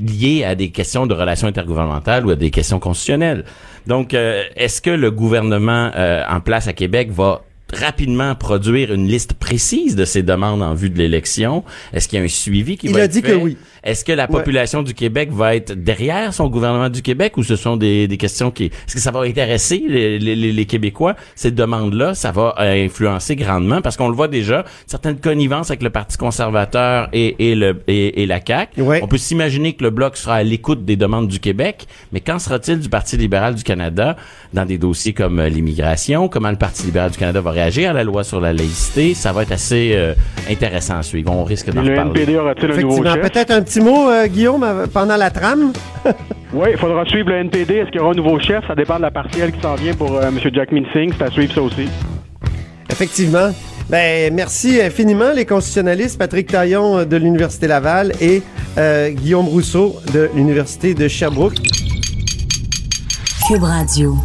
liées 0.00 0.44
à 0.44 0.56
des 0.56 0.70
questions 0.70 1.06
de 1.06 1.14
relations 1.14 1.46
intergouvernementales 1.46 2.26
ou 2.26 2.30
à 2.30 2.36
des 2.36 2.50
questions 2.50 2.80
constitutionnelles. 2.80 3.44
Donc, 3.86 4.12
euh, 4.12 4.42
est-ce 4.56 4.82
que 4.82 4.90
le 4.90 5.10
gouvernement 5.10 5.90
euh, 5.94 6.24
en 6.28 6.40
place 6.40 6.66
à 6.68 6.72
Québec 6.72 7.10
va 7.12 7.42
rapidement 7.74 8.34
produire 8.34 8.92
une 8.92 9.06
liste 9.08 9.34
précise 9.34 9.96
de 9.96 10.04
ces 10.04 10.22
demandes 10.22 10.62
en 10.62 10.74
vue 10.74 10.90
de 10.90 10.98
l'élection? 10.98 11.64
Est-ce 11.92 12.08
qu'il 12.08 12.18
y 12.18 12.22
a 12.22 12.24
un 12.24 12.28
suivi 12.28 12.76
qui 12.76 12.86
Il 12.86 12.92
va 12.94 13.00
a 13.00 13.04
être 13.04 13.10
dit 13.12 13.20
fait? 13.20 13.32
que 13.32 13.36
oui. 13.36 13.56
Est-ce 13.84 14.04
que 14.04 14.12
la 14.12 14.26
population 14.26 14.78
ouais. 14.78 14.84
du 14.86 14.94
Québec 14.94 15.30
va 15.30 15.54
être 15.54 15.72
derrière 15.72 16.32
son 16.32 16.48
gouvernement 16.48 16.88
du 16.88 17.02
Québec 17.02 17.36
ou 17.36 17.42
ce 17.44 17.56
sont 17.56 17.76
des, 17.76 18.08
des 18.08 18.16
questions 18.16 18.50
qui... 18.50 18.66
Est-ce 18.66 18.94
que 18.94 19.00
ça 19.00 19.10
va 19.10 19.20
intéresser 19.20 19.82
les, 19.86 20.18
les, 20.18 20.34
les 20.34 20.64
Québécois? 20.64 21.14
Ces 21.34 21.50
demandes-là, 21.50 22.14
ça 22.14 22.32
va 22.32 22.54
influencer 22.58 23.36
grandement 23.36 23.82
parce 23.82 23.96
qu'on 23.96 24.08
le 24.08 24.14
voit 24.14 24.28
déjà, 24.28 24.64
certaines 24.86 25.18
connivences 25.18 25.70
avec 25.70 25.82
le 25.82 25.90
Parti 25.90 26.16
conservateur 26.16 27.08
et, 27.12 27.50
et, 27.50 27.54
le, 27.54 27.82
et, 27.86 28.22
et 28.22 28.26
la 28.26 28.40
CAQ. 28.44 28.80
Ouais. 28.80 29.00
On 29.02 29.06
peut 29.06 29.18
s'imaginer 29.18 29.74
que 29.74 29.84
le 29.84 29.90
Bloc 29.90 30.16
sera 30.16 30.36
à 30.36 30.42
l'écoute 30.42 30.84
des 30.84 30.96
demandes 30.96 31.28
du 31.28 31.38
Québec, 31.38 31.86
mais 32.12 32.20
qu'en 32.20 32.38
sera-t-il 32.38 32.80
du 32.80 32.88
Parti 32.88 33.16
libéral 33.16 33.54
du 33.54 33.62
Canada 33.62 34.16
dans 34.54 34.64
des 34.64 34.78
dossiers 34.78 35.12
comme 35.12 35.42
l'immigration? 35.42 36.28
Comment 36.28 36.50
le 36.50 36.56
Parti 36.56 36.84
libéral 36.84 37.10
du 37.10 37.18
Canada 37.18 37.40
va 37.40 37.50
réagir 37.50 37.90
à 37.90 37.92
la 37.92 38.04
loi 38.04 38.24
sur 38.24 38.40
la 38.40 38.52
laïcité? 38.52 39.12
Ça 39.14 39.32
va 39.32 39.42
être 39.42 39.52
assez 39.52 39.92
euh, 39.94 40.14
intéressant 40.50 40.98
à 40.98 41.02
suivre. 41.02 41.30
On 41.32 41.44
risque 41.44 41.70
d'en 41.70 41.82
le 41.82 41.90
reparler. 41.90 42.22
NPD 42.22 42.38
aura-t-il 42.38 42.72
un 42.72 42.76
nouveau 42.76 43.04
chef? 43.04 43.20
Peut-être 43.20 43.50
un 43.50 43.60
petit 43.74 43.80
mot, 43.80 44.08
euh, 44.08 44.28
Guillaume, 44.28 44.86
pendant 44.92 45.16
la 45.16 45.30
trame? 45.30 45.72
oui, 46.52 46.68
il 46.70 46.78
faudra 46.78 47.04
suivre 47.06 47.30
le 47.30 47.38
NPD. 47.38 47.74
Est-ce 47.74 47.90
qu'il 47.90 47.96
y 47.96 47.98
aura 47.98 48.12
un 48.12 48.14
nouveau 48.14 48.38
chef? 48.38 48.64
Ça 48.68 48.76
dépend 48.76 48.98
de 48.98 49.02
la 49.02 49.10
partielle 49.10 49.50
qui 49.50 49.60
s'en 49.60 49.74
vient 49.74 49.94
pour 49.94 50.14
euh, 50.14 50.28
M. 50.28 50.38
Jack 50.52 50.70
Minsing. 50.70 51.12
C'est 51.18 51.24
à 51.24 51.30
suivre 51.30 51.52
ça 51.52 51.62
aussi. 51.62 51.88
Effectivement. 52.88 53.50
Ben, 53.90 54.32
merci 54.32 54.80
infiniment, 54.80 55.32
les 55.34 55.44
constitutionnalistes, 55.44 56.18
Patrick 56.18 56.46
Taillon 56.46 57.04
de 57.04 57.16
l'Université 57.16 57.66
Laval 57.66 58.12
et 58.20 58.42
euh, 58.78 59.10
Guillaume 59.10 59.48
Rousseau 59.48 59.96
de 60.12 60.30
l'Université 60.34 60.94
de 60.94 61.08
Sherbrooke. 61.08 61.56
Cube 63.48 63.62
Radio. 63.62 64.16